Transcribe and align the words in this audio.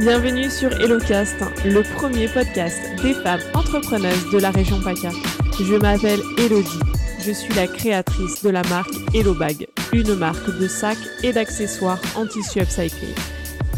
Bienvenue 0.00 0.48
sur 0.48 0.72
HelloCast, 0.80 1.36
le 1.62 1.82
premier 1.94 2.26
podcast 2.26 2.80
des 3.02 3.12
femmes 3.12 3.42
entrepreneuses 3.52 4.30
de 4.32 4.38
la 4.38 4.50
région 4.50 4.80
PACA. 4.80 5.10
Je 5.60 5.74
m'appelle 5.74 6.20
Elodie. 6.38 6.80
Je 7.18 7.30
suis 7.30 7.52
la 7.52 7.66
créatrice 7.66 8.42
de 8.42 8.48
la 8.48 8.62
marque 8.62 8.94
HelloBag, 9.14 9.68
une 9.92 10.14
marque 10.14 10.58
de 10.58 10.66
sacs 10.68 10.96
et 11.22 11.34
d'accessoires 11.34 12.00
en 12.16 12.26
tissu 12.26 12.60
upcycling, 12.60 13.14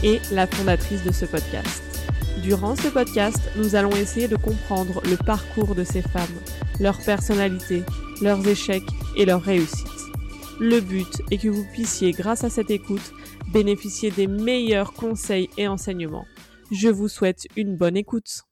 et 0.04 0.20
la 0.30 0.46
fondatrice 0.46 1.02
de 1.02 1.10
ce 1.10 1.24
podcast. 1.24 1.82
Durant 2.40 2.76
ce 2.76 2.86
podcast, 2.86 3.40
nous 3.56 3.74
allons 3.74 3.90
essayer 3.90 4.28
de 4.28 4.36
comprendre 4.36 5.02
le 5.04 5.16
parcours 5.16 5.74
de 5.74 5.82
ces 5.82 6.02
femmes, 6.02 6.38
leur 6.78 6.98
personnalité, 6.98 7.82
leurs 8.20 8.46
échecs 8.46 8.86
et 9.16 9.24
leurs 9.24 9.42
réussites. 9.42 9.88
Le 10.60 10.78
but 10.78 11.20
est 11.32 11.38
que 11.38 11.48
vous 11.48 11.66
puissiez, 11.72 12.12
grâce 12.12 12.44
à 12.44 12.50
cette 12.50 12.70
écoute, 12.70 13.12
bénéficier 13.52 14.10
des 14.10 14.26
meilleurs 14.26 14.94
conseils 14.94 15.48
et 15.58 15.68
enseignements. 15.68 16.24
Je 16.70 16.88
vous 16.88 17.08
souhaite 17.08 17.46
une 17.56 17.76
bonne 17.76 17.96
écoute. 17.96 18.42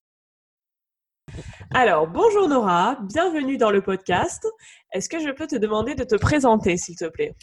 Alors, 1.72 2.06
bonjour 2.06 2.48
Nora, 2.48 2.98
bienvenue 3.08 3.56
dans 3.56 3.70
le 3.70 3.80
podcast. 3.80 4.46
Est-ce 4.92 5.08
que 5.08 5.18
je 5.20 5.30
peux 5.30 5.46
te 5.46 5.56
demander 5.56 5.94
de 5.94 6.04
te 6.04 6.16
présenter, 6.16 6.76
s'il 6.76 6.96
te 6.96 7.08
plaît? 7.08 7.34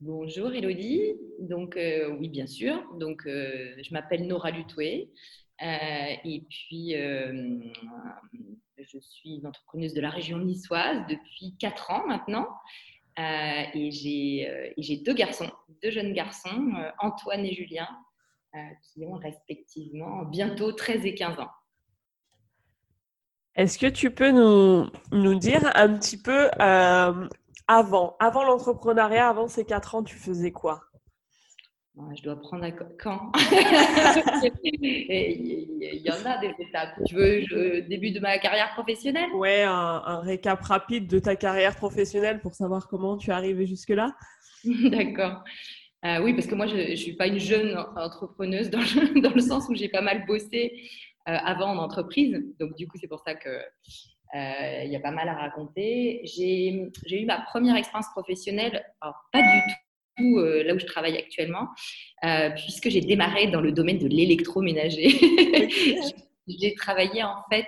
Bonjour 0.00 0.52
Elodie, 0.52 1.14
donc 1.40 1.76
euh, 1.78 2.14
oui 2.18 2.28
bien 2.28 2.46
sûr, 2.46 2.84
donc 2.98 3.22
euh, 3.26 3.74
je 3.82 3.94
m'appelle 3.94 4.26
Nora 4.26 4.50
Lutoué 4.50 5.10
euh, 5.62 6.14
et 6.22 6.44
puis 6.50 6.94
je 8.78 8.98
suis 9.00 9.36
une 9.36 9.46
entrepreneuse 9.46 9.94
de 9.94 10.02
la 10.02 10.10
région 10.10 10.36
niçoise 10.36 10.98
depuis 11.08 11.56
4 11.58 11.90
ans 11.92 12.06
maintenant 12.06 12.46
et 13.18 13.90
j'ai 14.76 14.96
deux 14.98 15.14
garçons, 15.14 15.50
deux 15.82 15.90
jeunes 15.90 16.12
garçons, 16.12 16.72
Antoine 16.98 17.44
et 17.44 17.54
Julien, 17.54 17.88
qui 18.82 19.04
ont 19.04 19.16
respectivement 19.16 20.24
bientôt 20.24 20.72
13 20.72 21.04
et 21.06 21.14
15 21.14 21.38
ans. 21.40 21.50
Est-ce 23.54 23.78
que 23.78 23.86
tu 23.86 24.10
peux 24.10 24.30
nous, 24.30 24.86
nous, 25.12 25.38
dire 25.38 25.70
un 25.74 25.96
petit 25.96 26.20
peu 26.20 26.50
avant, 27.68 28.16
avant 28.18 28.44
l'entrepreneuriat, 28.44 29.28
avant 29.28 29.48
ces 29.48 29.64
quatre 29.64 29.94
ans, 29.94 30.02
tu 30.02 30.16
faisais 30.16 30.52
quoi? 30.52 30.82
Je 32.14 32.22
dois 32.22 32.36
prendre 32.36 32.64
un 32.64 32.70
quand? 32.70 33.32
Il 34.62 36.02
y 36.04 36.10
en 36.10 36.26
a 36.26 36.38
des 36.38 36.52
étapes. 36.58 36.94
Tu 37.06 37.14
veux 37.14 37.40
le 37.50 37.82
début 37.82 38.10
de 38.10 38.20
ma 38.20 38.38
carrière 38.38 38.72
professionnelle? 38.74 39.30
Ouais, 39.34 39.62
un, 39.62 40.20
récap 40.20 40.60
rapide 40.62 41.06
de 41.06 41.18
ta 41.18 41.36
carrière 41.36 41.74
professionnelle 41.74 42.40
pour 42.40 42.54
savoir 42.54 42.88
comment 42.88 43.16
tu 43.16 43.30
es 43.30 43.32
arrivée 43.32 43.66
jusque-là. 43.66 44.14
D'accord. 44.64 45.42
Euh, 46.04 46.20
oui, 46.22 46.34
parce 46.34 46.46
que 46.46 46.54
moi, 46.54 46.66
je 46.66 46.76
ne 46.76 46.94
suis 46.94 47.14
pas 47.14 47.26
une 47.26 47.38
jeune 47.38 47.76
entrepreneuse 47.96 48.68
dans 48.70 48.80
le, 48.80 49.20
dans 49.26 49.34
le 49.34 49.40
sens 49.40 49.66
où 49.68 49.74
j'ai 49.74 49.88
pas 49.88 50.02
mal 50.02 50.26
bossé 50.26 50.90
euh, 51.28 51.32
avant 51.32 51.70
en 51.70 51.78
entreprise. 51.78 52.44
Donc, 52.60 52.76
du 52.76 52.86
coup, 52.86 52.98
c'est 53.00 53.08
pour 53.08 53.20
ça 53.20 53.34
que 53.34 53.48
euh, 53.48 54.82
il 54.84 54.90
y 54.90 54.96
a 54.96 55.00
pas 55.00 55.12
mal 55.12 55.28
à 55.28 55.34
raconter. 55.34 56.20
J'ai 56.24 56.90
eu 57.10 57.24
ma 57.24 57.40
première 57.40 57.76
expérience 57.76 58.10
professionnelle, 58.10 58.84
alors 59.00 59.24
pas 59.32 59.40
du 59.40 59.62
tout 60.16 60.38
euh, 60.38 60.62
là 60.62 60.74
où 60.74 60.78
je 60.78 60.86
travaille 60.86 61.16
actuellement, 61.16 61.68
euh, 62.24 62.50
puisque 62.50 62.88
j'ai 62.88 63.00
démarré 63.00 63.48
dans 63.48 63.60
le 63.60 63.72
domaine 63.72 63.98
de 63.98 64.08
l'électroménager. 64.08 65.08
j'ai 66.48 66.74
travaillé 66.74 67.22
en 67.24 67.42
fait 67.50 67.66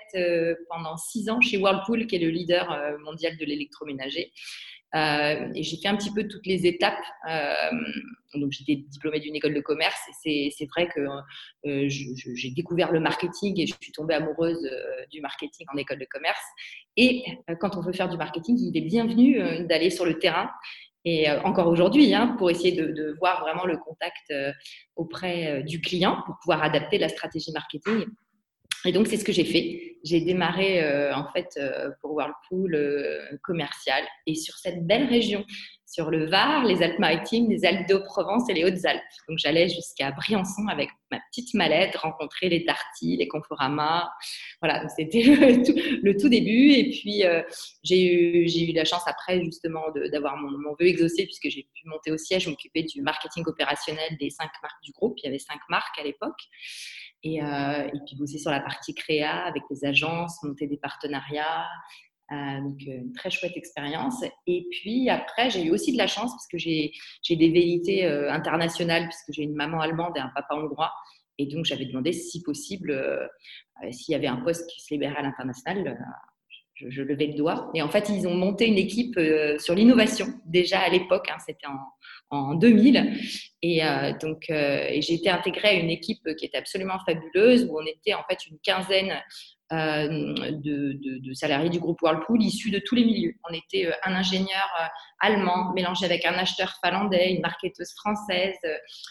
pendant 0.69 0.97
six 0.97 1.29
ans 1.31 1.41
chez 1.41 1.57
Whirlpool, 1.57 2.07
qui 2.07 2.17
est 2.17 2.21
le 2.21 2.31
leader 2.31 2.97
mondial 3.05 3.37
de 3.37 3.45
l'électroménager. 3.45 4.33
Euh, 4.95 5.53
et 5.55 5.63
j'ai 5.63 5.77
fait 5.77 5.89
un 5.89 5.97
petit 5.97 6.13
peu 6.13 6.27
toutes 6.27 6.47
les 6.47 6.67
étapes. 6.67 7.03
Euh, 7.29 7.71
donc, 8.35 8.53
j'étais 8.53 8.77
diplômée 8.77 9.21
d'une 9.21 9.35
école 9.35 9.55
de 9.55 9.61
commerce 9.61 10.01
et 10.25 10.53
c'est 10.57 10.67
vrai 10.67 10.89
que 10.89 11.01
euh, 11.67 11.89
j'ai 11.89 12.51
découvert 12.51 12.93
le 12.93 13.01
marketing 13.01 13.61
et 13.61 13.67
je 13.67 13.75
suis 13.81 13.93
tombée 13.93 14.15
amoureuse 14.15 14.69
du 15.11 15.21
marketing 15.21 15.67
en 15.73 15.77
école 15.77 15.99
de 15.99 16.07
commerce. 16.11 16.41
Et 16.97 17.25
quand 17.61 17.77
on 17.77 17.81
veut 17.81 17.93
faire 17.93 18.09
du 18.09 18.17
marketing, 18.17 18.59
il 18.59 18.77
est 18.77 18.87
bienvenu 18.87 19.39
d'aller 19.67 19.91
sur 19.91 20.05
le 20.05 20.19
terrain. 20.19 20.51
Et 21.11 21.31
encore 21.45 21.69
aujourd'hui, 21.69 22.13
hein, 22.13 22.35
pour 22.39 22.51
essayer 22.51 22.73
de, 22.73 23.17
voir 23.19 23.41
vraiment 23.41 23.65
le 23.65 23.79
contact 23.79 24.33
auprès 24.95 25.63
du 25.63 25.81
client 25.81 26.23
pour 26.27 26.37
pouvoir 26.43 26.63
adapter 26.63 26.99
la 26.99 27.09
stratégie 27.09 27.53
marketing 27.53 28.05
et 28.85 28.93
donc, 28.93 29.09
c'est 29.09 29.17
ce 29.17 29.25
que 29.25 29.33
j'ai 29.33 29.45
fait. 29.45 29.97
J'ai 30.05 30.21
démarré 30.21 30.83
euh, 30.85 31.15
en 31.15 31.31
fait 31.33 31.49
euh, 31.57 31.91
pour 32.01 32.13
Whirlpool 32.13 32.75
euh, 32.75 33.19
commercial 33.43 34.05
et 34.27 34.35
sur 34.35 34.55
cette 34.55 34.87
belle 34.87 35.07
région, 35.09 35.45
sur 35.89 36.11
le 36.11 36.27
Var, 36.27 36.65
les 36.65 36.83
Alpes-Maritimes, 36.83 37.49
les 37.49 37.65
Alpes 37.65 37.89
de 37.89 37.97
Provence 37.97 38.49
et 38.51 38.55
les 38.55 38.65
Hautes-Alpes. 38.65 39.01
Donc, 39.29 39.39
j'allais 39.39 39.69
jusqu'à 39.69 40.11
Briançon 40.13 40.67
avec 40.69 40.91
ma 41.11 41.19
petite 41.31 41.55
mallette, 41.55 41.97
rencontrer 41.97 42.51
les 42.51 42.61
Darty, 42.61 43.17
les 43.17 43.27
Conforama. 43.27 44.13
Voilà, 44.61 44.87
c'était 44.89 45.23
le, 46.03 46.17
tout 46.17 46.29
début. 46.29 46.73
Et 46.73 46.91
puis, 46.91 47.23
j'ai 47.83 48.13
eu, 48.13 48.71
eu 48.71 48.73
la 48.75 48.85
chance 48.85 49.03
après 49.07 49.43
justement 49.43 49.85
d'avoir 50.13 50.37
mon, 50.37 50.75
vœu 50.79 50.87
exaucé 50.87 51.25
puisque 51.25 51.49
j'ai 51.49 51.63
pu 51.63 51.89
monter 51.89 52.13
au 52.13 52.19
siège, 52.19 52.49
m'occuper 52.49 52.83
du 52.83 53.01
marketing 53.01 53.45
opérationnel 53.47 54.17
des 54.21 54.31
cinq 54.31 54.51
marques 54.63 54.83
du 54.83 54.93
groupe. 54.93 55.19
Il 55.23 55.27
y 55.27 55.29
avait 55.29 55.39
cinq 55.39 55.61
marques 55.71 55.99
à 55.99 56.05
l'époque. 56.05 56.41
Euh, 57.27 57.89
et, 57.89 57.99
puis 58.07 58.17
bosser 58.17 58.39
sur 58.39 58.53
la 58.53 58.61
partie 58.61 58.95
créa 58.95 59.45
avec 59.47 59.65
des 59.71 59.85
agences, 59.85 60.43
monter 60.43 60.67
des 60.67 60.77
partenariats. 60.77 61.67
Euh, 62.31 62.61
donc, 62.61 62.79
euh, 62.87 62.99
une 62.99 63.13
très 63.13 63.31
chouette 63.31 63.57
expérience. 63.57 64.23
Et 64.47 64.67
puis 64.71 65.09
après, 65.09 65.49
j'ai 65.51 65.65
eu 65.65 65.71
aussi 65.71 65.93
de 65.93 65.99
la 65.99 66.07
chance 66.07 66.31
parce 66.33 66.47
que 66.47 66.59
j'ai 66.59 66.93
des 67.31 67.51
vérités 67.51 68.05
internationales, 68.07 69.05
puisque 69.05 69.33
j'ai 69.33 69.43
une 69.43 69.55
maman 69.55 69.81
allemande 69.81 70.17
et 70.17 70.21
un 70.21 70.31
papa 70.35 70.55
hongrois. 70.55 70.93
Et 71.39 71.47
donc, 71.47 71.65
j'avais 71.65 71.87
demandé 71.87 72.13
si 72.13 72.43
possible, 72.43 73.31
s'il 73.91 74.13
y 74.13 74.15
avait 74.17 74.27
un 74.27 74.39
poste 74.39 74.69
qui 74.69 74.81
se 74.83 74.93
libérait 74.93 75.17
à 75.17 75.23
l'international, 75.23 75.97
je, 76.89 77.03
levais 77.03 77.27
le 77.27 77.35
doigt. 77.35 77.71
Et 77.75 77.83
en 77.83 77.89
fait, 77.89 78.09
ils 78.09 78.27
ont 78.27 78.35
monté 78.35 78.67
une 78.67 78.79
équipe 78.79 79.17
euh, 79.17 79.59
sur 79.59 79.75
l'innovation, 79.75 80.27
déjà 80.47 80.81
à 80.81 80.89
l'époque, 80.89 81.29
hein, 81.31 81.39
c'était 81.45 81.67
en, 81.67 82.37
en, 82.37 82.55
2000. 82.55 83.13
Et 83.63 83.85
euh, 83.85 84.13
donc, 84.21 84.45
euh, 84.51 84.89
j'ai 85.01 85.15
été 85.15 85.31
intégrée 85.31 85.69
à 85.69 85.73
une 85.75 85.91
équipe 85.91 86.23
qui 86.37 86.45
était 86.47 86.59
absolument 86.59 86.99
fabuleuse, 87.05 87.65
où 87.65 87.79
on 87.79 87.87
était 87.87 88.15
en 88.15 88.23
fait 88.29 88.47
une 88.47 88.59
quinzaine 88.61 89.15
de, 89.71 91.33
salariés 91.35 91.71
du 91.71 91.79
groupe 91.79 92.01
Whirlpool 92.03 92.43
issus 92.43 92.71
de 92.71 92.79
tous 92.79 92.95
les 92.95 93.05
milieux. 93.05 93.35
On 93.49 93.55
était 93.55 93.91
un 94.05 94.15
ingénieur 94.15 94.69
allemand 95.21 95.73
mélangé 95.75 96.05
avec 96.05 96.25
un 96.25 96.35
acheteur 96.35 96.73
finlandais, 96.83 97.33
une 97.33 97.43
marketeuse 97.43 97.93
française, 97.97 98.57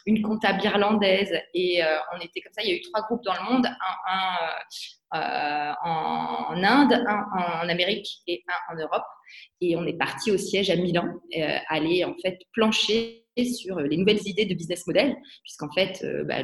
une 0.05 0.21
comptable 0.21 0.63
irlandaise. 0.63 1.33
Et 1.53 1.81
on 2.13 2.19
était 2.19 2.41
comme 2.41 2.53
ça, 2.53 2.63
il 2.63 2.69
y 2.69 2.73
a 2.73 2.75
eu 2.75 2.81
trois 2.81 3.01
groupes 3.03 3.23
dans 3.23 3.33
le 3.33 3.53
monde, 3.53 3.67
un, 3.67 4.49
euh, 5.15 5.71
en, 5.83 6.61
Inde, 6.63 6.93
un 7.07 7.63
en 7.63 7.69
Amérique 7.69 8.07
et 8.27 8.43
un 8.49 8.73
en 8.73 8.77
Europe. 8.77 9.05
Et 9.61 9.77
on 9.77 9.85
est 9.85 9.97
parti 9.97 10.31
au 10.31 10.37
siège 10.37 10.69
à 10.69 10.75
Milan, 10.75 11.07
euh, 11.37 11.57
aller 11.69 12.03
en 12.03 12.13
fait 12.21 12.37
plancher 12.51 13.23
sur 13.55 13.79
les 13.79 13.95
nouvelles 13.95 14.25
idées 14.27 14.45
de 14.45 14.53
business 14.53 14.85
model, 14.85 15.15
puisqu'en 15.43 15.71
fait, 15.71 16.03
euh, 16.03 16.23
bah, 16.25 16.43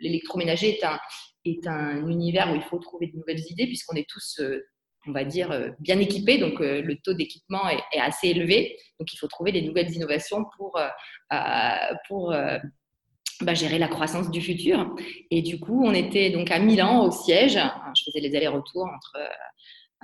l'électroménager 0.00 0.78
est 0.78 0.84
un, 0.84 0.98
est 1.44 1.66
un 1.66 2.06
univers 2.08 2.52
où 2.52 2.56
il 2.56 2.62
faut 2.62 2.78
trouver 2.78 3.08
de 3.08 3.16
nouvelles 3.16 3.42
idées, 3.50 3.66
puisqu'on 3.66 3.96
est 3.96 4.08
tous 4.08 4.40
on 5.06 5.12
va 5.12 5.24
dire, 5.24 5.74
bien 5.80 5.98
équipés, 5.98 6.38
donc 6.38 6.60
le 6.60 6.94
taux 6.94 7.12
d'équipement 7.12 7.68
est, 7.68 8.00
assez 8.00 8.28
élevé. 8.28 8.78
Donc 8.98 9.12
il 9.12 9.18
faut 9.18 9.28
trouver 9.28 9.52
des 9.52 9.60
nouvelles 9.60 9.92
innovations 9.92 10.46
pour, 10.56 10.80
pour 12.08 12.34
bah, 13.40 13.54
gérer 13.54 13.78
la 13.78 13.88
croissance 13.88 14.30
du 14.30 14.40
futur. 14.40 14.94
Et 15.30 15.42
du 15.42 15.58
coup, 15.58 15.84
on 15.84 15.92
était 15.92 16.30
donc 16.30 16.50
à 16.52 16.58
Milan 16.60 17.04
au 17.04 17.10
siège. 17.10 17.58
Je 17.96 18.02
faisais 18.04 18.20
les 18.20 18.34
allers-retours 18.36 18.86
entre 18.86 19.16
euh, 19.16 19.26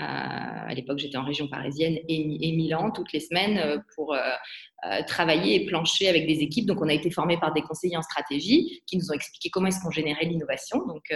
à 0.00 0.74
l'époque, 0.74 0.98
j'étais 0.98 1.16
en 1.16 1.24
région 1.24 1.48
parisienne 1.48 1.98
et, 2.08 2.52
Milan 2.52 2.90
toutes 2.90 3.12
les 3.12 3.20
semaines 3.20 3.58
euh, 3.58 3.78
pour 3.94 4.14
euh, 4.14 4.20
travailler 5.06 5.62
et 5.62 5.66
plancher 5.66 6.08
avec 6.08 6.26
des 6.26 6.40
équipes. 6.40 6.66
Donc, 6.66 6.80
on 6.80 6.88
a 6.88 6.92
été 6.92 7.10
formés 7.10 7.38
par 7.38 7.52
des 7.52 7.62
conseillers 7.62 7.96
en 7.96 8.02
stratégie 8.02 8.82
qui 8.86 8.96
nous 8.96 9.10
ont 9.10 9.14
expliqué 9.14 9.50
comment 9.50 9.66
est-ce 9.68 9.80
qu'on 9.80 9.90
générait 9.90 10.24
l'innovation, 10.24 10.86
donc 10.86 11.12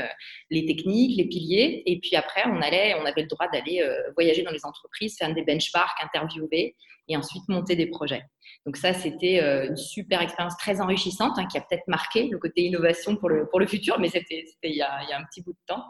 les 0.51 0.67
techniques, 0.67 1.17
les 1.17 1.25
piliers. 1.25 1.83
Et 1.87 1.99
puis 1.99 2.15
après, 2.15 2.43
on 2.47 2.61
allait, 2.61 2.95
on 3.01 3.05
avait 3.07 3.23
le 3.23 3.29
droit 3.29 3.49
d'aller 3.49 3.83
voyager 4.15 4.43
dans 4.43 4.51
les 4.51 4.65
entreprises, 4.65 5.17
faire 5.19 5.33
des 5.33 5.43
benchmarks, 5.43 5.99
interviewer 6.03 6.77
et 7.09 7.17
ensuite 7.17 7.43
monter 7.49 7.77
des 7.77 7.87
projets. 7.87 8.23
Donc 8.67 8.77
ça, 8.77 8.95
c'était 8.95 9.43
euh, 9.43 9.69
une 9.69 9.77
super 9.77 10.23
expérience 10.23 10.57
très 10.57 10.81
enrichissante 10.81 11.39
hein, 11.39 11.47
qui 11.47 11.59
a 11.59 11.61
peut-être 11.61 11.87
marqué 11.87 12.29
le 12.29 12.39
côté 12.39 12.63
innovation 12.63 13.17
pour 13.17 13.29
le, 13.29 13.47
pour 13.49 13.61
le 13.61 13.67
futur, 13.67 13.99
mais 13.99 14.09
c'était 14.09 14.45
il 14.63 14.77
y 14.77 14.83
a 14.83 15.19
un 15.19 15.25
petit 15.25 15.43
bout 15.43 15.53
de 15.53 15.59
temps. 15.67 15.85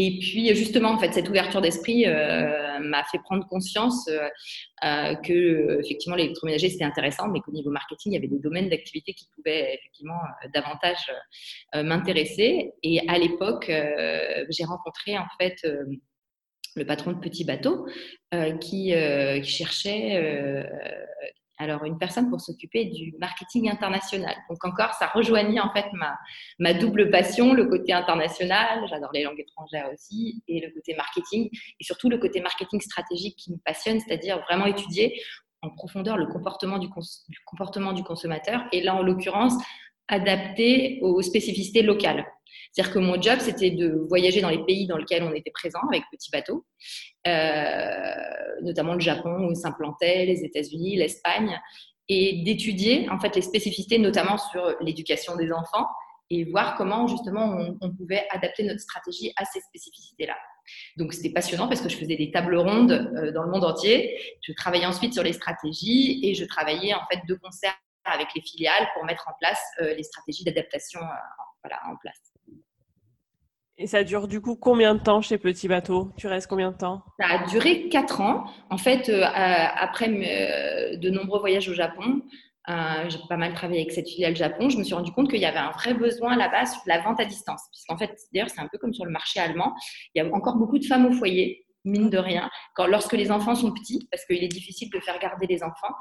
Et 0.00 0.16
puis 0.20 0.54
justement, 0.54 0.90
en 0.90 0.98
fait, 0.98 1.12
cette 1.12 1.28
ouverture 1.28 1.60
d'esprit 1.60 2.06
euh, 2.06 2.78
m'a 2.78 3.02
fait 3.10 3.18
prendre 3.18 3.44
conscience 3.48 4.08
euh, 4.08 5.14
que 5.16 5.80
effectivement 5.80 6.14
l'électroménager 6.14 6.70
c'était 6.70 6.84
intéressant, 6.84 7.26
mais 7.26 7.40
qu'au 7.40 7.50
niveau 7.50 7.70
marketing, 7.70 8.12
il 8.12 8.14
y 8.14 8.18
avait 8.18 8.28
des 8.28 8.38
domaines 8.38 8.68
d'activité 8.68 9.12
qui 9.12 9.26
pouvaient 9.34 9.74
effectivement 9.74 10.20
davantage 10.54 11.10
m'intéresser. 11.74 12.74
Et 12.84 13.00
à 13.08 13.18
l'époque, 13.18 13.66
j'ai 13.66 14.64
rencontré 14.64 15.18
en 15.18 15.26
fait 15.40 15.56
le 16.76 16.86
patron 16.86 17.10
de 17.10 17.18
Petit 17.18 17.44
Bateau 17.44 17.88
qui 18.60 18.92
cherchait 19.42 20.64
alors 21.58 21.84
une 21.84 21.98
personne 21.98 22.30
pour 22.30 22.40
s'occuper 22.40 22.86
du 22.86 23.14
marketing 23.18 23.68
international. 23.68 24.34
Donc 24.48 24.64
encore, 24.64 24.92
ça 24.94 25.08
rejoignit 25.08 25.60
en 25.60 25.70
fait 25.72 25.86
ma, 26.58 26.74
double 26.74 27.10
passion, 27.10 27.52
le 27.52 27.66
côté 27.66 27.92
international, 27.92 28.84
j'adore 28.88 29.10
les 29.12 29.24
langues 29.24 29.40
étrangères 29.40 29.90
aussi, 29.92 30.42
et 30.48 30.60
le 30.60 30.72
côté 30.72 30.94
marketing, 30.94 31.48
et 31.52 31.84
surtout 31.84 32.08
le 32.08 32.18
côté 32.18 32.40
marketing 32.40 32.80
stratégique 32.80 33.36
qui 33.36 33.52
me 33.52 33.58
passionne, 33.64 34.00
c'est-à-dire 34.00 34.40
vraiment 34.42 34.66
étudier 34.66 35.20
en 35.62 35.70
profondeur 35.70 36.16
le 36.16 36.26
comportement 36.26 36.78
du, 36.78 36.86
du 36.86 37.38
comportement 37.44 37.92
du 37.92 38.04
consommateur, 38.04 38.62
et 38.72 38.80
là 38.80 38.94
en 38.94 39.02
l'occurrence, 39.02 39.54
adapté 40.06 40.98
aux 41.02 41.20
spécificités 41.22 41.82
locales. 41.82 42.24
C'est-à-dire 42.72 42.92
que 42.92 42.98
mon 42.98 43.20
job, 43.20 43.38
c'était 43.40 43.70
de 43.70 44.04
voyager 44.08 44.40
dans 44.40 44.50
les 44.50 44.64
pays 44.64 44.86
dans 44.86 44.96
lesquels 44.96 45.22
on 45.22 45.32
était 45.32 45.50
présent 45.50 45.80
avec 45.88 46.02
petit 46.10 46.30
bateau, 46.30 46.64
euh, 47.26 48.60
notamment 48.62 48.94
le 48.94 49.00
Japon 49.00 49.48
où 49.48 49.54
s'implantait, 49.54 50.26
les 50.26 50.44
États-Unis, 50.44 50.96
l'Espagne, 50.96 51.58
et 52.08 52.42
d'étudier 52.44 53.08
en 53.10 53.18
fait 53.18 53.34
les 53.36 53.42
spécificités, 53.42 53.98
notamment 53.98 54.38
sur 54.38 54.76
l'éducation 54.80 55.36
des 55.36 55.52
enfants, 55.52 55.86
et 56.30 56.44
voir 56.44 56.76
comment 56.76 57.06
justement 57.06 57.56
on, 57.80 57.90
pouvait 57.94 58.26
adapter 58.30 58.62
notre 58.62 58.80
stratégie 58.80 59.32
à 59.36 59.44
ces 59.44 59.60
spécificités-là. 59.60 60.36
Donc 60.98 61.14
c'était 61.14 61.32
passionnant 61.32 61.68
parce 61.68 61.80
que 61.80 61.88
je 61.88 61.96
faisais 61.96 62.16
des 62.16 62.30
tables 62.30 62.56
rondes 62.56 62.92
euh, 62.92 63.32
dans 63.32 63.42
le 63.42 63.50
monde 63.50 63.64
entier. 63.64 64.18
Je 64.42 64.52
travaillais 64.52 64.84
ensuite 64.84 65.14
sur 65.14 65.22
les 65.22 65.32
stratégies 65.32 66.20
et 66.22 66.34
je 66.34 66.44
travaillais 66.44 66.92
en 66.92 67.00
fait 67.10 67.20
de 67.26 67.34
concert 67.34 67.74
avec 68.04 68.28
les 68.34 68.42
filiales 68.42 68.88
pour 68.94 69.04
mettre 69.04 69.26
en 69.28 69.32
place 69.40 69.60
euh, 69.80 69.94
les 69.94 70.02
stratégies 70.02 70.44
d'adaptation 70.44 71.00
en 71.00 71.96
place. 71.96 72.37
Et 73.80 73.86
ça 73.86 74.02
dure 74.02 74.26
du 74.26 74.40
coup 74.40 74.56
combien 74.56 74.96
de 74.96 75.00
temps 75.00 75.22
chez 75.22 75.38
Petit 75.38 75.68
Bateau? 75.68 76.10
Tu 76.16 76.26
restes 76.26 76.48
combien 76.48 76.72
de 76.72 76.76
temps? 76.76 77.04
Ça 77.20 77.26
a 77.28 77.46
duré 77.46 77.88
4 77.88 78.20
ans. 78.20 78.44
En 78.70 78.76
fait, 78.76 79.08
euh, 79.08 79.22
après 79.22 80.08
euh, 80.08 80.96
de 80.96 81.10
nombreux 81.10 81.38
voyages 81.38 81.68
au 81.68 81.74
Japon, 81.74 82.22
euh, 82.68 82.72
j'ai 83.08 83.18
pas 83.28 83.36
mal 83.36 83.54
travaillé 83.54 83.80
avec 83.82 83.92
cette 83.92 84.08
filiale 84.08 84.34
Japon, 84.34 84.68
je 84.68 84.78
me 84.78 84.82
suis 84.82 84.94
rendu 84.94 85.12
compte 85.12 85.30
qu'il 85.30 85.40
y 85.40 85.46
avait 85.46 85.58
un 85.58 85.70
vrai 85.70 85.94
besoin 85.94 86.36
là-bas 86.36 86.66
sur 86.66 86.82
la 86.86 87.00
vente 87.00 87.20
à 87.20 87.24
distance. 87.24 87.62
Puisqu'en 87.70 87.96
fait, 87.96 88.10
d'ailleurs, 88.32 88.50
c'est 88.50 88.60
un 88.60 88.66
peu 88.66 88.78
comme 88.78 88.92
sur 88.92 89.04
le 89.04 89.12
marché 89.12 89.38
allemand. 89.38 89.72
Il 90.14 90.22
y 90.22 90.26
a 90.26 90.34
encore 90.34 90.56
beaucoup 90.56 90.78
de 90.78 90.84
femmes 90.84 91.06
au 91.06 91.12
foyer 91.12 91.64
mine 91.88 92.10
de 92.10 92.18
rien, 92.18 92.50
quand, 92.74 92.86
lorsque 92.86 93.14
les 93.14 93.30
enfants 93.30 93.54
sont 93.54 93.72
petits, 93.72 94.08
parce 94.10 94.24
qu'il 94.26 94.42
est 94.42 94.48
difficile 94.48 94.90
de 94.90 95.00
faire 95.00 95.18
garder 95.18 95.46
les 95.46 95.62
enfants. 95.62 95.94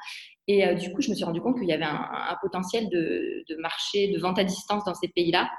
Et 0.47 0.65
euh, 0.65 0.73
du 0.75 0.91
coup, 0.93 1.01
je 1.01 1.09
me 1.09 1.15
suis 1.15 1.25
rendu 1.25 1.41
compte 1.41 1.57
qu'il 1.57 1.67
y 1.67 1.73
avait 1.73 1.83
un, 1.83 2.37
potentiel 2.41 2.89
de, 2.89 3.43
marché, 3.59 4.07
de 4.07 4.19
vente 4.19 4.39
à 4.39 4.43
distance 4.43 4.83
dans 4.85 4.95
ces 4.95 5.09
pays-là. 5.09 5.49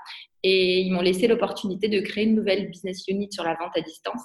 Et 0.42 0.80
ils 0.80 0.92
m'ont 0.92 1.02
laissé 1.02 1.26
l'opportunité 1.26 1.88
de 1.88 2.00
créer 2.00 2.24
une 2.24 2.34
nouvelle 2.34 2.68
business 2.68 3.06
unit 3.08 3.28
sur 3.30 3.44
la 3.44 3.54
vente 3.54 3.76
à 3.76 3.80
distance. 3.80 4.22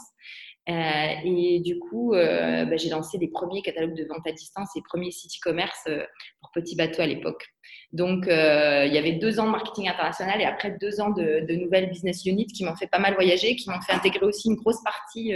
Euh, 0.69 1.13
et 1.25 1.59
du 1.59 1.77
coup, 1.77 2.13
euh, 2.13 2.63
bah, 2.63 2.77
j'ai 2.77 2.87
lancé 2.87 3.17
les 3.17 3.27
premiers 3.27 3.61
catalogues 3.61 3.97
de 3.97 4.05
vente 4.05 4.25
à 4.25 4.31
distance 4.31 4.69
et 4.77 4.81
premiers 4.87 5.11
sites 5.11 5.33
e-commerce 5.33 5.89
pour 6.39 6.51
petits 6.51 6.77
bateaux 6.77 7.01
à 7.01 7.07
l'époque. 7.07 7.45
Donc, 7.91 8.25
il 8.27 8.93
y 8.93 8.97
avait 8.97 9.13
deux 9.13 9.41
ans 9.41 9.45
de 9.45 9.51
marketing 9.51 9.89
international 9.89 10.39
et 10.39 10.45
après 10.45 10.77
deux 10.79 11.01
ans 11.01 11.09
de, 11.09 11.45
de 11.45 11.55
nouvelles 11.55 11.89
business 11.89 12.25
units 12.25 12.47
qui 12.47 12.63
m'ont 12.63 12.75
fait 12.75 12.87
pas 12.87 12.99
mal 12.99 13.15
voyager, 13.15 13.57
qui 13.57 13.69
m'ont 13.69 13.81
fait 13.81 13.93
intégrer 13.93 14.25
aussi 14.25 14.47
une 14.47 14.55
grosse 14.55 14.81
partie 14.83 15.33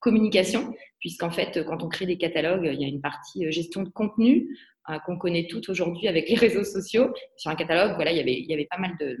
communication, 0.00 0.74
puisqu'en 1.00 1.30
fait, 1.30 1.64
quand 1.64 1.82
on 1.82 1.88
crée 1.88 2.06
des 2.06 2.18
catalogues, 2.18 2.70
il 2.72 2.80
y 2.80 2.84
a 2.84 2.88
une 2.88 3.00
partie 3.00 3.46
euh, 3.46 3.50
gestion 3.50 3.82
de 3.82 3.88
contenu 3.88 4.56
euh, 4.90 4.98
qu'on 5.04 5.18
connaît 5.18 5.46
toutes 5.46 5.68
aujourd'hui 5.68 6.08
avec 6.08 6.28
les 6.28 6.34
réseaux 6.46 6.64
sociaux. 6.64 7.12
Sur 7.36 7.50
un 7.50 7.56
catalogue, 7.56 7.94
voilà, 7.96 8.12
il 8.12 8.18
y 8.18 8.52
avait, 8.52 8.68
pas 8.70 8.78
mal 8.78 8.96
de, 8.98 9.18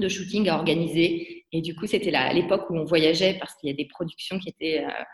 de 0.00 0.08
shooting 0.08 0.48
à 0.48 0.56
organiser. 0.56 1.46
Et 1.52 1.60
du 1.60 1.74
coup, 1.74 1.86
c'était 1.86 2.10
l'époque 2.32 2.68
où 2.70 2.76
on 2.76 2.84
voyageait 2.84 3.36
parce 3.38 3.54
qu'il 3.54 3.70
y 3.70 3.72
a 3.72 3.76
des 3.76 3.86
productions 3.86 4.38
qui 4.38 4.48
étaient 4.48 4.80
euh, 4.80 4.88
euh, 4.88 5.04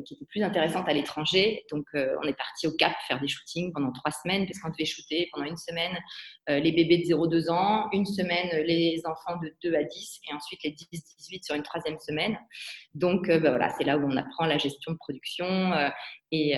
qui 0.00 0.14
était 0.14 0.24
plus 0.26 0.42
intéressante 0.42 0.88
à 0.88 0.92
l'étranger. 0.92 1.64
Donc, 1.70 1.86
euh, 1.94 2.16
on 2.22 2.26
est 2.26 2.36
parti 2.36 2.66
au 2.66 2.72
Cap 2.72 2.92
faire 3.06 3.20
des 3.20 3.28
shootings 3.28 3.72
pendant 3.72 3.92
trois 3.92 4.10
semaines, 4.10 4.46
parce 4.46 4.58
qu'on 4.60 4.70
devait 4.70 4.84
shooter 4.84 5.28
pendant 5.32 5.46
une 5.46 5.56
semaine 5.56 5.96
euh, 6.48 6.58
les 6.58 6.72
bébés 6.72 6.98
de 6.98 7.04
0-2 7.04 7.50
ans, 7.50 7.88
une 7.92 8.06
semaine 8.06 8.64
les 8.64 9.02
enfants 9.04 9.38
de 9.42 9.54
2 9.62 9.74
à 9.74 9.82
10, 9.82 10.20
et 10.28 10.34
ensuite 10.34 10.62
les 10.64 10.70
10-18 10.70 11.44
sur 11.44 11.54
une 11.54 11.62
troisième 11.62 11.98
semaine. 11.98 12.38
Donc, 12.94 13.28
bah, 13.28 13.50
voilà, 13.50 13.70
c'est 13.70 13.84
là 13.84 13.98
où 13.98 14.10
on 14.10 14.16
apprend 14.16 14.46
la 14.46 14.58
gestion 14.58 14.92
de 14.92 14.96
production 14.96 15.72
et, 16.30 16.54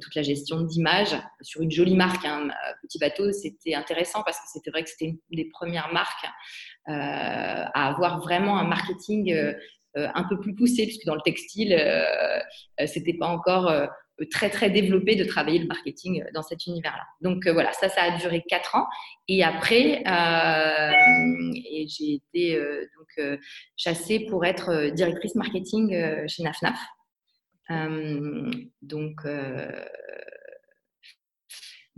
toute 0.00 0.14
la 0.14 0.22
gestion 0.22 0.62
d'image 0.62 1.16
sur 1.42 1.62
une 1.62 1.70
jolie 1.70 1.96
marque. 1.96 2.24
Hein. 2.24 2.48
petit 2.82 2.98
bateau, 2.98 3.32
c'était 3.32 3.74
intéressant 3.74 4.22
parce 4.22 4.38
que 4.38 4.44
c'était 4.52 4.70
vrai 4.70 4.84
que 4.84 4.90
c'était 4.90 5.06
une 5.06 5.18
des 5.30 5.46
premières 5.46 5.92
marques 5.92 6.26
à 6.86 7.88
avoir 7.88 8.20
vraiment 8.20 8.58
un 8.58 8.64
marketing 8.64 9.32
euh, 9.32 9.52
un 9.96 10.24
peu 10.24 10.38
plus 10.40 10.54
poussé, 10.54 10.84
puisque 10.84 11.04
dans 11.06 11.14
le 11.14 11.20
textile, 11.24 11.72
euh, 11.72 12.38
euh, 12.80 12.86
c'était 12.86 13.14
pas 13.14 13.26
encore 13.26 13.72
très 14.32 14.50
très 14.50 14.68
développé 14.68 15.14
de 15.14 15.24
travailler 15.24 15.60
le 15.60 15.66
marketing 15.66 16.24
dans 16.34 16.42
cet 16.42 16.66
univers-là. 16.66 17.04
Donc 17.20 17.46
voilà, 17.46 17.72
ça, 17.72 17.88
ça 17.88 18.02
a 18.02 18.18
duré 18.18 18.42
quatre 18.48 18.74
ans. 18.74 18.86
Et 19.28 19.44
après, 19.44 20.02
j'ai 21.86 22.14
été 22.14 22.60
donc 22.96 23.38
chassée 23.76 24.26
pour 24.28 24.44
être 24.44 24.90
directrice 24.90 25.36
marketing 25.36 26.26
chez 26.26 26.42
NafNaf. 26.42 26.78
donc 28.82 29.24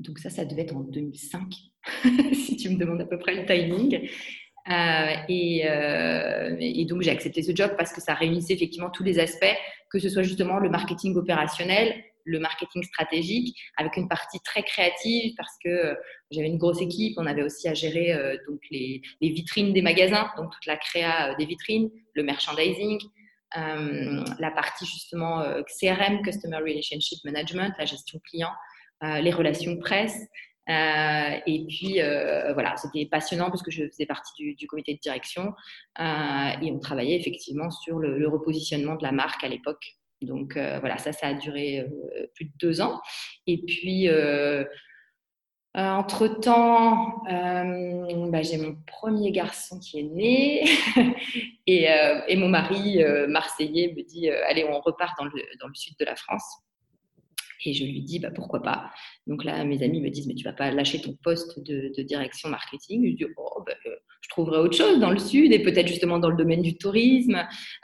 donc 0.01 0.19
ça, 0.19 0.31
ça 0.31 0.45
devait 0.47 0.63
être 0.63 0.75
en 0.75 0.81
2005, 0.81 1.55
si 2.33 2.57
tu 2.57 2.71
me 2.71 2.77
demandes 2.77 3.03
à 3.03 3.07
peu 3.07 3.19
près 3.19 3.35
le 3.35 3.47
timing. 3.47 4.09
Euh, 4.71 5.17
euh, 5.31 6.57
et, 6.61 6.85
donc, 6.85 7.03
j'ai 7.03 7.11
accepté 7.11 7.43
ce 7.43 7.55
job 7.55 7.73
parce 7.77 7.93
que 7.93 8.01
ça 8.01 8.15
réunissait 8.15 8.55
effectivement 8.55 8.91
tous 8.91 9.03
les 9.03 9.19
aspects, 9.19 9.57
que 9.91 9.99
ce 9.99 10.09
soit 10.09 10.23
justement 10.23 10.59
le 10.59 10.69
marketing 10.69 11.17
opérationnel, 11.17 11.95
le 12.25 12.39
marketing 12.39 12.83
stratégique, 12.85 13.59
avec 13.77 13.97
une 13.97 14.09
partie 14.09 14.39
très 14.41 14.63
créative 14.63 15.33
parce 15.37 15.57
que 15.65 15.69
euh, 15.69 15.95
j'avais 16.31 16.47
une 16.47 16.59
grosse 16.59 16.81
équipe. 16.81 17.15
On 17.19 17.27
avait 17.27 17.43
aussi 17.43 17.69
à 17.69 17.75
gérer 17.75 18.15
donc 18.47 18.61
les, 18.71 19.03
vitrines 19.21 19.73
des 19.73 19.83
magasins, 19.83 20.31
donc 20.37 20.53
toute 20.53 20.67
la 20.67 20.77
créa 20.77 21.35
des 21.35 21.47
vitrines, 21.47 21.91
le 22.15 22.23
merchandising, 22.23 23.01
la 23.57 24.51
partie 24.55 24.87
justement 24.87 25.43
CRM, 25.81 26.23
Customer 26.23 26.59
Relationship 26.59 27.19
Management, 27.25 27.73
la 27.79 27.85
gestion 27.85 28.21
client, 28.31 28.53
les 29.03 29.33
relations 29.33 29.77
presse. 29.77 30.21
Euh, 30.69 31.39
et 31.47 31.67
puis, 31.67 32.01
euh, 32.01 32.53
voilà, 32.53 32.77
c'était 32.77 33.07
passionnant 33.07 33.51
parce 33.51 33.63
que 33.63 33.71
je 33.71 33.87
faisais 33.89 34.07
partie 34.07 34.55
du, 34.55 34.67
comité 34.67 34.95
de 34.95 35.01
direction 35.01 35.55
euh, 35.99 36.51
et 36.63 36.71
on 36.71 36.79
travaillait 36.79 37.19
effectivement 37.19 37.71
sur 37.71 37.99
le, 37.99 38.29
repositionnement 38.29 38.97
de 38.97 39.03
la 39.03 39.13
marque 39.13 39.43
à 39.43 39.49
l'époque. 39.49 39.97
Donc, 40.23 40.53
voilà, 40.55 40.99
ça, 40.99 41.13
ça 41.13 41.29
a 41.29 41.35
duré 41.35 41.87
plus 42.35 42.45
de 42.45 42.53
deux 42.61 42.83
ans. 42.83 43.01
Et 43.47 43.65
puis, 43.65 44.07
entre-temps, 45.75 47.23
bah, 47.25 48.43
j'ai 48.43 48.59
mon 48.59 48.77
premier 48.87 49.33
garçon 49.33 49.81
qui 49.81 50.01
est 50.01 50.03
né 50.03 50.65
et, 51.67 51.87
et, 52.29 52.37
mon 52.37 52.51
mari 52.51 53.03
marseillais 53.29 53.95
me 53.97 54.03
dit 54.03 54.29
Allez, 54.29 54.65
on 54.65 54.79
repart 54.81 55.19
dans 55.19 55.25
le, 55.25 55.43
dans 55.59 55.69
le 55.69 55.75
sud 55.75 55.95
de 55.99 56.05
la 56.05 56.17
France. 56.17 56.45
Et 57.65 57.75
je 57.75 57.85
lui 57.85 58.01
dis, 58.01 58.19
bah, 58.19 58.31
pourquoi 58.35 58.63
pas 58.63 58.91
Donc 59.27 59.45
là, 59.45 59.65
mes 59.65 59.83
amis 59.83 60.01
me 60.01 60.09
disent, 60.09 60.27
mais 60.27 60.35
tu 60.35 60.45
vas 60.45 60.53
pas 60.53 60.71
lâcher 60.71 61.01
ton 61.01 61.15
poste 61.23 61.61
de, 61.61 62.03
direction 62.03 62.49
marketing 62.49 63.07
Je 63.11 63.17
dis, 63.17 63.33
oh, 63.37 63.63
bah, 63.67 63.75
euh, 63.87 63.97
je 64.23 64.29
trouverai 64.31 64.59
autre 64.59 64.77
chose 64.77 64.99
dans 64.99 65.11
le 65.11 65.19
sud 65.19 65.53
et 65.53 65.61
peut-être 65.61 65.87
justement 65.87 66.19
dans 66.19 66.31
le 66.31 66.37
domaine 66.37 66.63
du 66.63 66.77
tourisme. 66.77 67.37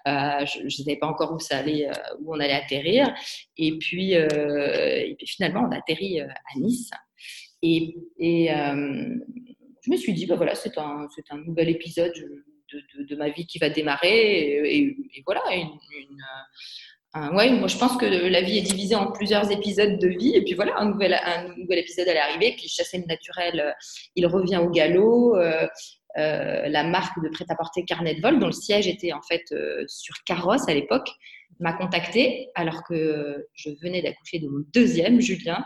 Euh, 0.07 0.47
je 0.47 0.65
ne 0.65 0.69
savais 0.69 0.97
pas 0.97 1.07
encore 1.07 1.33
où 1.35 1.39
ça 1.39 1.59
allait, 1.59 1.89
euh, 1.89 1.93
où 2.21 2.35
on 2.35 2.41
allait 2.41 2.55
atterrir. 2.55 3.13
Et 3.59 3.77
puis, 3.79 4.15
finalement, 5.27 5.69
on 5.69 5.73
a 5.73 5.79
atterri 5.79 6.21
à 6.21 6.29
Nice. 6.57 6.91
Et, 7.63 7.95
je 8.19 9.91
me 9.93 9.97
suis 9.97 10.15
dit, 10.15 10.27
bah, 10.27 10.37
voilà, 10.37 10.55
c'est 10.55 10.79
un, 10.79 11.07
un 11.31 11.39
nouvel 11.39 11.69
épisode 11.69 12.13
de, 12.73 13.05
de, 13.05 13.17
ma 13.17 13.29
vie 13.29 13.47
qui 13.47 13.59
va 13.59 13.69
démarrer. 13.69 14.77
Et, 14.77 14.97
voilà, 15.25 15.43
une 15.55 15.69
euh, 17.17 17.31
moi 17.31 17.67
je 17.67 17.79
pense 17.79 17.97
que 17.97 18.07
la 18.07 18.43
vie 18.43 18.59
est 18.59 18.63
divisée 18.63 18.95
en 18.95 19.11
plusieurs 19.13 19.51
épisodes 19.51 19.99
de 19.99 20.09
vie. 20.09 20.35
Et 20.35 20.45
puis 20.45 20.55
voilà, 20.55 20.79
un 20.79 20.91
nouvel, 20.91 21.15
épisode 21.71 22.09
allait 22.09 22.19
arriver. 22.19 22.55
Puis 22.57 22.69
chasser 22.69 22.99
le 22.99 23.05
naturel, 23.07 23.61
euh, 23.61 23.73
il 24.15 24.27
revient 24.27 24.59
au 24.59 24.71
galop. 24.71 25.37
Euh, 25.37 25.67
la 26.17 26.83
marque 26.85 27.23
de 27.23 27.29
prêt-à-porter 27.29 27.85
Carnet 27.85 28.15
de 28.15 28.23
Vol, 28.23 28.39
dont 28.39 28.47
le 28.47 28.53
siège 28.53 28.89
était 28.89 29.13
en 29.13 29.21
fait 29.21 29.45
sur 29.87 30.15
Carrosse 30.25 30.67
à 30.67 30.73
l'époque, 30.73 31.11
m'a 31.61 31.75
contacté 31.75 32.49
alors 32.55 32.85
que 32.85 33.47
je 33.53 33.69
venais 33.83 34.01
d'accoucher 34.01 34.39
de 34.39 34.49
mon 34.49 34.65
deuxième, 34.73 35.21
Julien. 35.21 35.63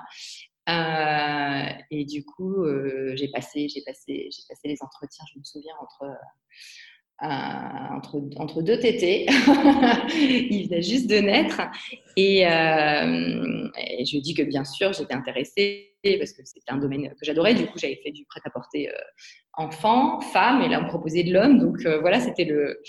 et 0.67 2.05
du 2.05 2.25
coup, 2.25 2.67
j'ai 3.15 3.29
passé, 3.29 3.69
passé, 3.87 4.29
j'ai 4.33 4.43
passé 4.49 4.61
les 4.65 4.79
entretiens, 4.81 5.25
je 5.33 5.39
me 5.39 5.45
souviens, 5.45 5.75
entre 5.81 6.17
euh, 7.23 7.27
entre, 7.97 8.23
entre, 8.37 8.63
deux 8.63 8.79
tétés. 8.79 9.27
il 10.15 10.69
venait 10.69 10.83
juste 10.83 11.09
de 11.09 11.17
naître. 11.17 11.61
Et, 12.17 12.47
euh, 12.47 12.51
je 12.51 14.17
lui 14.17 14.23
ai 14.31 14.35
que 14.35 14.43
bien 14.43 14.65
sûr, 14.65 14.93
j'étais 14.93 15.13
intéressée 15.13 15.97
parce 16.03 16.33
que 16.33 16.43
c'était 16.45 16.73
un 16.73 16.79
domaine 16.79 17.11
que 17.11 17.23
j'adorais. 17.23 17.55
Du 17.55 17.67
coup, 17.67 17.79
j'avais 17.79 18.01
fait 18.03 18.11
du 18.11 18.25
prêt-à-porter 18.25 18.89
euh, 18.89 18.93
enfant, 19.53 20.21
femme, 20.21 20.63
et 20.63 20.69
là, 20.69 20.81
on 20.81 20.85
me 20.85 20.89
proposait 20.89 21.23
de 21.23 21.33
l'homme. 21.33 21.59
Donc 21.59 21.87
voilà, 22.01 22.21
c'était 22.21 22.45
le. 22.45 22.81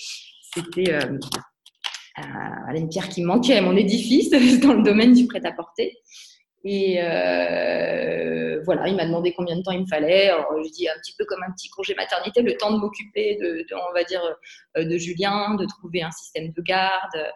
C'était 0.54 0.98
une 2.76 2.90
pierre 2.90 3.10
qui 3.10 3.24
manquait 3.24 3.58
à 3.58 3.62
mon 3.62 3.76
édifice 3.76 4.30
dans 4.62 4.74
le 4.74 4.84
domaine 4.84 5.14
du 5.14 5.28
prêt-à-porter. 5.28 5.98
Et 6.64 6.96
voilà, 8.64 8.88
il 8.88 8.96
m'a 8.96 9.06
demandé 9.06 9.34
combien 9.34 9.56
de 9.58 9.64
temps 9.64 9.72
il 9.72 9.82
me 9.82 9.88
fallait. 9.88 10.30
Alors, 10.30 10.54
je 10.64 10.70
dis 10.70 10.88
un 10.88 10.98
petit 11.00 11.14
peu 11.18 11.26
comme 11.26 11.42
un 11.44 11.52
petit 11.52 11.70
congé 11.70 11.96
maternité, 11.96 12.42
le 12.42 12.56
temps 12.58 12.72
de 12.72 12.78
m'occuper 12.78 13.38
de, 13.38 13.66
on 13.74 13.94
va 13.94 14.04
dire, 14.04 14.22
de 14.76 14.98
Julien, 14.98 15.56
de 15.56 15.66
trouver 15.66 16.04
un 16.04 16.12
système 16.12 16.52
de 16.52 16.62
garde. 16.62 17.32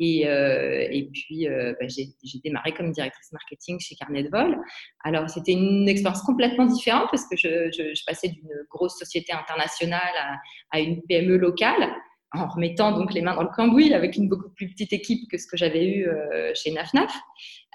Et, 0.00 0.22
et 0.22 1.10
puis, 1.12 1.46
bah, 1.48 1.86
j'ai 1.88 2.38
démarré 2.44 2.72
comme 2.72 2.92
directrice 2.92 3.32
marketing 3.32 3.80
chez 3.80 3.94
Carnet 3.96 4.22
de 4.22 4.28
Vol. 4.28 4.58
Alors, 5.02 5.28
c'était 5.30 5.52
une 5.52 5.88
expérience 5.88 6.22
complètement 6.22 6.66
différente 6.66 7.08
parce 7.10 7.26
que 7.28 7.36
je, 7.36 7.70
je, 7.72 8.04
passais 8.06 8.28
d'une 8.28 8.52
grosse 8.70 8.98
société 8.98 9.32
internationale 9.32 10.00
à, 10.20 10.36
à, 10.70 10.80
une 10.80 11.02
PME 11.02 11.36
locale 11.36 11.90
en 12.32 12.46
remettant 12.46 12.92
donc 12.92 13.14
les 13.14 13.22
mains 13.22 13.34
dans 13.34 13.42
le 13.42 13.48
cambouis 13.48 13.94
avec 13.94 14.16
une 14.16 14.28
beaucoup 14.28 14.50
plus 14.50 14.68
petite 14.68 14.92
équipe 14.92 15.30
que 15.30 15.38
ce 15.38 15.46
que 15.46 15.56
j'avais 15.56 15.86
eu 15.86 16.06
euh, 16.06 16.52
chez 16.54 16.70
NafNaf. 16.70 17.12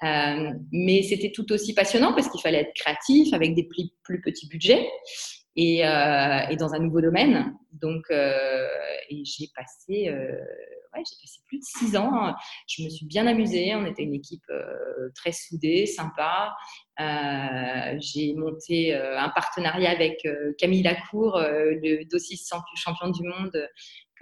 Euh, 0.03 0.51
mais 0.71 1.01
c'était 1.03 1.31
tout 1.31 1.51
aussi 1.51 1.73
passionnant 1.73 2.13
parce 2.13 2.29
qu'il 2.29 2.41
fallait 2.41 2.61
être 2.61 2.73
créatif 2.73 3.33
avec 3.33 3.55
des 3.55 3.63
plus, 3.63 4.21
petits 4.21 4.47
budgets 4.47 4.89
et, 5.55 5.87
euh, 5.87 6.39
et, 6.49 6.57
dans 6.57 6.73
un 6.73 6.79
nouveau 6.79 6.99
domaine. 6.99 7.55
Donc, 7.71 8.03
euh, 8.11 8.67
j'ai 9.09 9.47
passé, 9.55 10.11
plus 11.47 11.59
de 11.59 11.63
six 11.63 11.95
ans. 11.95 12.33
Je 12.67 12.83
me 12.83 12.89
suis 12.89 13.05
bien 13.05 13.27
amusée. 13.27 13.73
On 13.75 13.85
était 13.85 14.03
une 14.03 14.15
équipe 14.15 14.51
très 15.15 15.31
soudée, 15.31 15.85
sympa. 15.85 16.53
j'ai 17.99 18.33
monté 18.33 18.93
un 18.93 19.29
partenariat 19.29 19.91
avec 19.91 20.27
Camille 20.57 20.83
Lacour, 20.83 21.39
le 21.39 22.03
dossier 22.09 22.37
champion 22.75 23.09
du 23.09 23.23
monde 23.23 23.69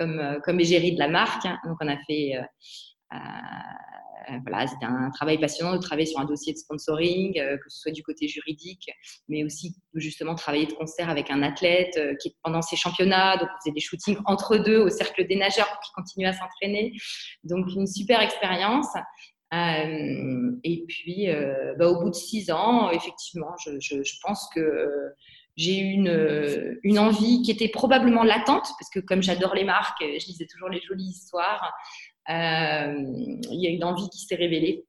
comme, 0.01 0.19
euh, 0.19 0.39
comme 0.43 0.59
égérie 0.59 0.93
de 0.93 0.99
la 0.99 1.07
marque. 1.07 1.43
Donc, 1.65 1.77
on 1.79 1.87
a 1.87 1.97
fait. 2.07 2.35
Euh, 2.35 2.41
euh, 3.13 4.37
voilà, 4.47 4.65
c'était 4.65 4.85
un 4.85 5.09
travail 5.09 5.39
passionnant 5.39 5.73
de 5.73 5.81
travailler 5.81 6.05
sur 6.05 6.19
un 6.19 6.25
dossier 6.25 6.53
de 6.53 6.57
sponsoring, 6.57 7.33
que 7.33 7.69
ce 7.69 7.81
soit 7.81 7.91
du 7.91 8.01
côté 8.01 8.29
juridique, 8.29 8.89
mais 9.27 9.43
aussi 9.43 9.75
justement 9.95 10.35
travailler 10.35 10.67
de 10.67 10.73
concert 10.73 11.09
avec 11.09 11.29
un 11.31 11.43
athlète 11.43 11.99
qui, 12.21 12.33
pendant 12.41 12.61
ses 12.61 12.77
championnats, 12.77 13.37
faisait 13.59 13.73
des 13.73 13.81
shootings 13.81 14.17
entre 14.25 14.57
deux 14.57 14.77
au 14.77 14.89
cercle 14.89 15.27
des 15.27 15.35
nageurs 15.35 15.67
pour 15.67 15.79
qu'ils 15.81 15.93
continuent 15.95 16.27
à 16.27 16.33
s'entraîner. 16.33 16.93
Donc, 17.43 17.65
une 17.75 17.87
super 17.87 18.21
expérience. 18.21 18.87
et 19.51 20.85
puis, 20.87 21.27
bah, 21.77 21.89
au 21.89 21.99
bout 21.99 22.11
de 22.11 22.15
six 22.15 22.51
ans, 22.51 22.89
effectivement, 22.91 23.53
je, 23.65 23.79
je 23.81 24.13
pense 24.21 24.47
que 24.55 24.87
j'ai 25.61 25.79
eu 25.79 25.91
une, 25.91 26.09
euh, 26.09 26.79
une, 26.83 26.97
envie 26.97 27.41
qui 27.43 27.51
était 27.51 27.67
probablement 27.67 28.23
latente, 28.23 28.67
parce 28.79 28.89
que 28.91 28.99
comme 28.99 29.21
j'adore 29.21 29.53
les 29.53 29.63
marques, 29.63 30.01
je 30.01 30.25
lisais 30.25 30.47
toujours 30.47 30.69
les 30.69 30.81
jolies 30.81 31.09
histoires, 31.09 31.71
euh, 32.29 32.95
il 33.51 33.61
y 33.61 33.67
a 33.67 33.69
une 33.69 33.83
envie 33.83 34.09
qui 34.09 34.25
s'est 34.25 34.35
révélée. 34.35 34.85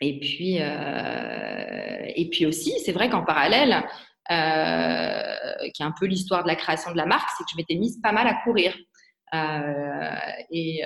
Et 0.00 0.20
puis, 0.20 0.58
euh, 0.60 2.12
et 2.14 2.28
puis 2.30 2.46
aussi, 2.46 2.78
c'est 2.84 2.92
vrai 2.92 3.08
qu'en 3.08 3.24
parallèle, 3.24 3.82
qui 4.28 5.82
est 5.82 5.86
un 5.86 5.94
peu 5.98 6.06
l'histoire 6.06 6.42
de 6.42 6.48
la 6.48 6.56
création 6.56 6.92
de 6.92 6.96
la 6.96 7.06
marque, 7.06 7.28
c'est 7.36 7.44
que 7.44 7.50
je 7.50 7.56
m'étais 7.56 7.76
mise 7.76 7.98
pas 8.02 8.12
mal 8.12 8.26
à 8.26 8.34
courir. 8.44 8.76
et 10.50 10.82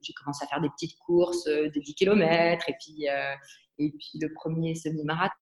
j'ai 0.00 0.12
commencé 0.14 0.44
à 0.44 0.46
faire 0.46 0.60
des 0.60 0.70
petites 0.70 0.96
courses 1.04 1.44
de 1.44 1.80
10 1.80 1.94
km, 1.94 2.68
et 2.68 2.74
puis, 2.80 3.06
et 3.78 3.90
puis 3.90 4.18
le 4.20 4.32
premier 4.32 4.74
semi-marathon 4.74 5.34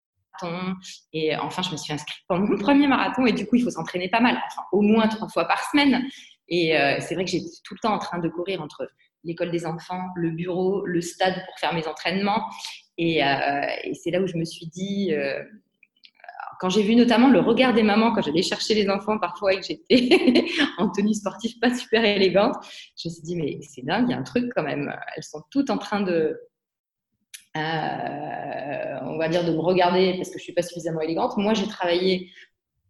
et 1.12 1.36
enfin, 1.36 1.62
je 1.62 1.70
me 1.70 1.76
suis 1.76 1.92
inscrite 1.92 2.22
pour 2.28 2.38
mon 2.38 2.56
premier 2.58 2.86
marathon. 2.86 3.26
Et 3.26 3.32
du 3.32 3.46
coup, 3.46 3.56
il 3.56 3.62
faut 3.62 3.70
s'entraîner 3.70 4.08
pas 4.08 4.20
mal, 4.20 4.40
enfin, 4.46 4.62
au 4.72 4.80
moins 4.80 5.08
trois 5.08 5.28
fois 5.28 5.46
par 5.46 5.62
semaine. 5.70 6.04
Et 6.48 6.76
euh, 6.76 6.96
c'est 7.00 7.14
vrai 7.14 7.24
que 7.24 7.30
j'étais 7.30 7.50
tout 7.64 7.74
le 7.74 7.80
temps 7.80 7.94
en 7.94 7.98
train 7.98 8.18
de 8.18 8.28
courir 8.28 8.62
entre 8.62 8.88
l'école 9.24 9.50
des 9.50 9.66
enfants, 9.66 10.08
le 10.14 10.30
bureau, 10.30 10.86
le 10.86 11.00
stade 11.00 11.34
pour 11.46 11.58
faire 11.58 11.74
mes 11.74 11.86
entraînements. 11.86 12.48
Et, 12.98 13.24
euh, 13.24 13.66
c'est 13.94 14.10
là 14.10 14.20
où 14.20 14.26
je 14.26 14.36
me 14.36 14.44
suis 14.44 14.66
dit, 14.66 15.12
euh, 15.12 15.42
quand 16.60 16.70
j'ai 16.70 16.82
vu 16.82 16.94
notamment 16.94 17.28
le 17.28 17.40
regard 17.40 17.74
des 17.74 17.82
mamans 17.82 18.12
quand 18.12 18.22
j'allais 18.22 18.42
chercher 18.42 18.74
les 18.74 18.88
enfants 18.88 19.18
parfois 19.18 19.52
et 19.52 19.60
que 19.60 19.66
j'étais 19.66 20.46
en 20.78 20.88
tenue 20.90 21.12
sportive 21.12 21.58
pas 21.58 21.74
super 21.74 22.04
élégante, 22.04 22.54
je 22.96 23.08
me 23.08 23.12
suis 23.12 23.22
dit, 23.22 23.36
mais 23.36 23.58
c'est 23.62 23.84
dingue, 23.84 24.06
il 24.08 24.12
y 24.12 24.14
a 24.14 24.18
un 24.18 24.22
truc 24.22 24.50
quand 24.54 24.62
même. 24.62 24.94
Elles 25.16 25.24
sont 25.24 25.42
toutes 25.50 25.70
en 25.70 25.78
train 25.78 26.00
de, 26.00 26.38
euh, 27.56 28.98
on 29.04 29.18
va 29.18 29.28
dire, 29.28 29.44
de 29.44 29.52
me 29.52 29.60
regarder 29.60 30.14
parce 30.14 30.28
que 30.28 30.38
je 30.38 30.42
ne 30.42 30.44
suis 30.44 30.52
pas 30.52 30.62
suffisamment 30.62 31.00
élégante. 31.00 31.36
Moi, 31.36 31.54
j'ai 31.54 31.66
travaillé 31.66 32.30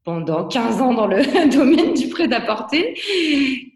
pendant 0.05 0.47
15 0.47 0.81
ans 0.81 0.95
dans 0.95 1.07
le 1.07 1.23
domaine 1.53 1.95
du 1.95 2.09
prêt-à-porter 2.09 2.95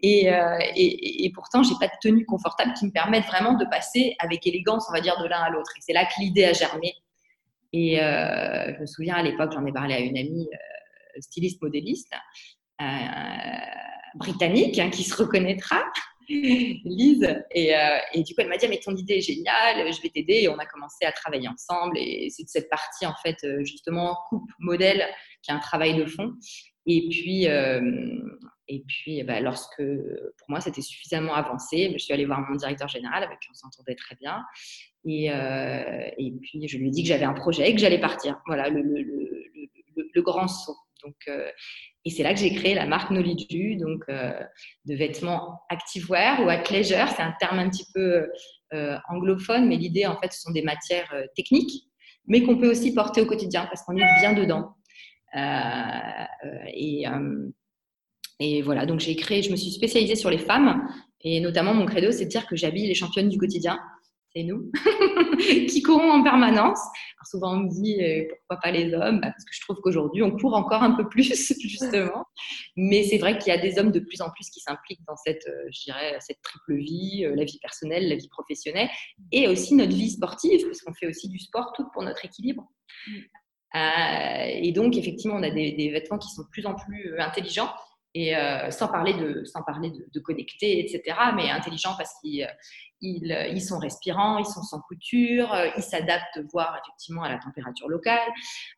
et, 0.01 0.33
euh, 0.33 0.59
et, 0.75 1.25
et, 1.25 1.31
pourtant, 1.31 1.61
pas 1.79 1.87
de 1.87 1.93
tenue 2.01 2.25
confortable 2.25 2.73
qui 2.73 2.85
me 2.85 2.91
permette 2.91 3.25
vraiment 3.25 3.53
de 3.53 3.65
passer 3.65 4.15
avec 4.19 4.45
élégance, 4.47 4.87
on 4.89 4.93
va 4.93 5.01
dire, 5.01 5.21
de 5.21 5.27
l'un 5.27 5.39
à 5.39 5.49
l'autre. 5.49 5.71
Et 5.77 5.81
c'est 5.81 5.93
là 5.93 6.05
que 6.05 6.19
l'idée 6.19 6.45
a 6.45 6.53
germé. 6.53 6.93
Et 7.73 8.01
euh, 8.01 8.73
je 8.75 8.81
me 8.81 8.85
souviens 8.85 9.15
à 9.15 9.23
l'époque, 9.23 9.51
j'en 9.53 9.65
ai 9.65 9.71
parlé 9.71 9.93
à 9.93 9.99
une 9.99 10.17
amie 10.17 10.49
styliste 11.19 11.61
modéliste 11.61 12.13
britannique 14.15 14.79
hein, 14.79 14.89
qui 14.89 15.03
se 15.03 15.15
reconnaîtra 15.15 15.83
Lise. 16.29 17.43
Et, 17.51 17.75
euh, 17.75 17.97
et, 18.13 18.23
du 18.23 18.33
coup, 18.33 18.41
elle 18.41 18.49
m'a 18.49 18.57
dit, 18.57 18.67
mais 18.67 18.79
ton 18.79 18.95
idée 18.95 19.15
est 19.15 19.21
géniale, 19.21 19.91
je 19.91 20.01
vais 20.01 20.09
t'aider. 20.09 20.41
Et 20.43 20.49
on 20.49 20.57
a 20.57 20.65
commencé 20.65 21.05
à 21.05 21.11
travailler 21.11 21.47
ensemble. 21.47 21.97
Et 21.97 22.29
c'est 22.29 22.43
de 22.43 22.49
cette 22.49 22.69
partie, 22.69 23.05
en 23.05 23.15
fait, 23.23 23.37
euh, 23.43 23.63
justement, 23.63 24.17
coupe 24.29 24.49
modèle, 24.59 25.05
qui 25.41 25.51
est 25.51 25.53
un 25.53 25.59
travail 25.59 25.95
de 25.95 26.05
fond. 26.05 26.33
Et 26.85 27.07
puis, 27.09 27.47
euh, 27.47 27.81
et 28.67 28.83
puis 28.87 29.21
bah, 29.23 29.39
lorsque, 29.39 29.83
pour 29.83 30.49
moi, 30.49 30.61
c'était 30.61 30.81
suffisamment 30.81 31.35
avancé, 31.35 31.91
je 31.93 31.97
suis 31.99 32.13
allée 32.13 32.25
voir 32.25 32.41
mon 32.49 32.55
directeur 32.55 32.87
général, 32.87 33.23
avec 33.23 33.39
qui 33.39 33.49
on 33.51 33.53
s'entendait 33.53 33.95
très 33.95 34.15
bien. 34.15 34.43
Et, 35.05 35.25
et, 35.25 36.33
puis, 36.41 36.67
je 36.67 36.77
lui 36.77 36.87
ai 36.87 36.91
dit 36.91 37.03
que 37.03 37.09
j'avais 37.09 37.25
un 37.25 37.33
projet 37.33 37.69
et 37.69 37.75
que 37.75 37.81
j'allais 37.81 37.99
partir. 37.99 38.39
Voilà, 38.47 38.69
le 38.69 40.21
grand 40.21 40.47
saut. 40.47 40.77
Donc, 41.03 41.15
et 42.03 42.09
c'est 42.09 42.23
là 42.23 42.33
que 42.33 42.39
j'ai 42.39 42.53
créé 42.53 42.73
la 42.73 42.87
marque 42.87 43.11
Noliju, 43.11 43.75
donc 43.75 44.03
euh, 44.09 44.31
de 44.85 44.95
vêtements 44.95 45.61
activewear 45.69 46.43
ou 46.43 46.49
athleisure. 46.49 47.07
C'est 47.15 47.21
un 47.21 47.33
terme 47.39 47.59
un 47.59 47.69
petit 47.69 47.85
peu 47.93 48.27
euh, 48.73 48.97
anglophone, 49.09 49.67
mais 49.67 49.77
l'idée, 49.77 50.07
en 50.07 50.19
fait, 50.19 50.33
ce 50.33 50.41
sont 50.41 50.51
des 50.51 50.63
matières 50.63 51.11
euh, 51.13 51.25
techniques, 51.35 51.83
mais 52.25 52.41
qu'on 52.41 52.57
peut 52.57 52.69
aussi 52.69 52.93
porter 52.93 53.21
au 53.21 53.27
quotidien 53.27 53.65
parce 53.67 53.83
qu'on 53.83 53.95
est 53.95 54.19
bien 54.19 54.33
dedans. 54.33 54.73
et, 56.73 57.05
et 58.39 58.61
voilà, 58.63 58.85
donc 58.87 58.99
j'ai 58.99 59.15
créé, 59.15 59.43
je 59.43 59.51
me 59.51 59.55
suis 59.55 59.71
spécialisée 59.71 60.15
sur 60.15 60.31
les 60.31 60.39
femmes, 60.39 60.87
et 61.21 61.39
notamment 61.39 61.73
mon 61.75 61.85
credo, 61.85 62.11
c'est 62.11 62.25
de 62.25 62.29
dire 62.29 62.47
que 62.47 62.55
j'habille 62.55 62.87
les 62.87 62.95
championnes 62.95 63.29
du 63.29 63.37
quotidien 63.37 63.79
c'est 64.35 64.43
nous, 64.43 64.71
qui 65.69 65.81
courons 65.81 66.11
en 66.11 66.23
permanence. 66.23 66.79
Alors 66.79 67.27
souvent, 67.29 67.53
on 67.53 67.59
me 67.61 67.69
dit 67.69 68.01
euh, 68.01 68.25
pourquoi 68.29 68.61
pas 68.61 68.71
les 68.71 68.93
hommes? 68.93 69.19
Bah, 69.19 69.31
Parce 69.31 69.45
que 69.45 69.53
je 69.53 69.61
trouve 69.61 69.77
qu'aujourd'hui, 69.81 70.23
on 70.23 70.31
court 70.31 70.55
encore 70.55 70.83
un 70.83 70.91
peu 70.91 71.07
plus, 71.07 71.53
justement. 71.61 72.25
Mais 72.75 73.03
c'est 73.03 73.17
vrai 73.17 73.37
qu'il 73.37 73.53
y 73.53 73.55
a 73.55 73.61
des 73.61 73.77
hommes 73.77 73.91
de 73.91 73.99
plus 73.99 74.21
en 74.21 74.29
plus 74.31 74.49
qui 74.49 74.59
s'impliquent 74.59 75.03
dans 75.07 75.17
cette, 75.17 75.45
euh, 75.47 75.67
je 75.71 75.83
dirais, 75.83 76.17
cette 76.19 76.41
triple 76.41 76.75
vie, 76.75 77.25
euh, 77.25 77.35
la 77.35 77.43
vie 77.43 77.59
personnelle, 77.61 78.07
la 78.07 78.15
vie 78.15 78.29
professionnelle, 78.29 78.89
et 79.31 79.47
aussi 79.47 79.75
notre 79.75 79.93
vie 79.93 80.11
sportive, 80.11 80.65
parce 80.65 80.81
qu'on 80.81 80.93
fait 80.93 81.07
aussi 81.07 81.27
du 81.27 81.39
sport 81.39 81.73
tout 81.75 81.85
pour 81.93 82.03
notre 82.03 82.23
équilibre. 82.25 82.67
Mm. 83.07 83.19
et 84.63 84.71
donc, 84.73 84.97
effectivement, 84.97 85.35
on 85.37 85.43
a 85.43 85.49
des, 85.49 85.71
des, 85.73 85.89
vêtements 85.91 86.17
qui 86.17 86.29
sont 86.29 86.43
de 86.43 86.49
plus 86.49 86.65
en 86.65 86.75
plus 86.75 87.19
intelligents 87.19 87.71
et 88.13 88.35
euh, 88.35 88.69
sans 88.71 88.87
parler 88.87 89.13
de 89.13 89.45
sans 89.45 89.63
parler 89.63 89.91
de, 89.91 90.19
connecter 90.19 90.79
etc 90.79 91.17
mais 91.35 91.49
intelligent 91.49 91.95
parce 91.97 92.13
qu'ils 92.19 92.47
ils, 93.01 93.49
ils, 93.53 93.61
sont 93.61 93.79
respirants 93.79 94.37
ils 94.37 94.45
sont 94.45 94.63
sans 94.63 94.81
couture 94.81 95.53
euh, 95.53 95.67
ils 95.77 95.83
s'adaptent 95.83 96.39
voire 96.51 96.77
effectivement 96.83 97.23
à 97.23 97.29
la 97.29 97.37
température 97.37 97.87
locale 97.87 98.27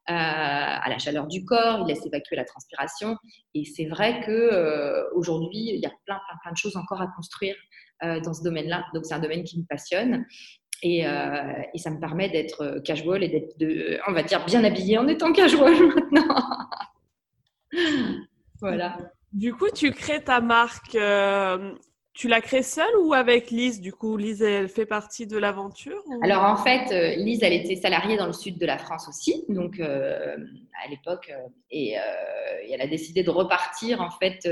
euh, 0.09 0.13
à 0.13 0.87
la 0.87 0.99
chaleur 0.99 1.27
du 1.27 1.45
corps 1.45 1.79
ils 1.81 1.87
laissent 1.87 2.05
évacuer 2.05 2.35
la 2.35 2.45
transpiration 2.45 3.17
et 3.55 3.65
c'est 3.65 3.85
vrai 3.85 4.21
que 4.21 4.31
euh, 4.31 5.03
aujourd'hui 5.15 5.71
il 5.73 5.79
y 5.79 5.85
a 5.85 5.91
plein, 6.05 6.19
plein 6.27 6.37
plein 6.43 6.51
de 6.51 6.57
choses 6.57 6.77
encore 6.77 7.01
à 7.01 7.07
construire 7.07 7.55
euh, 8.03 8.19
dans 8.21 8.33
ce 8.33 8.43
domaine 8.43 8.67
là 8.67 8.85
donc 8.93 9.05
c'est 9.05 9.15
un 9.15 9.19
domaine 9.19 9.43
qui 9.43 9.59
me 9.59 9.65
passionne 9.65 10.25
et, 10.85 11.05
et, 11.05 11.77
ça 11.77 11.91
me 11.91 11.99
permet 12.01 12.27
d'être 12.27 12.81
casual 12.83 13.23
et 13.23 13.29
d'être, 13.29 13.55
on 14.05 14.11
va 14.11 14.21
dire, 14.21 14.43
bien 14.43 14.65
habillée 14.65 14.97
en 14.97 15.07
étant 15.07 15.31
casual 15.31 15.73
maintenant. 16.11 16.35
voilà. 18.59 18.97
Du 19.33 19.53
coup, 19.53 19.69
tu 19.73 19.91
crées 19.91 20.23
ta 20.23 20.41
marque. 20.41 20.95
Euh, 20.95 21.73
tu 22.13 22.27
l'as 22.27 22.41
créée 22.41 22.61
seule 22.61 22.95
ou 23.01 23.13
avec 23.13 23.49
Lise 23.49 23.81
Du 23.81 23.91
coup, 23.91 24.15
Lise, 24.15 24.43
elle 24.43 24.69
fait 24.69 24.85
partie 24.85 25.25
de 25.25 25.35
l'aventure 25.37 25.99
Alors 26.21 26.43
en 26.43 26.57
fait, 26.57 26.91
euh, 26.91 27.15
Lise, 27.15 27.41
elle 27.41 27.53
était 27.53 27.75
salariée 27.75 28.15
dans 28.15 28.27
le 28.27 28.33
sud 28.33 28.59
de 28.59 28.65
la 28.67 28.77
France 28.77 29.07
aussi, 29.09 29.45
donc 29.49 29.79
euh, 29.79 30.37
à 30.85 30.89
l'époque, 30.89 31.33
et, 31.71 31.95
elle 32.71 32.81
a 32.81 32.87
décidé 32.87 33.23
de 33.23 33.31
repartir 33.31 34.01
en 34.01 34.11
fait 34.11 34.47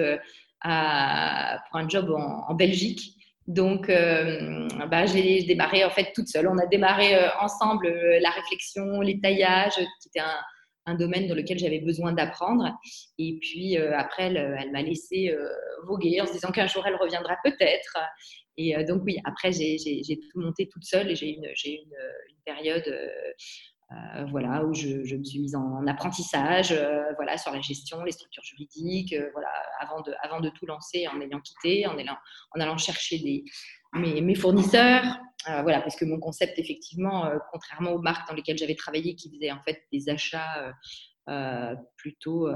pour 0.61 0.69
un 0.69 1.87
job 1.87 2.11
en, 2.11 2.53
Belgique. 2.55 3.17
Donc, 3.47 3.87
bah, 3.87 5.05
j'ai 5.05 5.43
démarré 5.43 5.85
en 5.85 5.89
fait 5.89 6.13
toute 6.15 6.27
seule. 6.27 6.47
On 6.47 6.57
a 6.57 6.65
démarré 6.65 7.15
ensemble 7.39 7.87
la 7.87 8.29
réflexion, 8.31 9.01
les 9.01 9.19
taillages, 9.19 9.75
qui 9.75 10.09
était 10.09 10.19
un, 10.19 10.39
un 10.85 10.95
domaine 10.95 11.27
dans 11.27 11.35
lequel 11.35 11.59
j'avais 11.59 11.79
besoin 11.79 12.13
d'apprendre. 12.13 12.77
Et 13.17 13.37
puis 13.41 13.77
euh, 13.77 13.97
après, 13.97 14.23
elle, 14.23 14.71
m'a 14.71 14.81
laissé 14.81 15.29
euh, 15.29 15.47
voguer 15.85 16.21
en 16.21 16.25
se 16.25 16.33
disant 16.33 16.51
qu'un 16.51 16.67
jour 16.67 16.85
elle 16.87 16.95
reviendra 16.95 17.37
peut-être. 17.43 17.97
Et 18.57 18.75
euh, 18.75 18.83
donc 18.83 19.03
oui, 19.05 19.17
après 19.23 19.51
j'ai 19.51 20.19
tout 20.31 20.39
monté 20.39 20.67
toute 20.67 20.83
seule 20.83 21.11
et 21.11 21.15
j'ai 21.15 21.29
une, 21.29 21.45
une, 21.45 21.73
une, 21.75 22.41
période 22.45 22.83
voilà, 24.29 24.63
où 24.65 24.73
je, 24.73 25.15
me 25.15 25.23
suis 25.23 25.39
mise 25.39 25.55
en, 25.55 25.85
apprentissage, 25.87 26.73
voilà, 27.15 27.37
sur 27.37 27.51
la 27.51 27.61
gestion, 27.61 28.03
les 28.03 28.11
structures 28.11 28.43
juridiques, 28.43 29.15
voilà, 29.33 29.49
avant 29.79 30.01
de, 30.01 30.13
avant 30.23 30.39
de 30.39 30.49
tout 30.49 30.65
lancer, 30.65 31.07
en 31.07 31.19
ayant 31.21 31.39
quitté, 31.39 31.87
en 31.87 31.97
allant, 31.97 32.17
en 32.55 32.59
allant 32.59 32.77
chercher 32.77 33.19
des, 33.19 33.43
mes, 33.93 34.21
mes 34.21 34.35
fournisseurs, 34.35 35.03
voilà, 35.45 35.81
parce 35.81 35.95
que 35.95 36.05
mon 36.05 36.19
concept, 36.19 36.59
effectivement, 36.59 37.29
contrairement 37.51 37.91
aux 37.91 38.01
marques 38.01 38.27
dans 38.27 38.35
lesquelles 38.35 38.57
j'avais 38.57 38.75
travaillé, 38.75 39.15
qui 39.15 39.29
faisaient 39.29 39.51
en 39.51 39.61
fait 39.63 39.83
des 39.91 40.09
achats 40.09 40.73
plutôt 41.97 42.47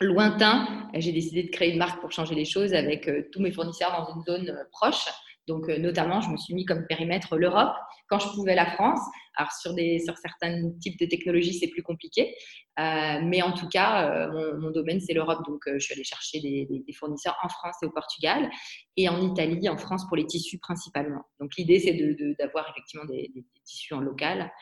lointain, 0.00 0.88
j'ai 0.94 1.12
décidé 1.12 1.44
de 1.44 1.50
créer 1.50 1.72
une 1.72 1.78
marque 1.78 2.00
pour 2.00 2.12
changer 2.12 2.34
les 2.34 2.44
choses 2.44 2.74
avec 2.74 3.08
euh, 3.08 3.28
tous 3.32 3.40
mes 3.40 3.52
fournisseurs 3.52 3.92
dans 3.92 4.14
une 4.14 4.22
zone 4.24 4.50
euh, 4.50 4.64
proche. 4.70 5.06
Donc, 5.46 5.68
euh, 5.68 5.78
notamment, 5.78 6.20
je 6.20 6.30
me 6.30 6.36
suis 6.36 6.54
mis 6.54 6.64
comme 6.64 6.86
périmètre 6.86 7.36
l'Europe 7.36 7.74
quand 8.08 8.18
je 8.18 8.28
pouvais 8.28 8.54
la 8.54 8.66
France. 8.66 9.00
Alors, 9.36 9.52
sur, 9.52 9.74
des, 9.74 9.98
sur 9.98 10.16
certains 10.16 10.70
types 10.80 10.98
de 10.98 11.06
technologies, 11.06 11.54
c'est 11.54 11.68
plus 11.68 11.82
compliqué. 11.82 12.34
mais 12.76 13.42
en 13.42 13.52
tout 13.52 13.68
cas, 13.68 14.28
mon, 14.28 14.70
domaine, 14.70 15.00
c'est 15.00 15.12
l'Europe. 15.12 15.44
Donc, 15.46 15.62
je 15.66 15.78
suis 15.78 15.94
allée 15.94 16.04
chercher 16.04 16.40
des, 16.40 16.92
fournisseurs 16.96 17.36
en 17.42 17.48
France 17.48 17.74
et 17.82 17.86
au 17.86 17.90
Portugal 17.90 18.48
et 18.96 19.08
en 19.08 19.20
Italie, 19.20 19.68
en 19.68 19.76
France, 19.76 20.06
pour 20.06 20.16
les 20.16 20.26
tissus 20.26 20.58
principalement. 20.58 21.22
Donc, 21.40 21.50
l'idée, 21.58 21.80
c'est 21.80 21.94
d'avoir 22.38 22.66
de, 22.66 22.70
effectivement 22.70 23.06
des, 23.06 23.32
tissus 23.64 23.94
en 23.94 24.00
local. 24.00 24.52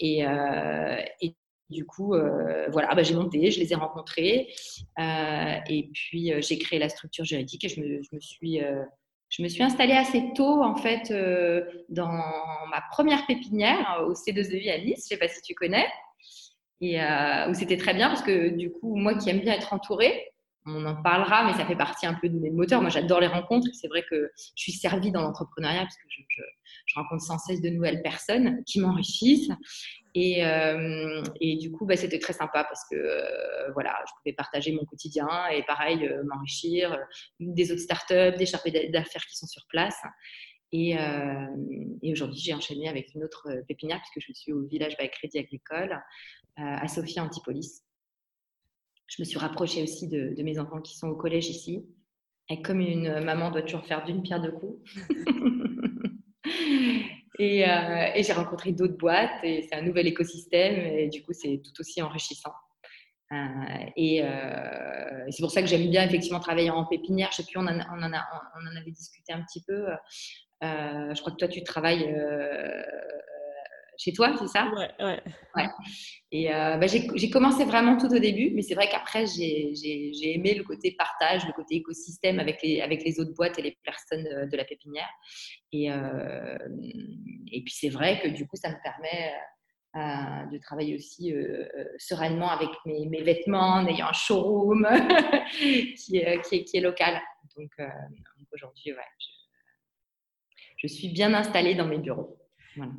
Et, 0.00 0.24
et 1.20 1.36
du 1.70 1.86
coup, 1.86 2.14
euh, 2.14 2.68
voilà, 2.70 2.94
bah, 2.94 3.02
j'ai 3.02 3.14
monté, 3.14 3.50
je 3.50 3.60
les 3.60 3.72
ai 3.72 3.74
rencontrés, 3.74 4.48
euh, 4.98 5.56
et 5.68 5.90
puis 5.92 6.32
euh, 6.32 6.40
j'ai 6.42 6.58
créé 6.58 6.78
la 6.78 6.88
structure 6.88 7.24
juridique 7.24 7.64
et 7.64 7.68
je 7.68 7.80
me, 7.80 8.20
suis, 8.20 8.60
je 9.36 9.42
me 9.42 9.48
suis 9.48 9.64
installée 9.64 9.94
assez 9.94 10.32
tôt 10.34 10.62
en 10.62 10.76
fait 10.76 11.12
dans 11.88 12.06
ma 12.06 12.80
première 12.92 13.26
pépinière 13.26 14.04
au 14.06 14.12
C2E 14.12 14.72
à 14.72 14.78
Nice. 14.78 14.84
Je 14.84 14.90
ne 14.90 14.96
sais 14.96 15.16
pas 15.16 15.26
si 15.26 15.42
tu 15.42 15.54
connais, 15.54 15.86
et 16.80 17.00
où 17.48 17.54
c'était 17.54 17.76
très 17.76 17.94
bien 17.94 18.08
parce 18.08 18.22
que 18.22 18.50
du 18.50 18.70
coup, 18.70 18.94
moi 18.94 19.14
qui 19.14 19.30
aime 19.30 19.40
bien 19.40 19.54
être 19.54 19.72
entourée, 19.72 20.32
on 20.66 20.84
en 20.86 21.02
parlera, 21.02 21.44
mais 21.44 21.52
ça 21.52 21.66
fait 21.66 21.76
partie 21.76 22.06
un 22.06 22.14
peu 22.14 22.28
de 22.28 22.38
mes 22.38 22.50
moteurs. 22.50 22.80
Moi, 22.80 22.90
j'adore 22.90 23.20
les 23.20 23.26
rencontres. 23.26 23.68
C'est 23.74 23.88
vrai 23.88 24.02
que 24.08 24.30
je 24.36 24.62
suis 24.62 24.72
servie 24.72 25.12
dans 25.12 25.20
l'entrepreneuriat 25.20 25.82
parce 25.82 25.96
que 25.96 26.02
je, 26.08 26.94
rencontre 26.94 27.22
sans 27.22 27.38
cesse 27.38 27.60
de 27.60 27.68
nouvelles 27.68 28.02
personnes 28.02 28.62
qui 28.64 28.80
m'enrichissent. 28.80 29.50
Et, 30.14 30.44
euh, 30.46 31.22
du 31.40 31.70
coup, 31.70 31.84
bah, 31.84 31.96
c'était 31.96 32.18
très 32.18 32.32
sympa 32.32 32.64
parce 32.64 32.82
que 32.90 32.96
euh, 32.96 33.72
voilà, 33.72 33.98
je 34.06 34.12
pouvais 34.16 34.32
partager 34.32 34.72
mon 34.72 34.84
quotidien 34.84 35.28
et 35.52 35.62
pareil, 35.64 36.06
euh, 36.06 36.22
m'enrichir 36.24 36.98
des 37.40 37.70
autres 37.72 37.82
startups, 37.82 38.36
des 38.38 38.46
charpés 38.46 38.70
d'affaires 38.90 39.26
qui 39.26 39.36
sont 39.36 39.46
sur 39.46 39.66
place. 39.68 40.00
Et, 40.72 40.96
et 42.02 42.10
aujourd'hui, 42.10 42.40
j'ai 42.40 42.52
enchaîné 42.52 42.88
avec 42.88 43.14
une 43.14 43.22
autre 43.22 43.48
pépinière 43.68 44.00
puisque 44.00 44.26
je 44.26 44.32
suis 44.32 44.52
au 44.52 44.66
village 44.66 44.96
by 44.98 45.08
Crédit 45.08 45.38
Agricole 45.38 46.02
à 46.56 46.88
Sophia 46.88 47.22
Antipolis. 47.22 47.84
Je 49.06 49.20
me 49.20 49.24
suis 49.24 49.38
rapprochée 49.38 49.82
aussi 49.82 50.08
de, 50.08 50.34
de, 50.36 50.42
mes 50.42 50.58
enfants 50.58 50.80
qui 50.80 50.96
sont 50.96 51.08
au 51.08 51.16
collège 51.16 51.48
ici. 51.48 51.84
Et 52.50 52.62
comme 52.62 52.80
une 52.80 53.20
maman 53.20 53.50
doit 53.50 53.62
toujours 53.62 53.86
faire 53.86 54.04
d'une 54.04 54.22
pierre 54.22 54.40
deux 54.40 54.52
coups. 54.52 54.90
Euh, 57.40 58.06
et, 58.14 58.22
j'ai 58.22 58.32
rencontré 58.32 58.72
d'autres 58.72 58.96
boîtes 58.96 59.42
et 59.42 59.62
c'est 59.62 59.74
un 59.74 59.82
nouvel 59.82 60.06
écosystème 60.06 60.76
et 60.76 61.08
du 61.08 61.22
coup 61.22 61.32
c'est 61.32 61.60
tout 61.64 61.72
aussi 61.80 62.00
enrichissant. 62.00 62.52
Euh, 63.32 63.36
et, 63.96 64.22
euh, 64.22 65.24
c'est 65.30 65.42
pour 65.42 65.50
ça 65.50 65.60
que 65.60 65.66
j'aime 65.66 65.90
bien 65.90 66.04
effectivement 66.04 66.38
travailler 66.38 66.70
en 66.70 66.84
pépinière. 66.84 67.30
Je 67.32 67.38
sais 67.38 67.44
plus, 67.44 67.58
on 67.58 67.66
en, 67.66 67.80
on 67.92 68.02
en, 68.02 68.12
a, 68.12 68.24
on 68.56 68.66
en 68.66 68.76
avait 68.80 68.92
discuté 68.92 69.32
un 69.32 69.42
petit 69.42 69.62
peu. 69.66 69.86
je 70.62 71.20
crois 71.20 71.32
que 71.32 71.38
toi 71.38 71.48
tu 71.48 71.62
travailles 71.64 72.04
chez 73.98 74.12
toi, 74.12 74.34
c'est 74.38 74.48
ça? 74.48 74.70
Ouais, 74.74 74.90
ouais, 75.00 75.20
ouais. 75.56 75.68
Et 76.32 76.52
euh, 76.52 76.76
bah, 76.76 76.86
j'ai 76.86 77.30
commencé 77.30 77.64
vraiment 77.64 77.96
tout 77.96 78.12
au 78.12 78.18
début, 78.18 78.50
mais 78.54 78.62
c'est 78.62 78.74
vrai 78.74 78.88
qu'après, 78.88 79.26
j'ai 79.26 80.34
aimé 80.34 80.54
le 80.54 80.64
côté 80.64 80.96
partage, 80.98 81.46
le 81.46 81.52
côté 81.52 81.76
écosystème 81.76 82.40
avec 82.40 82.60
les, 82.62 82.80
avec 82.80 83.04
les 83.04 83.20
autres 83.20 83.34
boîtes 83.34 83.58
et 83.58 83.62
les 83.62 83.78
personnes 83.84 84.48
de, 84.50 84.56
la 84.56 84.64
pépinière. 84.64 85.08
Et, 85.72 85.92
euh, 85.92 86.58
et 87.52 87.62
puis, 87.62 87.74
c'est 87.74 87.88
vrai 87.88 88.20
que 88.20 88.28
du 88.28 88.46
coup, 88.46 88.56
ça 88.56 88.70
me 88.70 88.76
permet 88.82 89.32
euh, 89.96 90.46
de 90.50 90.58
travailler 90.58 90.96
aussi 90.96 91.32
sereinement 91.98 92.50
avec 92.50 92.70
mes, 92.84 93.06
mes, 93.06 93.22
vêtements, 93.22 93.74
en 93.74 93.86
ayant 93.86 94.08
un 94.08 94.12
showroom 94.12 94.86
qui, 95.96 96.16
est, 96.16 96.40
qui, 96.42 96.56
est, 96.56 96.64
qui, 96.64 96.76
est, 96.76 96.80
local. 96.80 97.20
Donc, 97.56 97.70
aujourd'hui, 98.52 98.92
ouais, 98.92 98.98
je, 99.18 100.88
je 100.88 100.92
suis 100.92 101.08
bien 101.08 101.32
installée 101.32 101.74
dans 101.76 101.86
mes 101.86 101.98
bureaux. 101.98 102.38
Voilà. 102.76 102.92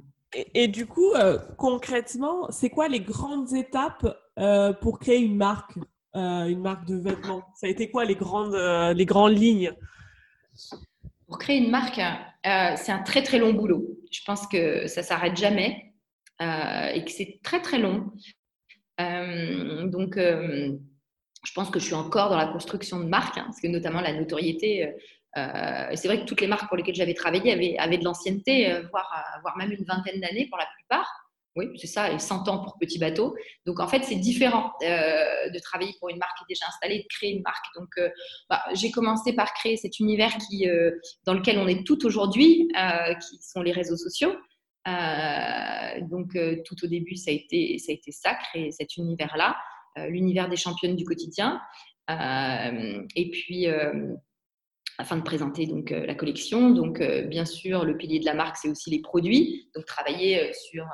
Et, 0.54 0.68
du 0.68 0.86
coup, 0.86 1.14
euh, 1.14 1.38
concrètement, 1.58 2.50
c'est 2.50 2.70
quoi 2.70 2.88
les 2.88 3.00
grandes 3.00 3.54
étapes 3.54 4.18
euh, 4.38 4.74
pour 4.74 5.00
créer 5.00 5.20
une 5.20 5.38
marque, 5.38 5.78
euh, 6.16 6.46
une 6.46 6.62
marque 6.62 6.86
de 6.86 6.96
vêtements? 6.96 7.44
Ça 7.56 7.68
a 7.68 7.70
été 7.70 7.90
quoi 7.90 8.06
les 8.06 8.16
grandes, 8.16 8.56
les 8.56 9.06
grandes 9.06 9.38
lignes? 9.38 9.72
Pour 11.28 11.40
créer 11.40 11.58
une 11.58 11.70
marque, 11.70 12.02
c'est 12.44 12.92
un 12.92 13.04
très 13.04 13.24
très 13.24 13.40
long 13.40 13.54
boulot. 13.54 13.86
Je 14.12 14.22
pense 14.26 14.46
que 14.48 14.88
ça 14.88 15.04
s'arrête 15.04 15.38
jamais 15.38 15.94
et 16.40 17.04
que 17.06 17.12
c'est 17.12 17.40
très 17.42 17.62
très 17.62 17.80
long. 17.80 18.12
donc, 19.00 20.18
je 20.18 21.54
pense 21.54 21.70
que 21.70 21.80
je 21.80 21.86
suis 21.86 21.96
encore 21.96 22.30
dans 22.30 22.38
la 22.38 22.48
construction 22.48 23.00
de 23.00 23.06
marque, 23.06 23.38
hein, 23.38 23.44
parce 23.46 23.62
que 23.62 23.68
notamment 23.68 24.02
la 24.02 24.14
notoriété, 24.14 24.94
euh, 25.38 25.92
c'est 25.96 26.08
vrai 26.08 26.22
que 26.22 26.26
toutes 26.26 26.42
les 26.42 26.48
marques 26.48 26.68
pour 26.68 26.78
lesquelles 26.78 26.96
j'avais 26.96 27.14
travaillé 27.14 27.78
avaient, 27.78 27.98
de 27.98 28.04
l'ancienneté, 28.04 28.72
euh, 28.72 28.84
voire, 28.90 29.12
euh, 29.14 29.42
voire, 29.42 29.58
même 29.58 29.72
une 29.72 29.84
vingtaine 29.84 30.22
d'années 30.22 30.48
pour 30.48 30.58
la 30.58 30.68
plupart. 30.78 31.10
Oui, 31.58 31.68
c'est 31.78 31.88
ça, 31.88 32.12
et 32.12 32.20
100 32.20 32.50
ans 32.50 32.64
pour 32.64 32.78
petit 32.78 33.00
bateau. 33.00 33.34
Donc 33.66 33.80
en 33.80 33.88
fait, 33.88 34.04
c'est 34.04 34.16
différent 34.16 34.74
de 34.82 35.60
travailler 35.60 35.94
pour 36.02 36.10
une 36.10 36.18
marque 36.18 36.38
déjà 36.50 36.66
installée, 36.68 37.00
de 37.00 37.08
créer 37.10 37.32
une 37.32 37.44
marque. 37.44 37.64
Donc 37.76 37.98
bah, 38.50 38.62
j'ai 38.74 38.92
commencé 38.92 39.32
par 39.32 39.54
créer 39.54 39.78
cet 39.78 40.02
univers 40.02 40.36
dans 41.26 41.34
lequel 41.34 41.58
on 41.58 41.68
est 41.70 41.88
tout 41.88 42.06
aujourd'hui, 42.06 42.68
qui 43.22 43.38
sont 43.42 43.62
les 43.62 43.72
réseaux 43.72 43.96
sociaux. 43.96 44.36
donc 46.10 46.38
tout 46.66 46.76
au 46.84 46.88
début, 46.88 47.16
ça 47.16 47.32
a 47.32 47.34
été 47.34 47.78
ça, 47.78 47.94
a 47.94 47.96
été 47.96 48.12
ça 48.12 48.36
créer 48.36 48.74
cet 48.74 48.98
univers-là, 48.98 49.56
l'univers 50.10 50.50
des 50.50 50.58
championnes 50.58 50.98
du 50.98 51.06
quotidien. 51.06 51.62
et 52.10 53.30
puis 53.32 53.70
afin 54.98 55.18
de 55.18 55.24
présenter 55.24 55.66
donc 55.66 55.92
euh, 55.92 56.06
la 56.06 56.16
collection. 56.16 56.70
Donc, 56.72 57.02
euh, 57.02 57.24
bien 57.24 57.46
sûr, 57.46 57.86
le 57.86 57.98
pilier 57.98 58.20
de 58.20 58.26
la 58.26 58.34
marque, 58.34 58.58
c'est 58.58 58.70
aussi 58.70 58.90
les 58.90 59.02
produits. 59.02 59.70
Donc, 59.76 59.86
travailler 59.86 60.42
euh, 60.42 60.54
sur, 60.54 60.86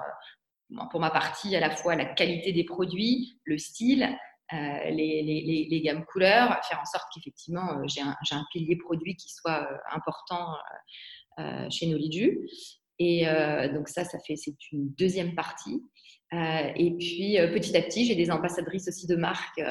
pour 0.90 1.00
ma 1.00 1.12
partie, 1.12 1.56
à 1.56 1.60
la 1.60 1.70
fois 1.70 1.96
la 1.96 2.06
qualité 2.06 2.54
des 2.54 2.64
produits, 2.64 3.40
le 3.44 3.58
style, 3.58 4.10
les, 4.54 5.82
gammes 5.84 6.06
couleurs, 6.06 6.60
faire 6.68 6.80
en 6.82 6.86
sorte 6.86 7.06
qu'effectivement, 7.14 7.82
j'ai 7.88 8.02
un, 8.02 8.46
pilier 8.52 8.78
produit 8.78 9.16
qui 9.16 9.30
soit 9.30 9.68
important 9.94 10.56
chez 11.70 11.88
Noliju. 11.88 12.50
Et 13.00 13.26
donc, 13.74 13.90
ça, 13.90 14.06
ça 14.06 14.18
fait, 14.26 14.38
c'est 14.38 14.56
une 14.72 14.94
deuxième 14.98 15.36
partie. 15.36 15.84
et 16.34 16.96
puis, 16.98 17.38
petit 17.54 17.76
à 17.76 17.82
petit, 17.82 18.06
j'ai 18.06 18.16
des 18.16 18.32
ambassadrices 18.32 18.88
aussi 18.88 19.08
de 19.08 19.16
marques 19.16 19.62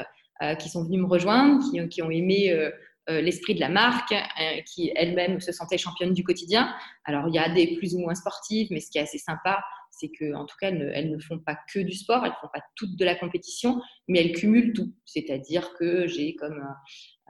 qui 0.59 0.69
sont 0.69 0.83
venues 0.83 1.01
me 1.01 1.07
rejoindre, 1.07 1.63
qui, 1.89 2.01
ont 2.03 2.11
aimé 2.11 2.71
l'esprit 3.07 3.55
de 3.55 3.59
la 3.59 3.69
marque, 3.69 4.11
euh, 4.11 4.61
qui 4.65 4.91
elle-même 4.95 5.39
se 5.39 5.51
sentait 5.51 5.77
championne 5.77 6.13
du 6.13 6.23
quotidien. 6.23 6.73
Alors, 7.05 7.27
il 7.27 7.33
y 7.33 7.39
a 7.39 7.49
des 7.49 7.75
plus 7.75 7.95
ou 7.95 7.99
moins 7.99 8.15
sportives, 8.15 8.67
mais 8.71 8.79
ce 8.79 8.91
qui 8.91 8.97
est 8.97 9.01
assez 9.01 9.17
sympa, 9.17 9.63
c'est 9.89 10.09
qu'en 10.09 10.45
tout 10.45 10.55
cas, 10.59 10.71
elles 10.71 11.11
ne, 11.11 11.19
font 11.19 11.39
pas 11.39 11.57
que 11.73 11.79
du 11.79 11.93
sport, 11.93 12.23
elles 12.23 12.31
ne 12.31 12.35
font 12.41 12.49
pas 12.53 12.61
toutes 12.75 12.95
de 12.95 13.05
la 13.05 13.15
compétition, 13.15 13.81
mais 14.07 14.19
elles 14.19 14.33
cumulent 14.33 14.73
tout. 14.73 14.93
C'est-à-dire 15.05 15.73
que 15.73 16.07
j'ai 16.07 16.35
comme, 16.35 16.63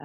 euh, 0.00 0.04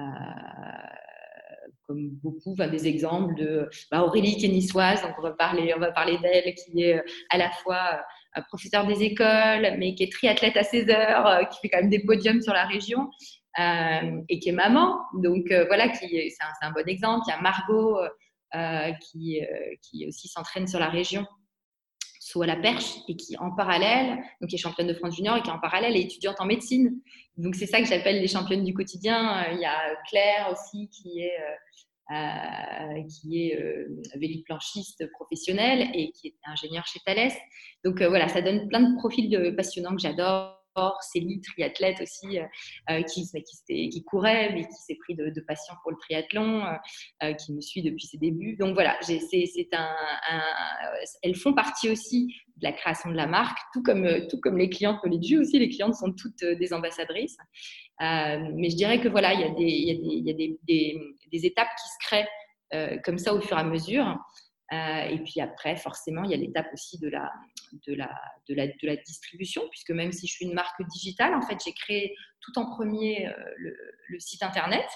comme 1.86 2.10
beaucoup 2.22 2.54
des 2.54 2.88
exemples 2.88 3.34
de 3.36 3.68
bah, 3.90 4.02
Aurélie 4.02 4.36
qui 4.36 4.46
est 4.46 4.50
niçoise, 4.50 5.02
donc 5.02 5.12
on 5.18 5.22
va 5.22 5.32
parler, 5.32 5.74
parler 5.94 6.18
d'elle, 6.18 6.54
qui 6.54 6.82
est 6.82 7.02
à 7.30 7.38
la 7.38 7.50
fois 7.50 8.02
professeur 8.48 8.86
des 8.86 9.02
écoles, 9.02 9.76
mais 9.78 9.94
qui 9.94 10.04
est 10.04 10.12
triathlète 10.12 10.56
à 10.56 10.62
16 10.62 10.90
heures, 10.90 11.48
qui 11.48 11.60
fait 11.60 11.68
quand 11.68 11.80
même 11.80 11.90
des 11.90 12.04
podiums 12.04 12.42
sur 12.42 12.52
la 12.52 12.66
région. 12.66 13.10
Euh, 13.58 14.20
et 14.28 14.38
qui 14.38 14.50
est 14.50 14.52
maman. 14.52 15.00
Donc 15.14 15.50
euh, 15.50 15.64
voilà, 15.66 15.92
c'est 15.92 16.30
un, 16.62 16.70
bon 16.70 16.86
exemple. 16.86 17.24
Il 17.26 17.30
y 17.30 17.32
a 17.32 17.40
Margot 17.40 17.98
euh, 18.54 18.92
qui, 19.00 19.40
aussi 20.06 20.28
s'entraîne 20.28 20.66
sur 20.66 20.78
la 20.78 20.88
région 20.88 21.26
soit 22.20 22.44
à 22.44 22.48
la 22.48 22.56
perche 22.56 22.96
et 23.08 23.16
qui 23.16 23.38
en 23.38 23.50
parallèle, 23.56 24.18
donc 24.40 24.50
qui 24.50 24.56
est 24.56 24.58
championne 24.58 24.86
de 24.86 24.92
France 24.92 25.16
junior 25.16 25.38
et 25.38 25.42
qui 25.42 25.50
en 25.50 25.58
parallèle 25.58 25.96
est 25.96 26.02
étudiante 26.02 26.36
en 26.40 26.44
médecine. 26.44 27.00
Donc 27.38 27.54
c'est 27.54 27.64
ça 27.64 27.80
que 27.80 27.86
j'appelle 27.86 28.20
les 28.20 28.28
championnes 28.28 28.64
du 28.64 28.74
quotidien. 28.74 29.46
Il 29.52 29.58
y 29.58 29.64
a 29.64 29.96
Claire 30.10 30.52
aussi 30.52 30.90
qui 30.90 31.20
est 31.22 31.32
euh, 32.10 33.02
qui 33.08 33.48
est 33.48 33.58
euh, 33.58 34.42
planchiste 34.44 35.10
professionnel 35.12 35.90
et 35.94 36.10
qui 36.12 36.28
est 36.28 36.34
ingénieur 36.44 36.86
chez 36.86 37.00
Thales. 37.06 37.32
Donc 37.82 38.02
voilà, 38.02 38.28
ça 38.28 38.42
donne 38.42 38.68
plein 38.68 38.80
de 38.80 38.96
profils 38.98 39.54
passionnants 39.56 39.96
que 39.96 40.02
j'adore 40.02 40.57
Célie, 41.00 41.40
triathlète 41.40 42.00
aussi, 42.00 42.38
qui, 43.08 43.30
qui, 43.30 43.90
qui, 43.90 44.04
courait, 44.04 44.52
mais 44.52 44.62
qui 44.62 44.82
s'est 44.86 44.96
pris 44.96 45.14
de, 45.14 45.40
passion 45.46 45.74
pour 45.82 45.92
le 45.92 45.96
triathlon, 45.98 46.64
qui 47.38 47.52
me 47.52 47.60
suit 47.60 47.82
depuis 47.82 48.06
ses 48.06 48.18
débuts. 48.18 48.56
Donc 48.56 48.74
voilà, 48.74 48.96
c'est 49.02 49.20
elles 51.22 51.36
font 51.36 51.52
partie 51.52 51.90
aussi 51.90 52.34
de 52.56 52.64
la 52.64 52.72
création 52.72 53.10
de 53.10 53.16
la 53.16 53.26
marque, 53.26 53.58
tout 53.72 53.82
comme, 53.82 54.26
tout 54.28 54.40
comme 54.40 54.58
les 54.58 54.68
clientes 54.68 55.00
Knowledge 55.02 55.40
aussi. 55.40 55.58
Les 55.58 55.68
clientes 55.68 55.94
sont 55.94 56.12
toutes 56.12 56.44
des 56.44 56.72
ambassadrices. 56.72 57.36
mais 58.00 58.70
je 58.70 58.76
dirais 58.76 59.00
que 59.00 59.08
voilà, 59.08 59.34
il 59.34 59.40
y 59.40 60.30
a 60.30 60.34
des 60.34 61.46
étapes 61.46 61.68
qui 61.80 61.88
se 61.88 62.06
créent 62.06 62.98
comme 63.04 63.18
ça 63.18 63.34
au 63.34 63.40
fur 63.40 63.56
et 63.56 63.60
à 63.60 63.64
mesure. 63.64 64.18
Euh, 64.72 65.02
et 65.02 65.18
puis 65.20 65.40
après, 65.40 65.76
forcément, 65.76 66.24
il 66.24 66.30
y 66.30 66.34
a 66.34 66.36
l'étape 66.36 66.68
aussi 66.72 66.98
de 66.98 67.08
la, 67.08 67.32
de, 67.86 67.94
la, 67.94 68.10
de, 68.48 68.54
la, 68.54 68.66
de 68.66 68.86
la 68.86 68.96
distribution, 68.96 69.62
puisque 69.70 69.90
même 69.90 70.12
si 70.12 70.26
je 70.26 70.32
suis 70.32 70.44
une 70.44 70.54
marque 70.54 70.82
digitale, 70.88 71.34
en 71.34 71.42
fait, 71.42 71.56
j'ai 71.64 71.72
créé 71.72 72.14
tout 72.40 72.58
en 72.58 72.66
premier 72.66 73.26
euh, 73.28 73.32
le, 73.56 74.20
site 74.20 74.42
internet. 74.42 74.86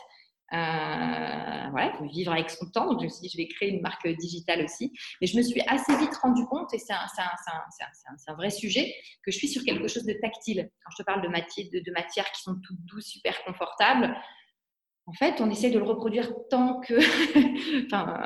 Euh, 0.52 1.70
voilà, 1.70 1.94
faut 1.96 2.06
vivre 2.06 2.32
avec 2.32 2.50
son 2.50 2.70
temps. 2.70 2.87
Donc, 2.87 3.00
je 3.00 3.04
me 3.04 3.08
suis 3.08 3.22
dit, 3.22 3.30
je 3.30 3.38
vais 3.38 3.48
créer 3.48 3.70
une 3.70 3.80
marque 3.80 4.06
digitale 4.06 4.62
aussi. 4.62 4.92
Mais 5.20 5.26
je 5.26 5.38
me 5.38 5.42
suis 5.42 5.62
assez 5.66 5.96
vite 5.96 6.14
rendu 6.16 6.44
compte, 6.44 6.74
et 6.74 6.78
c'est 6.78 6.92
un, 6.92 7.06
un, 7.16 8.28
un, 8.28 8.35
vrai 8.35 8.50
sujet, 8.50 8.94
que 9.24 9.30
je 9.30 9.38
suis 9.38 9.48
sur 9.48 9.64
quelque 9.64 9.88
chose 9.88 10.04
de 10.04 10.12
tactile. 10.20 10.70
Quand 10.85 10.90
je 10.90 11.02
te 11.02 11.06
parle 11.06 11.22
de, 11.22 11.28
matière, 11.28 11.66
de, 11.72 11.78
de 11.78 11.92
matières 11.92 12.30
qui 12.32 12.42
sont 12.42 12.56
toutes 12.56 12.85
douces, 12.85 13.06
super 13.06 13.42
confortables, 13.44 14.14
en 15.06 15.12
fait, 15.14 15.40
on 15.40 15.50
essaie 15.50 15.70
de 15.70 15.78
le 15.78 15.85
reproduire 15.85 16.30
tant 16.50 16.80
que, 16.80 16.94
enfin, 17.87 18.20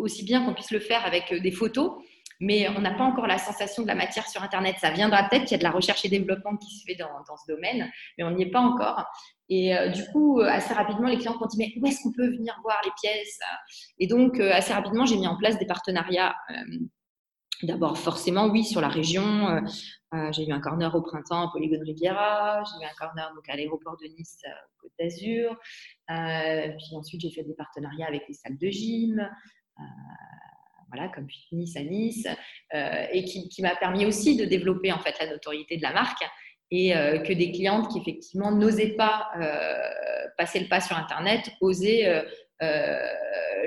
aussi 0.00 0.24
bien 0.24 0.44
qu'on 0.44 0.54
puisse 0.54 0.70
le 0.70 0.80
faire 0.80 1.04
avec 1.04 1.32
euh, 1.32 1.40
des 1.40 1.50
photos, 1.50 1.92
mais 2.40 2.68
on 2.68 2.80
n'a 2.80 2.94
pas 2.94 3.04
encore 3.04 3.26
la 3.26 3.38
sensation 3.38 3.82
de 3.82 3.88
la 3.88 3.94
matière 3.94 4.28
sur 4.28 4.42
Internet. 4.42 4.76
Ça 4.80 4.90
viendra 4.90 5.24
peut-être 5.24 5.42
qu'il 5.42 5.52
y 5.52 5.54
a 5.56 5.58
de 5.58 5.64
la 5.64 5.70
recherche 5.70 6.04
et 6.04 6.08
développement 6.08 6.56
qui 6.56 6.70
se 6.76 6.84
fait 6.84 6.94
dans, 6.94 7.08
ce 7.36 7.52
domaine, 7.52 7.90
mais 8.16 8.24
on 8.24 8.30
n'y 8.30 8.42
est 8.42 8.50
pas 8.50 8.60
encore. 8.60 9.04
Et 9.48 9.76
euh, 9.76 9.88
du 9.88 10.04
coup, 10.12 10.40
euh, 10.40 10.48
assez 10.48 10.72
rapidement, 10.72 11.08
les 11.08 11.16
clients 11.18 11.36
m'ont 11.40 11.46
dit, 11.46 11.58
mais 11.58 11.72
où 11.80 11.86
est-ce 11.86 12.02
qu'on 12.02 12.12
peut 12.12 12.28
venir 12.28 12.56
voir 12.62 12.80
les 12.84 12.92
pièces 13.00 13.40
Et 13.98 14.06
donc, 14.06 14.38
assez 14.38 14.72
rapidement, 14.72 15.04
j'ai 15.04 15.16
mis 15.16 15.26
en 15.26 15.36
place 15.36 15.58
des 15.58 15.66
partenariats. 15.66 16.36
D'abord, 17.64 17.98
forcément, 17.98 18.46
oui, 18.46 18.64
sur 18.64 18.80
la 18.80 18.88
région. 18.88 19.60
j'ai 20.30 20.46
eu 20.46 20.52
un 20.52 20.60
corner 20.60 20.94
au 20.94 21.02
printemps 21.02 21.50
Polygone 21.52 21.82
Riviera, 21.82 22.62
j'ai 22.62 22.84
eu 22.84 22.88
un 22.88 22.94
corner 22.96 23.32
donc, 23.34 23.48
à 23.48 23.56
l'aéroport 23.56 23.96
de 23.96 24.06
Nice, 24.16 24.42
Côte 24.80 24.92
d'Azur. 24.96 25.56
puis 26.06 26.96
ensuite, 26.96 27.20
j'ai 27.20 27.30
fait 27.32 27.42
des 27.42 27.54
partenariats 27.54 28.06
avec 28.06 28.22
les 28.28 28.34
salles 28.34 28.58
de 28.58 28.68
gym, 28.68 29.28
voilà, 30.90 31.08
comme 31.08 31.28
Fitness 31.28 31.76
à 31.76 31.82
Nice, 31.82 32.26
euh, 32.74 33.06
et 33.12 33.24
qui, 33.24 33.62
m'a 33.62 33.76
permis 33.76 34.06
aussi 34.06 34.36
de 34.36 34.44
développer 34.44 34.92
en 34.92 34.98
fait 34.98 35.14
la 35.20 35.30
notoriété 35.30 35.76
de 35.76 35.82
la 35.82 35.92
marque 35.92 36.22
et 36.70 36.96
euh, 36.96 37.18
que 37.18 37.32
des 37.32 37.52
clientes 37.52 37.88
qui 37.90 37.98
effectivement 37.98 38.52
n'osaient 38.52 38.94
pas 38.96 39.30
passer 40.36 40.60
le 40.60 40.68
pas 40.68 40.80
sur 40.80 40.96
Internet 40.96 41.50
osaient 41.60 42.24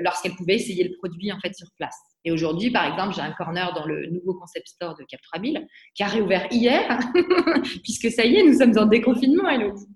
lorsqu'elles 0.00 0.34
pouvaient 0.34 0.56
essayer 0.56 0.84
le 0.84 0.96
produit 0.98 1.32
en 1.32 1.38
fait 1.40 1.54
sur 1.54 1.68
place. 1.76 1.96
Et 2.24 2.30
aujourd'hui, 2.30 2.70
par 2.70 2.86
exemple, 2.86 3.14
j'ai 3.14 3.20
un 3.20 3.32
corner 3.32 3.72
dans 3.74 3.84
le 3.84 4.06
nouveau 4.06 4.34
concept 4.34 4.68
store 4.68 4.96
de 4.96 5.04
Cap 5.04 5.20
3000 5.32 5.66
qui 5.94 6.02
a 6.02 6.06
réouvert 6.06 6.46
hier, 6.52 7.00
puisque 7.82 8.10
ça 8.10 8.24
y 8.24 8.36
est, 8.36 8.44
nous 8.44 8.58
sommes 8.58 8.78
en 8.78 8.86
déconfinement, 8.86 9.48
Elodie. 9.48 9.86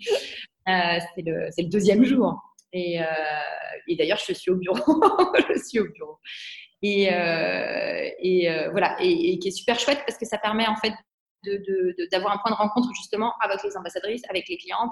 c'est 0.66 1.22
le, 1.22 1.48
le, 1.56 1.68
deuxième 1.70 2.04
jour. 2.04 2.42
Et, 2.76 3.00
et 3.88 3.96
d'ailleurs, 3.96 4.18
je 4.26 4.32
suis 4.32 4.50
au 4.50 4.56
bureau. 4.56 4.76
je 5.48 5.58
suis 5.58 5.80
au 5.80 5.84
bureau. 5.84 6.18
Et, 6.82 7.12
euh, 7.12 8.10
euh, 8.24 8.70
voilà, 8.70 8.96
et, 9.00 9.38
qui 9.38 9.48
est 9.48 9.52
super 9.56 9.78
chouette 9.78 10.02
parce 10.06 10.18
que 10.18 10.26
ça 10.26 10.38
permet 10.38 10.66
en 10.66 10.76
fait 10.76 10.92
d'avoir 12.10 12.32
un 12.32 12.38
point 12.38 12.50
de 12.50 12.56
rencontre 12.56 12.88
justement 12.96 13.32
avec 13.40 13.62
les 13.62 13.76
ambassadrices, 13.76 14.22
avec 14.28 14.48
les 14.48 14.56
clientes, 14.56 14.90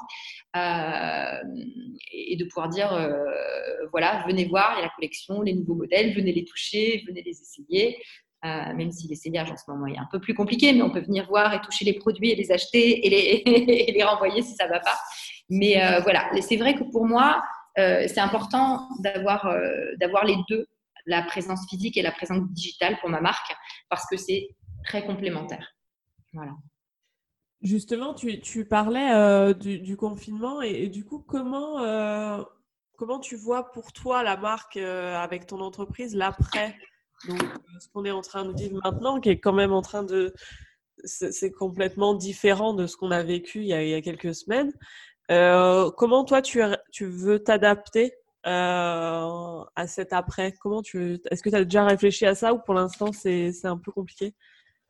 euh, 0.57 1.43
et 2.13 2.37
de 2.37 2.45
pouvoir 2.45 2.69
dire 2.69 2.91
voilà, 3.91 4.25
venez 4.27 4.45
voir, 4.45 4.75
il 4.75 4.77
y 4.77 4.83
a 4.83 4.87
la 4.87 4.93
collection, 4.95 5.43
les 5.43 5.53
nouveaux 5.53 5.75
modèles, 5.75 6.15
venez 6.15 6.33
les 6.33 6.45
toucher, 6.45 7.03
venez 7.09 7.23
les 7.23 7.41
essayer. 7.41 8.01
même 8.45 8.93
si 8.93 9.09
l'essayage 9.09 9.51
en 9.51 9.57
ce 9.57 9.69
moment 9.69 9.87
est 9.89 9.99
un 9.99 10.09
peu 10.13 10.21
plus 10.21 10.35
compliqué, 10.35 10.73
mais 10.73 10.83
on 10.83 10.91
peut 10.91 11.01
venir 11.01 11.27
voir 11.27 11.55
et 11.55 11.61
toucher 11.61 11.85
les 11.85 11.95
produits 11.95 12.31
et 12.31 12.37
les 12.37 12.53
acheter 12.53 13.05
et 13.05 13.11
les, 13.11 13.93
les 13.93 14.05
renvoyer 14.05 14.43
si 14.43 14.55
ça 14.55 14.67
ne 14.67 14.71
va 14.71 14.81
pas. 14.81 14.99
Mais 15.51 15.75
voilà, 16.03 16.31
c'est 16.41 16.57
vrai 16.57 16.75
que 16.75 16.85
pour 16.85 17.05
moi, 17.05 17.43
euh, 17.43 17.64
c'est 17.77 18.21
important 18.21 18.89
d'avoir 19.01 19.47
euh, 19.47 19.97
d'avoir 19.99 20.25
les 20.25 20.37
deux, 20.49 20.67
la 21.07 21.23
présence 21.23 21.67
physique 21.69 21.97
et 21.97 22.03
la 22.03 22.13
présence 22.13 22.49
digitale 22.51 22.99
pour 23.01 23.11
ma 23.11 23.21
marque, 23.21 23.55
parce 23.89 24.07
que 24.07 24.17
c'est 24.17 24.49
très 24.85 25.05
complémentaire. 25.05 25.75
Voilà. 26.33 26.53
Justement, 27.63 28.15
tu, 28.15 28.41
tu 28.41 28.67
parlais 28.67 29.13
euh, 29.15 29.55
du, 29.55 29.97
confinement 29.97 30.61
et, 30.61 30.89
du 30.89 31.05
coup, 31.05 31.19
comment, 31.27 31.79
comment 32.97 33.19
tu 33.21 33.37
vois 33.37 33.73
pour 33.73 33.93
toi 33.93 34.23
la 34.23 34.37
marque 34.37 34.77
avec 34.77 35.47
ton 35.47 35.61
entreprise 35.61 36.15
l'après? 36.15 36.77
Donc, 37.27 37.43
ce 37.81 37.89
qu'on 37.89 38.05
est 38.05 38.11
en 38.11 38.21
train 38.21 38.45
de 38.45 38.53
vivre 38.53 38.79
maintenant, 38.85 39.19
qui 39.19 39.31
est 39.31 39.41
quand 39.41 39.53
même 39.53 39.73
en 39.73 39.83
train 39.83 40.03
de. 40.03 40.35
C'est 41.05 41.51
complètement 41.51 42.15
différent 42.15 42.73
de 42.73 42.87
ce 42.87 42.97
qu'on 42.97 43.11
a 43.11 43.23
vécu 43.23 43.61
il 43.61 43.67
y 43.67 43.95
a 43.95 44.01
quelques 44.01 44.35
semaines. 44.35 44.73
Euh, 45.31 45.91
comment 45.97 46.25
toi 46.25 46.43
tu, 46.43 46.61
tu 46.93 47.07
veux 47.07 47.43
t'adapter 47.43 48.13
euh, 48.47 49.65
à 49.75 49.87
cet 49.87 50.13
après? 50.13 50.53
Comment 50.61 50.83
tu 50.83 51.19
Est-ce 51.31 51.43
que 51.43 51.49
tu 51.49 51.57
as 51.57 51.65
déjà 51.65 51.85
réfléchi 51.85 52.27
à 52.27 52.35
ça 52.35 52.53
ou 52.53 52.59
pour 52.59 52.75
l'instant 52.75 53.13
c'est 53.13 53.53
un 53.65 53.79
peu 53.79 53.91
compliqué? 53.91 54.35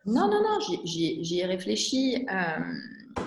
Non, 0.06 0.28
non, 0.28 0.42
non, 0.42 0.58
j'y 0.84 1.38
ai 1.40 1.46
réfléchi. 1.46 2.26
Euh, 2.30 3.24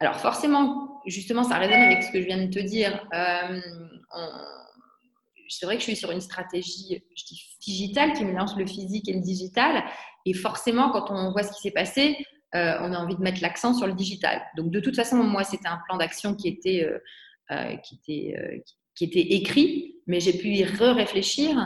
alors 0.00 0.16
forcément, 0.16 1.00
justement, 1.06 1.44
ça 1.44 1.58
résonne 1.58 1.80
avec 1.80 2.02
ce 2.02 2.10
que 2.10 2.20
je 2.20 2.26
viens 2.26 2.44
de 2.44 2.50
te 2.50 2.58
dire. 2.58 3.06
C'est 5.48 5.66
vrai 5.66 5.74
que 5.76 5.80
je 5.80 5.88
suis 5.88 5.96
sur 5.96 6.10
une 6.10 6.22
stratégie 6.22 7.04
digitale 7.60 8.14
qui 8.14 8.24
mélange 8.24 8.56
le 8.56 8.66
physique 8.66 9.08
et 9.08 9.12
le 9.12 9.20
digital. 9.20 9.84
Et 10.24 10.34
forcément, 10.34 10.90
quand 10.90 11.10
on 11.10 11.30
voit 11.30 11.42
ce 11.42 11.52
qui 11.52 11.60
s'est 11.60 11.72
passé, 11.72 12.16
euh, 12.54 12.76
on 12.80 12.92
a 12.92 12.98
envie 12.98 13.16
de 13.16 13.22
mettre 13.22 13.40
l'accent 13.40 13.72
sur 13.72 13.86
le 13.86 13.94
digital. 13.94 14.42
Donc, 14.56 14.70
de 14.70 14.80
toute 14.80 14.94
façon, 14.94 15.16
moi, 15.16 15.42
c'était 15.42 15.68
un 15.68 15.80
plan 15.86 15.96
d'action 15.96 16.34
qui 16.34 16.48
était, 16.48 16.84
euh, 16.84 16.98
euh, 17.50 17.76
qui, 17.76 17.94
était, 17.94 18.62
qui 18.94 19.04
était 19.04 19.34
écrit, 19.36 19.96
mais 20.06 20.20
j'ai 20.20 20.34
pu 20.34 20.48
y 20.48 20.64
re-réfléchir. 20.64 21.56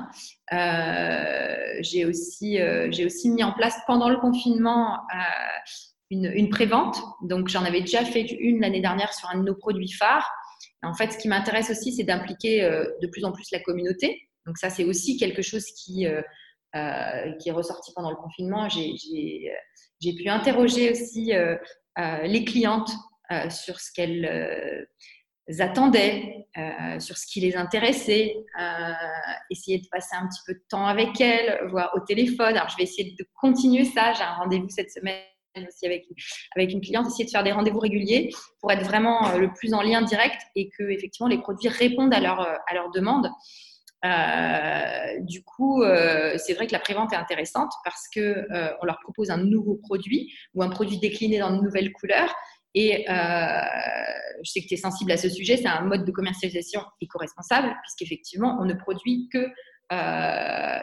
j'ai 1.81 2.05
aussi, 2.05 2.59
aussi 3.05 3.31
mis 3.31 3.43
en 3.43 3.53
place 3.53 3.77
pendant 3.87 4.09
le 4.09 4.19
confinement 4.19 5.01
une, 6.11 6.31
une 6.33 6.51
prévente. 6.51 6.99
Donc, 7.23 7.49
j'en 7.49 7.65
avais 7.65 7.81
déjà 7.81 8.05
fait 8.05 8.23
une 8.23 8.61
l'année 8.61 8.81
dernière 8.81 9.13
sur 9.13 9.29
un 9.31 9.39
de 9.39 9.45
nos 9.45 9.57
produits 9.57 9.93
phares. 9.93 10.31
En 10.83 10.95
fait, 10.95 11.13
ce 11.13 11.19
qui 11.19 11.27
m'intéresse 11.27 11.71
aussi, 11.71 11.93
c'est 11.93 12.05
d'impliquer 12.05 12.61
de 12.61 13.07
plus 13.09 13.25
en 13.25 13.33
plus 13.33 13.51
la 13.51 13.59
communauté. 13.59 14.21
Donc, 14.47 14.57
ça, 14.57 14.71
c'est 14.71 14.85
aussi 14.85 15.17
quelque 15.17 15.43
chose 15.43 15.65
qui, 15.65 16.07
qui 17.39 17.49
est 17.49 17.53
ressorti 17.53 17.93
pendant 17.95 18.11
le 18.11 18.17
confinement. 18.17 18.69
J'ai 20.01 20.13
pu 20.15 20.29
interroger 20.29 20.91
aussi 20.91 21.35
euh, 21.35 21.57
euh, 21.99 22.23
les 22.23 22.45
clientes 22.45 22.91
euh, 23.31 23.49
sur 23.51 23.81
ce 23.81 23.93
qu'elles 23.93 24.87
attendaient, 25.59 26.49
sur 26.99 27.17
ce 27.17 27.27
qui 27.27 27.41
les 27.41 27.57
intéressait, 27.57 28.37
essayer 29.51 29.79
de 29.79 29.87
passer 29.91 30.17
un 30.17 30.27
petit 30.27 30.41
peu 30.47 30.55
de 30.55 30.63
temps 30.69 30.87
avec 30.87 31.21
elles, 31.21 31.69
voir 31.71 31.93
au 31.95 32.01
téléphone. 32.01 32.57
Alors, 32.57 32.69
je 32.69 32.77
vais 32.77 32.83
essayer 32.83 33.15
de 33.17 33.27
continuer 33.41 33.85
ça. 33.85 34.13
J'ai 34.13 34.23
un 34.23 34.35
rendez-vous 34.35 34.69
cette 34.69 34.91
semaine 34.91 35.23
aussi 35.57 35.87
avec, 35.87 36.05
une 36.73 36.81
cliente, 36.81 37.07
essayer 37.07 37.25
de 37.25 37.31
faire 37.31 37.45
des 37.45 37.53
rendez-vous 37.53 37.79
réguliers 37.79 38.31
pour 38.61 38.73
être 38.73 38.85
vraiment 38.85 39.37
le 39.39 39.53
plus 39.55 39.73
en 39.73 39.83
lien 39.83 40.03
direct 40.03 40.41
et 40.55 40.69
que 40.69 40.83
effectivement 40.91 41.29
les 41.29 41.39
produits 41.39 41.69
répondent 41.69 42.13
à 42.13 42.21
leurs 42.21 42.91
demandes. 42.93 43.31
Euh, 44.07 45.21
du 45.21 45.43
coup, 45.43 45.83
euh, 45.83 46.35
c'est 46.39 46.55
vrai 46.55 46.67
que 46.67 46.73
la 46.73 46.79
prévente 46.79 47.13
est 47.13 47.17
intéressante 47.17 47.73
parce 47.85 48.09
que 48.09 48.21
euh, 48.21 48.73
on 48.81 48.87
leur 48.87 48.99
propose 49.01 49.31
un 49.31 49.39
nouveau 49.39 49.77
produit 49.77 50.33
ou 50.55 50.63
un 50.63 50.69
produit 50.69 50.99
décliné 50.99 51.39
dans 51.39 51.57
de 51.57 51.63
nouvelles 51.63 51.93
couleurs. 51.93 52.33
Et 52.75 53.07
je 53.09 54.51
sais 54.51 54.61
que 54.61 54.67
tu 54.67 54.75
es 54.75 54.77
sensible 54.77 55.11
à 55.11 55.17
ce 55.17 55.31
sujet, 55.31 55.57
c'est 55.57 55.67
un 55.67 55.81
mode 55.81 56.05
de 56.05 56.13
commercialisation 56.13 56.83
éco-responsable, 57.01 57.75
puisqu'effectivement, 57.83 58.59
on 58.61 58.67
ne 58.67 58.75
produit 58.75 59.31
que 59.33 59.49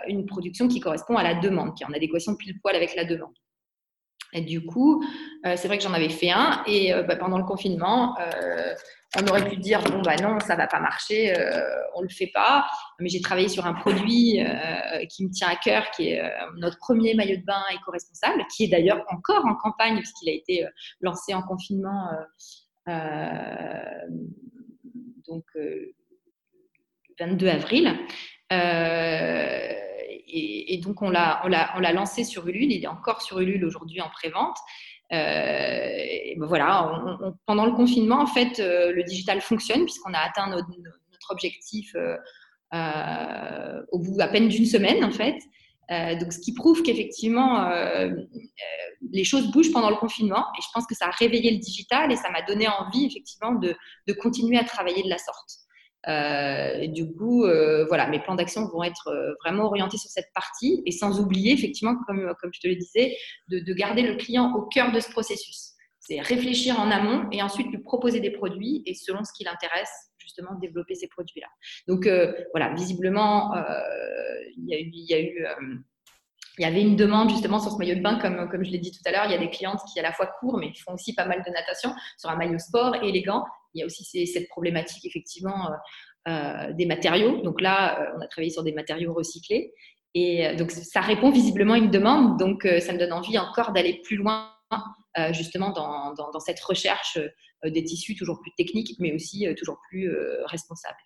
une 0.08 0.26
production 0.26 0.68
qui 0.68 0.80
correspond 0.80 1.18
à 1.18 1.24
la 1.24 1.36
demande, 1.36 1.76
qui 1.76 1.84
est 1.84 1.86
en 1.86 1.94
adéquation 1.94 2.36
pile 2.36 2.60
poil 2.62 2.76
avec 2.76 2.96
la 2.96 3.06
demande. 3.06 3.36
Du 4.42 4.66
coup, 4.66 5.04
c'est 5.44 5.68
vrai 5.68 5.78
que 5.78 5.84
j'en 5.84 5.94
avais 5.94 6.10
fait 6.10 6.32
un, 6.32 6.64
et 6.66 6.94
bah, 7.08 7.16
pendant 7.16 7.38
le 7.38 7.44
confinement, 7.44 8.16
on 9.16 9.28
aurait 9.28 9.48
pu 9.48 9.58
dire 9.58 9.82
bon 9.84 10.02
bah 10.02 10.16
non 10.22 10.40
ça 10.40 10.56
va 10.56 10.68
pas 10.68 10.80
marcher 10.80 11.38
euh, 11.38 11.62
on 11.96 12.02
le 12.02 12.10
fait 12.10 12.32
pas. 12.34 12.66
Mais 13.00 13.10
j'ai 13.10 13.22
travaillé 13.22 13.48
sur 13.48 13.66
un 13.66 13.74
produit 13.74 14.42
euh, 14.42 15.06
qui 15.10 15.26
me 15.26 15.32
tient 15.32 15.50
à 15.50 15.56
cœur 15.56 15.90
qui 15.92 16.10
est 16.10 16.22
euh, 16.22 16.30
notre 16.58 16.78
premier 16.78 17.14
maillot 17.14 17.38
de 17.38 17.46
bain 17.46 17.62
éco-responsable 17.74 18.46
qui 18.56 18.64
est 18.66 18.68
d'ailleurs 18.68 19.04
encore 19.10 19.46
en 19.46 19.56
campagne 19.56 19.98
puisqu'il 19.98 20.30
a 20.30 20.34
été 20.34 20.66
lancé 21.02 21.34
en 21.34 21.44
confinement 21.44 22.10
donc 25.28 25.46
22 27.20 27.48
avril 27.48 27.96
et, 30.34 30.78
donc, 30.78 31.02
on 31.02 31.10
l'a, 31.10 31.42
on, 31.44 31.48
l'a, 31.48 31.74
on 31.76 31.80
l'a 31.80 31.94
lancé 31.94 32.24
sur 32.24 32.48
Ulule. 32.48 32.72
Il 32.72 32.84
est 32.84 32.88
encore 32.88 33.22
sur 33.22 33.40
Ulule 33.40 33.64
aujourd'hui 33.66 34.02
en 34.02 34.10
pré-vente. 34.10 34.58
Ben 35.12 36.36
voilà, 36.40 37.00
pendant 37.46 37.66
le 37.66 37.74
confinement, 37.74 38.20
en 38.20 38.26
fait, 38.26 38.58
le 38.58 39.04
digital 39.04 39.42
fonctionne 39.42 39.84
puisqu'on 39.84 40.14
a 40.14 40.18
atteint 40.18 40.50
notre, 40.50 40.68
objectif 41.30 41.96
au 43.92 44.00
bout 44.00 44.20
à 44.20 44.28
peine 44.28 44.48
d'une 44.48 44.66
semaine, 44.66 45.04
en 45.04 45.12
fait. 45.12 45.38
Euh, 45.92 46.16
donc, 46.16 46.32
ce 46.32 46.40
qui 46.40 46.54
prouve 46.54 46.82
qu'effectivement, 46.82 47.66
euh, 47.66 48.08
euh, 48.08 48.26
les 49.12 49.24
choses 49.24 49.52
bougent 49.52 49.72
pendant 49.72 49.90
le 49.90 49.96
confinement. 49.98 50.46
Et 50.58 50.62
je 50.62 50.68
pense 50.74 50.86
que 50.86 50.96
ça 50.96 51.08
a 51.08 51.12
réveillé 51.12 51.52
le 51.52 51.58
digital 51.58 52.12
et 52.12 52.16
ça 52.16 52.30
m'a 52.30 52.42
donné 52.42 52.68
envie, 52.68 53.06
effectivement, 53.06 53.54
de, 53.54 53.76
de, 54.08 54.14
continuer 54.14 54.58
à 54.58 54.64
travailler 54.64 55.04
de 55.04 55.10
la 55.10 55.18
sorte. 55.18 55.63
Et 56.08 56.88
du 56.90 57.12
coup, 57.14 57.46
voilà, 57.88 58.08
mes 58.08 58.20
plans 58.20 58.36
d'action 58.36 58.68
vont 58.68 58.84
être 58.84 59.36
vraiment 59.44 59.66
orientés 59.66 59.98
sur 59.98 60.10
cette 60.10 60.32
partie 60.36 60.82
et 60.86 60.92
sans 60.92 61.20
oublier, 61.20 61.54
effectivement, 61.54 61.96
comme, 62.08 62.34
comme 62.42 62.52
je 62.54 62.60
te 62.60 62.68
le 62.68 62.76
disais, 62.76 63.16
de, 63.50 63.60
de 63.60 63.74
garder 63.74 64.02
le 64.02 64.16
client 64.16 64.54
au 64.56 64.64
cœur 64.64 64.92
de 64.92 65.00
ce 65.00 65.10
processus. 65.10 65.74
C'est 66.06 66.20
réfléchir 66.20 66.78
en 66.82 66.92
amont 66.92 67.30
et 67.32 67.42
ensuite 67.42 67.68
lui 67.68 67.78
proposer 67.78 68.20
des 68.20 68.32
produits 68.32 68.84
et 68.86 68.94
selon 68.94 69.24
ce 69.24 69.32
qui 69.32 69.46
l'intéresse, 69.46 70.12
justement 70.18 70.56
développer 70.56 70.96
ces 70.96 71.08
produits-là. 71.08 71.48
Donc 71.88 72.08
euh, 72.08 72.34
voilà, 72.54 72.74
visiblement, 72.74 73.56
euh, 73.56 73.62
il 74.58 74.66
y 74.66 74.76
il 74.76 75.06
y, 75.10 76.64
euh, 76.64 76.66
avait 76.66 76.82
une 76.82 76.98
demande 76.98 77.30
justement 77.30 77.60
sur 77.60 77.72
ce 77.72 77.78
maillot 77.78 77.96
de 77.96 78.02
bain, 78.02 78.20
comme, 78.20 78.50
comme 78.50 78.66
je 78.66 78.72
l'ai 78.72 78.80
dit 78.80 78.92
tout 78.92 79.02
à 79.06 79.12
l'heure, 79.12 79.26
il 79.26 79.32
y 79.32 79.36
a 79.36 79.38
des 79.38 79.50
clientes 79.50 79.80
qui 79.92 80.00
à 80.00 80.04
la 80.04 80.12
fois 80.12 80.28
courent, 80.40 80.58
mais 80.58 80.74
font 80.86 80.94
aussi 80.94 81.16
pas 81.16 81.26
mal 81.26 81.42
de 81.42 81.50
natation 81.50 81.94
sur 82.18 82.30
un 82.30 82.36
maillot 82.36 82.60
sport 82.60 82.96
élégant. 82.96 83.46
Il 83.74 83.80
y 83.80 83.84
a 83.84 83.86
aussi 83.86 84.28
cette 84.28 84.48
problématique 84.50 85.06
effectivement 85.06 85.70
des 86.26 86.86
matériaux. 86.86 87.42
Donc 87.42 87.62
là, 87.62 88.14
on 88.18 88.22
a 88.22 88.28
travaillé 88.28 88.52
sur 88.52 88.64
des 88.64 88.74
matériaux 88.74 89.14
recyclés. 89.14 89.74
Et 90.16 90.56
donc 90.56 90.72
ça 90.72 91.02
répond 91.02 91.32
visiblement 91.32 91.74
à 91.74 91.78
une 91.78 91.92
demande. 91.92 92.38
Donc 92.38 92.68
ça 92.80 92.94
me 92.94 92.98
donne 92.98 93.14
envie 93.14 93.38
encore 93.38 93.74
d'aller 93.74 94.02
plus 94.04 94.16
loin 94.16 94.52
justement 95.32 95.72
dans, 95.72 96.40
cette 96.40 96.60
recherche 96.60 97.18
euh, 97.66 97.70
des 97.70 97.84
tissus 97.84 98.16
toujours 98.16 98.40
plus 98.42 98.52
techniques, 98.58 98.96
mais 99.00 99.14
aussi 99.14 99.48
euh, 99.48 99.54
toujours 99.56 99.80
plus 99.90 100.10
euh, 100.10 100.44
responsables. 100.46 100.98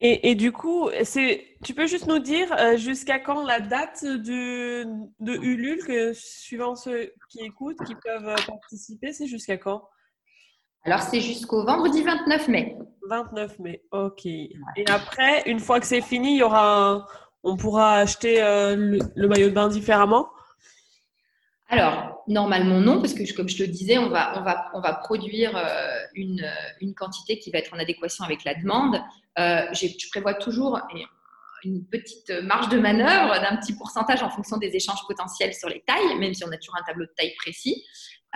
Et, 0.00 0.36
du 0.36 0.52
coup, 0.52 0.88
tu 1.64 1.74
peux 1.74 1.88
juste 1.88 2.06
nous 2.06 2.20
dire 2.20 2.56
jusqu'à 2.76 3.18
quand 3.18 3.44
la 3.44 3.58
date 3.58 4.04
de, 4.04 4.84
de 5.18 5.32
Ulule, 5.32 5.84
que, 5.84 6.12
suivant 6.12 6.76
ceux 6.76 7.12
qui 7.28 7.40
écoutent, 7.40 7.82
qui 7.84 7.96
peuvent 7.96 8.32
participer, 8.46 9.12
c'est 9.12 9.26
jusqu'à 9.26 9.56
quand? 9.56 9.88
Alors, 10.84 11.00
c'est 11.00 11.20
jusqu'au 11.20 11.64
vendredi 11.64 12.02
29 12.02 12.48
mai. 12.48 12.76
29 13.08 13.58
mai, 13.58 13.82
ok. 13.90 14.26
Et 14.26 14.52
après, 14.86 15.42
une 15.46 15.60
fois 15.60 15.80
que 15.80 15.86
c'est 15.86 16.02
fini, 16.02 16.34
il 16.34 16.38
y 16.38 16.42
aura 16.42 17.06
on 17.44 17.56
pourra 17.56 17.96
acheter 17.96 18.36
le, 18.36 19.28
maillot 19.28 19.48
de 19.48 19.54
bain 19.54 19.68
différemment? 19.68 20.28
Alors, 21.70 22.22
normalement 22.26 22.80
non, 22.80 23.00
parce 23.00 23.12
que 23.12 23.30
comme 23.34 23.48
je 23.48 23.56
te 23.56 23.62
le 23.62 23.68
disais, 23.68 23.98
on 23.98 24.08
va, 24.08 24.38
on 24.38 24.42
va, 24.42 24.70
on 24.72 24.80
va 24.80 24.94
produire 24.94 25.54
euh, 25.54 25.98
une, 26.14 26.50
une, 26.80 26.94
quantité 26.94 27.38
qui 27.38 27.50
va 27.50 27.58
être 27.58 27.74
en 27.74 27.78
adéquation 27.78 28.24
avec 28.24 28.44
la 28.44 28.54
demande. 28.54 28.96
Euh, 29.38 29.66
je 29.72 30.08
prévois 30.10 30.34
toujours 30.34 30.80
une 31.64 31.84
petite 31.86 32.30
marge 32.42 32.70
de 32.70 32.78
manœuvre 32.78 33.34
d'un 33.40 33.56
petit 33.56 33.74
pourcentage 33.74 34.22
en 34.22 34.30
fonction 34.30 34.56
des 34.56 34.74
échanges 34.74 35.06
potentiels 35.06 35.52
sur 35.52 35.68
les 35.68 35.82
tailles, 35.86 36.18
même 36.18 36.32
si 36.32 36.42
on 36.44 36.52
a 36.52 36.56
toujours 36.56 36.76
un 36.76 36.84
tableau 36.84 37.04
de 37.04 37.12
taille 37.16 37.34
précis. 37.36 37.84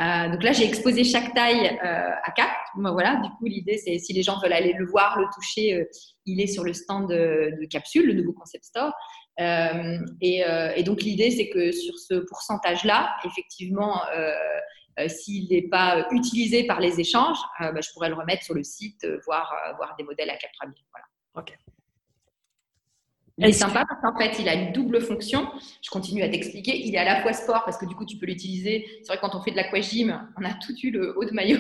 Euh, 0.00 0.30
donc 0.30 0.42
là, 0.42 0.52
j'ai 0.52 0.64
exposé 0.64 1.04
chaque 1.04 1.34
taille 1.34 1.78
à 1.82 2.30
quatre. 2.34 2.54
Voilà, 2.76 3.16
du 3.16 3.28
coup, 3.30 3.44
l'idée, 3.44 3.78
c'est 3.78 3.98
si 3.98 4.12
les 4.12 4.22
gens 4.22 4.40
veulent 4.40 4.52
aller 4.52 4.72
le 4.72 4.86
voir, 4.86 5.18
le 5.18 5.26
toucher, 5.34 5.86
il 6.24 6.40
est 6.40 6.46
sur 6.46 6.64
le 6.64 6.72
stand 6.72 7.10
de, 7.10 7.52
de 7.60 7.66
Capsule, 7.66 8.06
le 8.06 8.14
nouveau 8.14 8.32
concept 8.32 8.64
store. 8.64 8.92
Euh, 9.40 9.98
euh, 10.22 10.72
et, 10.76 10.82
donc 10.82 11.02
l'idée, 11.02 11.30
c'est 11.30 11.48
que 11.48 11.72
sur 11.72 11.98
ce 11.98 12.14
pourcentage-là, 12.14 13.16
effectivement, 13.24 14.02
euh, 14.14 15.08
s'il 15.08 15.48
n'est 15.48 15.68
pas 15.68 16.06
utilisé 16.10 16.64
par 16.64 16.80
les 16.80 17.00
échanges, 17.00 17.38
bah, 17.60 17.80
je 17.80 17.90
pourrais 17.92 18.08
le 18.08 18.14
remettre 18.14 18.42
sur 18.42 18.54
le 18.54 18.62
site, 18.62 19.06
voir, 19.24 19.54
voir 19.76 19.94
des 19.96 20.04
modèles 20.04 20.30
à 20.30 20.36
4000. 20.36 20.74
Voilà. 20.92 21.06
Ok. 21.34 21.56
Il 23.42 23.48
est 23.48 23.52
sympa 23.52 23.84
parce 23.88 24.00
qu'en 24.00 24.18
fait, 24.18 24.40
il 24.40 24.48
a 24.48 24.54
une 24.54 24.72
double 24.72 25.00
fonction. 25.00 25.48
Je 25.82 25.90
continue 25.90 26.22
à 26.22 26.28
t'expliquer. 26.28 26.86
Il 26.86 26.94
est 26.94 26.98
à 26.98 27.04
la 27.04 27.22
fois 27.22 27.32
sport 27.32 27.64
parce 27.64 27.76
que 27.76 27.86
du 27.86 27.94
coup, 27.94 28.06
tu 28.06 28.16
peux 28.16 28.26
l'utiliser. 28.26 28.86
C'est 29.02 29.08
vrai, 29.08 29.18
quand 29.20 29.34
on 29.34 29.42
fait 29.42 29.50
de 29.50 29.56
l'aquagym, 29.56 30.28
on 30.36 30.44
a 30.44 30.52
tout 30.54 30.74
eu 30.82 30.90
le 30.90 31.16
haut 31.18 31.24
de 31.24 31.32
maillot. 31.32 31.58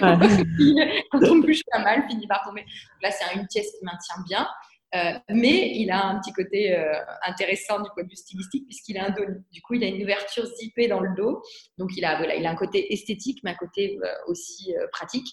quand 1.10 1.20
on 1.28 1.38
bouge 1.38 1.62
pas 1.70 1.82
mal, 1.82 2.04
finit 2.08 2.26
par 2.26 2.42
tomber. 2.44 2.64
là, 3.02 3.10
c'est 3.10 3.36
une 3.36 3.46
pièce 3.48 3.72
qui 3.78 3.84
maintient 3.84 4.22
bien. 4.26 4.46
Euh, 4.94 5.18
mais 5.30 5.72
il 5.74 5.90
a 5.90 6.06
un 6.06 6.20
petit 6.20 6.34
côté 6.34 6.76
euh, 6.76 6.92
intéressant 7.26 7.80
du 7.80 7.88
point 7.94 8.04
de 8.04 8.10
vue 8.10 8.16
stylistique 8.16 8.66
puisqu'il 8.66 8.98
a 8.98 9.06
un 9.06 9.10
dos. 9.10 9.24
Du 9.50 9.62
coup, 9.62 9.74
il 9.74 9.84
a 9.84 9.86
une 9.86 10.02
ouverture 10.02 10.44
zippée 10.44 10.86
dans 10.86 11.00
le 11.00 11.14
dos. 11.16 11.42
Donc, 11.78 11.90
il 11.96 12.04
a, 12.04 12.18
voilà, 12.18 12.34
il 12.34 12.44
a 12.44 12.50
un 12.50 12.56
côté 12.56 12.92
esthétique, 12.92 13.40
mais 13.42 13.52
un 13.52 13.56
côté 13.56 13.98
euh, 14.02 14.08
aussi 14.26 14.74
pratique. 14.92 15.26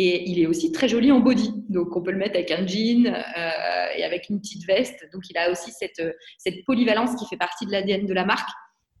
Et 0.00 0.30
il 0.30 0.38
est 0.38 0.46
aussi 0.46 0.70
très 0.70 0.86
joli 0.86 1.10
en 1.10 1.18
body. 1.18 1.52
Donc, 1.68 1.96
on 1.96 2.02
peut 2.02 2.12
le 2.12 2.18
mettre 2.18 2.36
avec 2.36 2.52
un 2.52 2.64
jean 2.64 3.06
et 3.96 4.04
avec 4.04 4.28
une 4.28 4.40
petite 4.40 4.64
veste. 4.64 5.08
Donc, 5.12 5.24
il 5.28 5.36
a 5.36 5.50
aussi 5.50 5.72
cette, 5.72 6.64
polyvalence 6.66 7.16
qui 7.16 7.26
fait 7.26 7.36
partie 7.36 7.66
de 7.66 7.72
l'ADN 7.72 8.06
de 8.06 8.14
la 8.14 8.24
marque. 8.24 8.48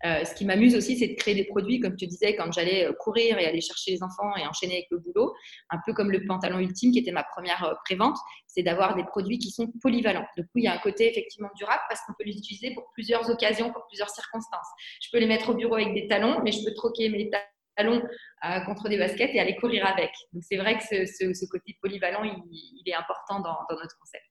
Euh, 0.04 0.24
ce 0.24 0.34
qui 0.34 0.44
m'amuse 0.44 0.74
aussi, 0.74 0.96
c'est 0.96 1.06
de 1.08 1.14
créer 1.14 1.36
des 1.36 1.44
produits, 1.44 1.78
comme 1.78 1.96
te 1.96 2.04
disais, 2.04 2.34
quand 2.34 2.50
j'allais 2.52 2.86
euh, 2.86 2.92
courir 2.92 3.38
et 3.38 3.46
aller 3.46 3.60
chercher 3.60 3.92
les 3.92 4.02
enfants 4.02 4.34
et 4.36 4.46
enchaîner 4.46 4.74
avec 4.74 4.86
le 4.90 4.98
boulot, 4.98 5.34
un 5.70 5.78
peu 5.84 5.92
comme 5.92 6.10
le 6.10 6.24
pantalon 6.24 6.58
ultime 6.58 6.92
qui 6.92 6.98
était 6.98 7.12
ma 7.12 7.24
première 7.24 7.64
euh, 7.64 7.74
prévente, 7.84 8.16
c'est 8.46 8.62
d'avoir 8.62 8.94
des 8.94 9.04
produits 9.04 9.38
qui 9.38 9.50
sont 9.50 9.72
polyvalents. 9.80 10.26
Du 10.36 10.44
coup, 10.44 10.58
il 10.58 10.64
y 10.64 10.68
a 10.68 10.74
un 10.74 10.78
côté 10.78 11.08
effectivement 11.08 11.50
durable 11.56 11.82
parce 11.88 12.00
qu'on 12.06 12.12
peut 12.18 12.24
les 12.24 12.36
utiliser 12.36 12.74
pour 12.74 12.90
plusieurs 12.92 13.28
occasions, 13.28 13.72
pour 13.72 13.86
plusieurs 13.88 14.10
circonstances. 14.10 14.68
Je 15.02 15.08
peux 15.12 15.18
les 15.18 15.26
mettre 15.26 15.50
au 15.50 15.54
bureau 15.54 15.74
avec 15.74 15.94
des 15.94 16.06
talons, 16.06 16.40
mais 16.44 16.52
je 16.52 16.64
peux 16.64 16.74
troquer 16.74 17.08
mes 17.08 17.28
talons 17.28 17.44
contre 18.66 18.88
des 18.88 18.98
baskets 18.98 19.30
et 19.34 19.40
aller 19.40 19.56
courir 19.56 19.86
avec. 19.86 20.10
Donc 20.32 20.42
c'est 20.42 20.56
vrai 20.56 20.78
que 20.78 20.84
ce, 20.84 21.46
côté 21.50 21.76
polyvalent, 21.80 22.24
il, 22.24 22.82
est 22.86 22.94
important 22.94 23.40
dans 23.40 23.56
notre 23.70 23.98
concept. 23.98 24.24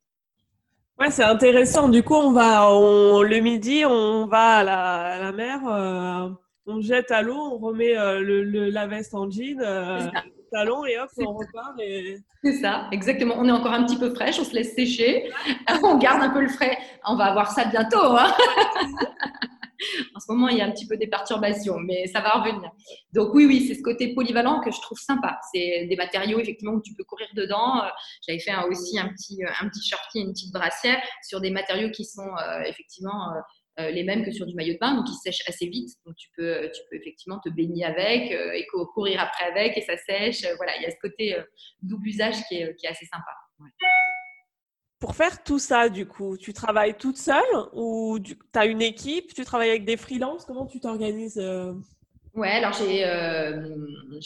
Ouais, 1.00 1.12
c'est 1.12 1.24
intéressant. 1.24 1.90
Du 1.90 2.02
coup, 2.02 2.16
on 2.16 2.32
va 2.32 2.72
on, 2.72 3.22
le 3.22 3.40
midi, 3.40 3.84
on 3.86 4.26
va 4.26 4.58
à 4.58 4.64
la, 4.64 5.32
mer, 5.32 5.60
euh, 5.68 6.30
on 6.66 6.82
jette 6.82 7.12
à 7.12 7.22
l'eau, 7.22 7.38
on 7.38 7.58
remet 7.60 7.96
euh, 7.96 8.20
le, 8.20 8.70
la 8.72 8.88
veste 8.88 9.14
en 9.14 9.30
jean, 9.30 9.62
euh, 9.62 10.00
le 10.00 10.50
talon 10.52 10.86
et 10.86 10.98
hop, 10.98 11.10
on 11.20 11.34
repart. 11.34 11.80
Et... 11.80 12.18
C'est 12.44 12.54
ça, 12.54 12.88
exactement. 12.92 13.36
On 13.38 13.48
est 13.48 13.52
encore 13.52 13.74
un 13.74 13.84
petit 13.86 14.00
peu 14.00 14.12
fraîche, 14.16 14.40
on 14.40 14.44
se 14.44 14.56
laisse 14.56 14.74
sécher, 14.74 15.32
on 15.84 16.00
garde 16.00 16.24
un 16.24 16.32
peu 16.32 16.42
le 16.42 16.50
frais. 16.50 16.80
On 17.06 17.16
va 17.16 17.26
avoir 17.26 17.52
ça 17.52 17.66
bientôt. 17.66 18.18
Hein 18.18 18.34
en 20.16 20.20
ce 20.20 20.32
moment, 20.32 20.48
il 20.50 20.58
y 20.58 20.62
a 20.62 20.66
un 20.66 20.72
petit 20.72 20.88
peu 20.88 20.98
des 20.98 21.08
perturbations, 21.08 21.80
mais 21.80 22.08
ça 22.08 22.22
va 22.22 22.30
revenir. 22.32 22.72
Donc 23.14 23.34
oui, 23.34 23.46
oui, 23.46 23.66
c'est 23.68 23.76
ce 23.76 23.82
côté 23.82 24.14
polyvalent 24.14 24.62
que 24.62 24.72
je 24.72 24.80
trouve 24.82 24.98
sympa. 24.98 25.40
C'est 25.54 25.86
des 25.86 25.96
matériaux 25.96 26.40
effectivement 26.40 26.74
où 26.74 26.82
tu 26.82 26.94
peux 26.94 27.04
courir 27.04 27.28
dedans. 27.36 27.84
Euh, 27.84 27.90
j'avais 28.26 28.40
fait 28.40 28.54
aussi 28.70 29.00
un 29.00 29.10
petit, 29.10 29.44
euh, 29.44 29.50
un 29.62 29.70
petit 29.70 29.88
shorty, 29.88 30.20
une 30.20 30.32
petite 30.32 30.54
brassière 30.54 31.02
sur 31.24 31.42
des 31.42 31.52
matériaux 31.52 31.92
qui 31.92 32.06
sont 32.06 32.28
euh, 32.28 32.62
effectivement 32.66 33.34
les 33.80 34.04
mêmes 34.04 34.26
que 34.26 34.32
sur 34.32 34.48
du 34.48 34.56
maillot 34.56 34.74
de 34.74 34.80
bain, 34.80 34.96
donc 34.96 35.06
qui 35.06 35.14
sèchent 35.14 35.48
assez 35.48 35.68
vite. 35.68 35.92
Donc 36.04 36.16
tu 36.16 36.30
peux, 36.36 36.68
tu 36.74 36.82
peux 36.90 36.96
effectivement 36.96 37.40
te 37.40 37.50
baigner 37.50 37.86
avec 37.86 38.32
et 38.32 38.66
courir 38.96 39.22
après 39.22 39.46
avec 39.46 39.78
et 39.78 39.82
ça 39.82 39.96
sèche. 39.98 40.52
Voilà, 40.58 40.76
il 40.78 40.82
y 40.82 40.86
a 40.88 40.90
ce 40.90 40.96
côté 41.00 41.38
double 41.84 42.08
usage 42.08 42.38
qui 42.48 42.56
est, 42.56 42.76
qui 42.76 42.88
est 42.88 42.90
assez 42.90 43.06
sympa. 43.06 43.30
Pour 45.00 45.16
faire 45.16 45.44
tout 45.44 45.60
ça, 45.60 45.90
du 45.90 46.08
coup, 46.08 46.38
tu 46.38 46.54
travailles 46.54 46.98
toute 46.98 47.18
seule 47.18 47.44
ou 47.74 48.18
tu 48.20 48.36
as 48.56 48.66
une 48.66 48.82
équipe 48.82 49.34
Tu 49.34 49.46
travailles 49.46 49.70
avec 49.70 49.86
des 49.86 49.98
freelances? 49.98 50.46
Comment 50.46 50.66
tu 50.66 50.80
t'organises 50.80 51.38
euh? 51.38 51.74
Ouais, 52.34 52.50
alors 52.50 52.74
j'ai 52.74 53.04
euh, 53.06 53.68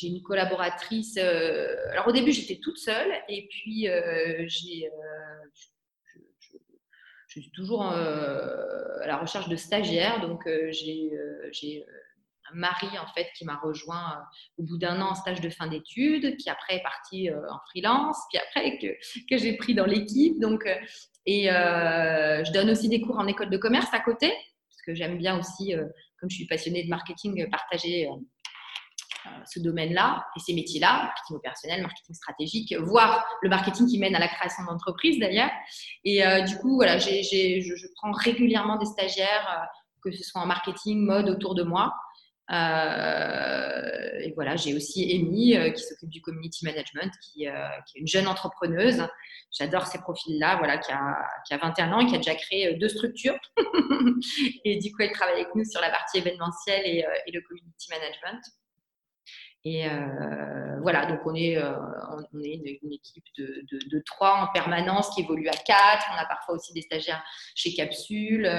une 0.04 0.22
collaboratrice. 0.22 1.16
Euh, 1.18 1.76
alors 1.92 2.08
au 2.08 2.12
début, 2.12 2.32
j'étais 2.32 2.60
toute 2.62 2.78
seule 2.78 3.12
et 3.30 3.48
puis 3.50 3.88
j'ai 4.48 4.90
je, 7.28 7.40
suis 7.40 7.52
toujours 7.52 7.84
à 7.84 9.08
la 9.08 9.18
recherche 9.18 9.48
de 9.48 9.56
stagiaires. 9.56 10.22
Donc 10.22 10.44
j'ai 10.72 11.86
Marie 12.54 12.98
en 13.00 13.08
fait 13.14 13.28
qui 13.36 13.46
m'a 13.46 13.58
rejoint 13.58 14.14
euh, 14.14 14.22
au 14.58 14.64
bout 14.64 14.78
d'un 14.78 15.02
an 15.02 15.12
en 15.12 15.16
stage 15.16 15.42
de 15.42 15.50
fin 15.50 15.68
d'études, 15.68 16.38
qui 16.38 16.50
après 16.50 16.78
est 16.78 16.84
partie 16.84 17.30
euh, 17.30 17.40
en 17.50 17.60
freelance, 17.70 18.18
puis 18.30 18.40
après 18.40 18.78
que, 18.78 18.88
que 19.30 19.38
j'ai 19.38 19.58
pris 19.58 19.74
dans 19.74 19.86
l'équipe. 19.86 20.40
Donc, 20.40 20.66
euh, 20.66 20.76
et 21.26 21.46
je 21.46 22.52
donne 22.52 22.70
aussi 22.72 22.90
des 22.90 23.02
cours 23.02 23.20
en 23.20 23.28
école 23.28 23.50
de 23.50 23.58
commerce 23.58 23.90
à 23.94 24.00
côté, 24.00 24.30
parce 24.30 24.82
que 24.86 24.96
j'aime 24.96 25.18
bien 25.18 25.38
aussi, 25.38 25.76
comme 26.20 26.32
je 26.32 26.36
suis 26.36 26.48
passionnée 26.48 26.84
de 26.84 26.90
marketing, 26.90 27.48
partager 27.52 28.10
ce 29.46 29.60
domaine-là 29.60 30.26
et 30.36 30.40
ces 30.40 30.56
métiers-là, 30.56 31.04
marketing 31.04 31.36
opérationnel, 31.36 31.84
marketing 31.84 32.16
stratégique, 32.16 32.76
voire 32.80 33.24
le 33.44 33.50
marketing 33.50 33.86
qui 33.86 34.00
mène 34.00 34.16
à 34.16 34.20
la 34.20 34.30
création 34.30 34.64
d'entreprise 34.64 35.20
d'ailleurs. 35.20 35.52
Et 36.04 36.24
du 36.48 36.58
coup, 36.58 36.74
voilà, 36.74 36.98
je, 36.98 37.94
prends 37.98 38.12
régulièrement 38.14 38.78
des 38.78 38.88
stagiaires, 38.88 39.68
que 40.02 40.12
ce 40.12 40.24
soit 40.24 40.42
en 40.42 40.48
marketing, 40.48 41.06
mode 41.06 41.30
autour 41.30 41.54
de 41.54 41.62
moi. 41.62 41.94
Et 42.52 44.34
voilà, 44.34 44.56
j'ai 44.56 44.76
aussi 44.76 45.10
Amy 45.16 45.58
qui 45.74 45.84
s'occupe 45.84 46.10
du 46.10 46.22
community 46.22 46.66
management, 46.66 47.12
qui, 47.22 47.46
est 47.46 47.54
une 47.96 48.08
jeune 48.08 48.28
entrepreneuse. 48.28 49.08
J'adore 49.58 49.88
ces 49.88 50.00
profils-là, 50.00 50.58
voilà, 50.58 50.78
qui 50.78 50.92
a, 50.92 51.18
qui 51.48 51.54
a 51.54 51.58
21 51.58 51.94
ans 51.94 52.00
et 52.02 52.06
qui 52.06 52.16
a 52.16 52.18
déjà 52.18 52.36
créé 52.36 52.74
deux 52.76 52.90
structures. 52.90 53.38
et 54.66 54.78
du 54.80 54.92
coup, 54.92 55.02
elle 55.02 55.12
travaille 55.12 55.36
avec 55.36 55.56
nous 55.56 55.66
sur 55.66 55.82
la 55.82 55.90
partie 55.90 56.18
événementielle 56.20 56.86
et 56.86 57.32
le 57.32 57.42
community 57.48 57.90
management. 57.90 58.42
Et 59.64 59.88
euh, 59.88 60.80
voilà, 60.82 61.06
donc 61.06 61.20
on 61.26 61.36
est, 61.36 61.58
euh, 61.58 61.76
on 62.34 62.42
est 62.42 62.80
une, 62.82 62.94
équipe 62.94 63.26
de, 63.38 64.00
trois 64.06 64.42
en 64.42 64.52
permanence 64.52 65.14
qui 65.14 65.22
évolue 65.22 65.48
à 65.50 65.52
quatre. 65.52 66.06
On 66.12 66.18
a 66.18 66.26
parfois 66.26 66.56
aussi 66.56 66.74
des 66.74 66.82
stagiaires 66.82 67.24
chez 67.56 67.74
Capsule. 67.74 68.50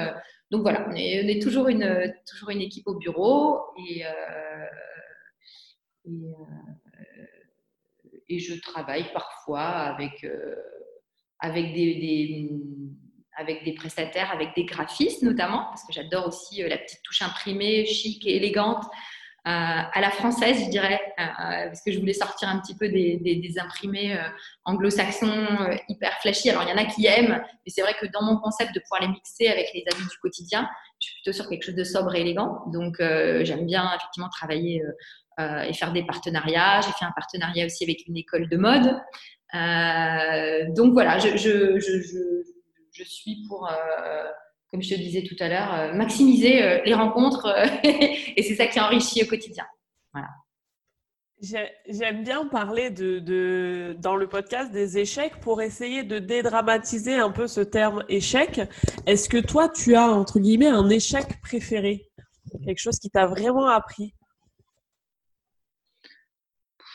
Donc 0.51 0.63
voilà, 0.63 0.87
on 0.89 0.95
est, 0.95 1.43
toujours, 1.43 1.69
une, 1.69 2.15
toujours 2.31 2.51
une 2.51 2.61
équipe 2.61 2.87
au 2.87 2.95
bureau. 2.95 3.61
Et, 3.89 4.05
euh, 4.07 4.67
et, 8.29 8.39
je 8.39 8.61
travaille 8.61 9.13
parfois 9.13 9.63
avec, 9.63 10.25
avec 11.41 11.75
des, 11.75 11.95
des 11.95 12.51
avec 13.35 13.65
des 13.65 13.73
prestataires, 13.73 14.31
avec 14.31 14.55
des 14.55 14.67
graphistes 14.67 15.23
notamment, 15.23 15.65
parce 15.65 15.85
que 15.85 15.93
j'adore 15.93 16.27
aussi 16.29 16.63
la 16.63 16.77
petite 16.77 17.03
touche 17.03 17.23
imprimée, 17.23 17.87
chic 17.87 18.27
et 18.27 18.37
élégante 18.37 18.85
à 19.45 20.01
la 20.01 20.11
française, 20.11 20.65
je 20.65 20.71
dirais, 20.71 21.01
euh, 21.19 21.67
parce 21.67 21.83
que 21.83 21.91
je 21.91 21.99
voulais 21.99 22.13
sortir 22.13 22.49
un 22.49 22.61
petit 22.61 22.77
peu 22.77 22.89
des, 22.89 23.17
des, 23.17 23.59
imprimés 23.59 24.17
euh, 24.17 24.23
anglo-saxons 24.65 25.27
euh, 25.27 25.75
hyper 25.89 26.13
flashy. 26.21 26.51
Alors, 26.51 26.63
il 26.63 26.71
y 26.71 26.73
en 26.73 26.77
a 26.77 26.85
qui 26.85 27.07
aiment, 27.07 27.41
mais 27.41 27.69
c'est 27.69 27.83
vrai 27.83 27.95
que 28.01 28.07
dans 28.07 28.23
mon 28.23 28.37
concept 28.39 28.75
de 28.75 28.81
pouvoir 28.81 29.03
les 29.03 29.09
mixer 29.09 29.49
avec 29.49 29.69
les 29.75 29.85
habits 29.93 30.09
du 30.09 30.19
quotidien, 30.21 30.69
je 31.01 31.09
suis 31.09 31.17
plutôt 31.17 31.33
sur 31.33 31.49
quelque 31.49 31.65
chose 31.65 31.75
de 31.75 31.85
sobre 31.85 32.15
et 32.15 32.21
élégant. 32.21 32.63
Donc, 32.73 32.97
j'aime 33.01 33.67
bien 33.67 33.91
effectivement 33.97 34.29
travailler 34.29 34.83
et 35.39 35.73
faire 35.73 35.93
des 35.93 36.05
partenariats. 36.07 36.81
J'ai 36.83 36.93
fait 36.93 37.05
un 37.05 37.13
partenariat 37.17 37.67
aussi 37.67 37.83
avec 37.83 38.07
une 38.07 38.17
école 38.17 38.49
de 38.49 38.57
mode. 38.57 39.01
donc, 40.77 40.93
voilà, 40.93 41.19
je, 41.19 41.37
je, 41.37 41.81
je, 41.81 41.99
je 42.93 43.05
suis 43.05 43.45
pour 43.49 43.69
comme 44.73 44.83
je 44.83 44.89
te 44.89 44.95
disais 44.95 45.23
tout 45.23 45.37
à 45.39 45.49
l'heure, 45.49 45.75
euh, 45.75 45.93
maximiser 45.93 46.63
euh, 46.63 46.81
les 46.85 46.95
rencontres 46.95 47.47
euh, 47.47 47.67
et 47.85 48.43
c'est 48.43 48.55
ça 48.55 48.67
qui 48.67 48.81
enrichit 48.81 49.23
au 49.23 49.27
quotidien. 49.27 49.65
Voilà. 50.13 50.29
J'aime 51.89 52.23
bien 52.23 52.47
parler 52.47 52.91
de, 52.91 53.97
dans 53.99 54.15
le 54.15 54.29
podcast 54.29 54.71
des 54.71 54.99
échecs 54.99 55.41
pour 55.41 55.61
essayer 55.61 56.05
de 56.05 56.21
dédramatiser 56.21 57.15
un 57.15 57.33
peu 57.33 57.49
ce 57.49 57.61
terme 57.61 58.05
échec. 58.09 58.61
Est-ce 59.07 59.29
que 59.29 59.39
toi, 59.39 59.69
tu 59.69 59.97
as, 59.97 60.09
entre 60.09 60.39
guillemets, 60.39 60.69
un 60.69 60.89
échec 60.89 61.41
préféré? 61.43 62.09
Quelque 62.65 62.79
chose 62.79 62.99
qui 63.01 63.11
t'a 63.11 63.27
vraiment 63.27 63.67
appris? 63.67 64.15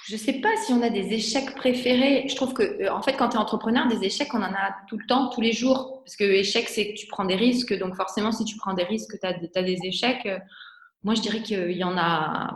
Je 0.07 0.13
ne 0.13 0.19
sais 0.19 0.33
pas 0.39 0.55
si 0.65 0.71
on 0.71 0.81
a 0.81 0.89
des 0.89 1.13
échecs 1.13 1.53
préférés. 1.53 2.25
Je 2.29 2.35
trouve 2.35 2.53
que, 2.53 2.63
euh, 2.63 2.93
en 2.93 3.01
fait, 3.01 3.13
quand 3.17 3.27
tu 3.29 3.35
es 3.35 3.39
entrepreneur, 3.39 3.87
des 3.89 4.05
échecs, 4.05 4.33
on 4.33 4.37
en 4.37 4.53
a 4.53 4.73
tout 4.87 4.97
le 4.97 5.05
temps, 5.05 5.29
tous 5.29 5.41
les 5.41 5.51
jours. 5.51 6.01
Parce 6.05 6.15
que 6.15 6.23
échec, 6.23 6.69
c'est 6.69 6.93
que 6.93 6.97
tu 6.97 7.07
prends 7.07 7.25
des 7.25 7.35
risques. 7.35 7.77
Donc, 7.77 7.93
forcément, 7.95 8.31
si 8.31 8.45
tu 8.45 8.55
prends 8.55 8.73
des 8.73 8.85
risques, 8.85 9.19
tu 9.19 9.27
as, 9.27 9.63
des 9.63 9.77
échecs. 9.83 10.25
Euh, 10.25 10.39
moi, 11.03 11.13
je 11.13 11.21
dirais 11.21 11.41
qu'il 11.41 11.73
y 11.73 11.83
en 11.83 11.97
a. 11.97 12.55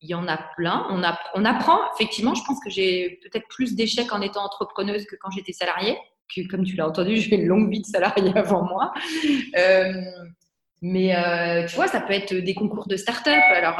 Il 0.00 0.08
y 0.08 0.14
en 0.14 0.26
a 0.28 0.38
plein. 0.56 0.86
On, 0.90 1.02
apprend, 1.44 1.78
effectivement, 1.94 2.34
je 2.34 2.42
pense 2.44 2.58
que 2.64 2.70
j'ai 2.70 3.18
peut-être 3.22 3.48
plus 3.48 3.74
d'échecs 3.74 4.12
en 4.12 4.22
étant 4.22 4.44
entrepreneuse 4.44 5.04
que 5.04 5.16
quand 5.20 5.30
j'étais 5.30 5.52
salariée. 5.52 5.98
Que, 6.34 6.46
comme 6.48 6.64
tu 6.64 6.76
l'as 6.76 6.88
entendu, 6.88 7.16
j'ai 7.20 7.36
une 7.36 7.46
longue 7.46 7.70
vie 7.70 7.82
de 7.82 7.86
salariée 7.86 8.32
avant 8.34 8.62
moi. 8.62 8.94
Euh, 9.58 9.92
mais 10.80 11.66
tu 11.68 11.76
vois, 11.76 11.88
ça 11.88 12.00
peut 12.00 12.14
être 12.14 12.34
des 12.34 12.54
concours 12.54 12.86
de 12.86 12.96
start-up. 12.96 13.42
Alors, 13.52 13.78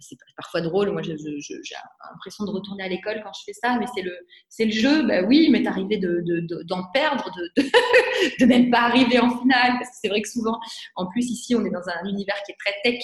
c'est 0.00 0.16
parfois 0.36 0.60
drôle. 0.60 0.90
Moi, 0.90 1.02
j'ai 1.02 1.14
l'impression 1.14 2.44
de 2.44 2.50
retourner 2.50 2.84
à 2.84 2.88
l'école 2.88 3.20
quand 3.22 3.32
je 3.32 3.44
fais 3.44 3.52
ça, 3.52 3.78
mais 3.78 3.86
c'est 3.94 4.02
le, 4.64 4.70
jeu. 4.70 5.06
Bah 5.06 5.22
oui, 5.22 5.48
mais 5.50 5.62
t'arriver 5.62 5.98
d'en 5.98 6.08
de, 6.08 6.92
perdre, 6.92 7.30
de, 7.36 7.62
de, 8.40 8.46
même 8.46 8.70
pas 8.70 8.82
arriver 8.82 9.18
en 9.18 9.38
finale. 9.40 9.72
Parce 9.78 9.90
que 9.90 9.96
c'est 10.00 10.08
vrai 10.08 10.22
que 10.22 10.28
souvent, 10.28 10.58
en 10.96 11.06
plus, 11.06 11.30
ici, 11.30 11.54
on 11.54 11.64
est 11.64 11.70
dans 11.70 11.88
un 11.88 12.08
univers 12.08 12.36
qui 12.44 12.52
est 12.52 12.56
très 12.58 12.74
tech. 12.82 13.02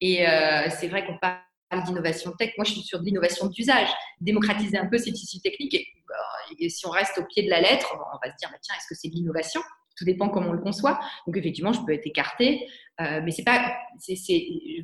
Et 0.00 0.28
euh, 0.28 0.68
c'est 0.70 0.88
vrai 0.88 1.04
qu'on 1.04 1.18
parle 1.18 1.84
d'innovation 1.84 2.32
tech. 2.32 2.52
Moi, 2.56 2.64
je 2.64 2.72
suis 2.72 2.82
sur 2.82 3.00
de 3.00 3.04
l'innovation 3.04 3.46
d'usage, 3.46 3.88
démocratiser 4.20 4.78
un 4.78 4.86
peu 4.86 4.98
ces 4.98 5.12
tissus 5.12 5.40
techniques. 5.40 5.74
Et, 5.74 5.86
bah, 6.08 6.14
et, 6.58 6.68
si 6.68 6.86
on 6.86 6.90
reste 6.90 7.18
au 7.18 7.24
pied 7.24 7.42
de 7.42 7.50
la 7.50 7.60
lettre, 7.60 7.94
on 7.94 8.26
va 8.26 8.32
se 8.32 8.36
dire, 8.38 8.50
tiens, 8.62 8.74
est-ce 8.76 8.86
que 8.88 8.94
c'est 8.94 9.08
de 9.08 9.14
l'innovation? 9.14 9.60
Tout 9.98 10.04
dépend 10.04 10.28
comment 10.28 10.50
on 10.50 10.52
le 10.52 10.62
conçoit. 10.62 10.98
Donc 11.26 11.36
effectivement, 11.36 11.72
je 11.72 11.80
peux 11.84 11.92
être 11.92 12.06
écartée, 12.06 12.66
euh, 13.00 13.20
mais 13.24 13.32
c'est 13.32 13.42
pas, 13.44 13.74
c'est, 13.98 14.16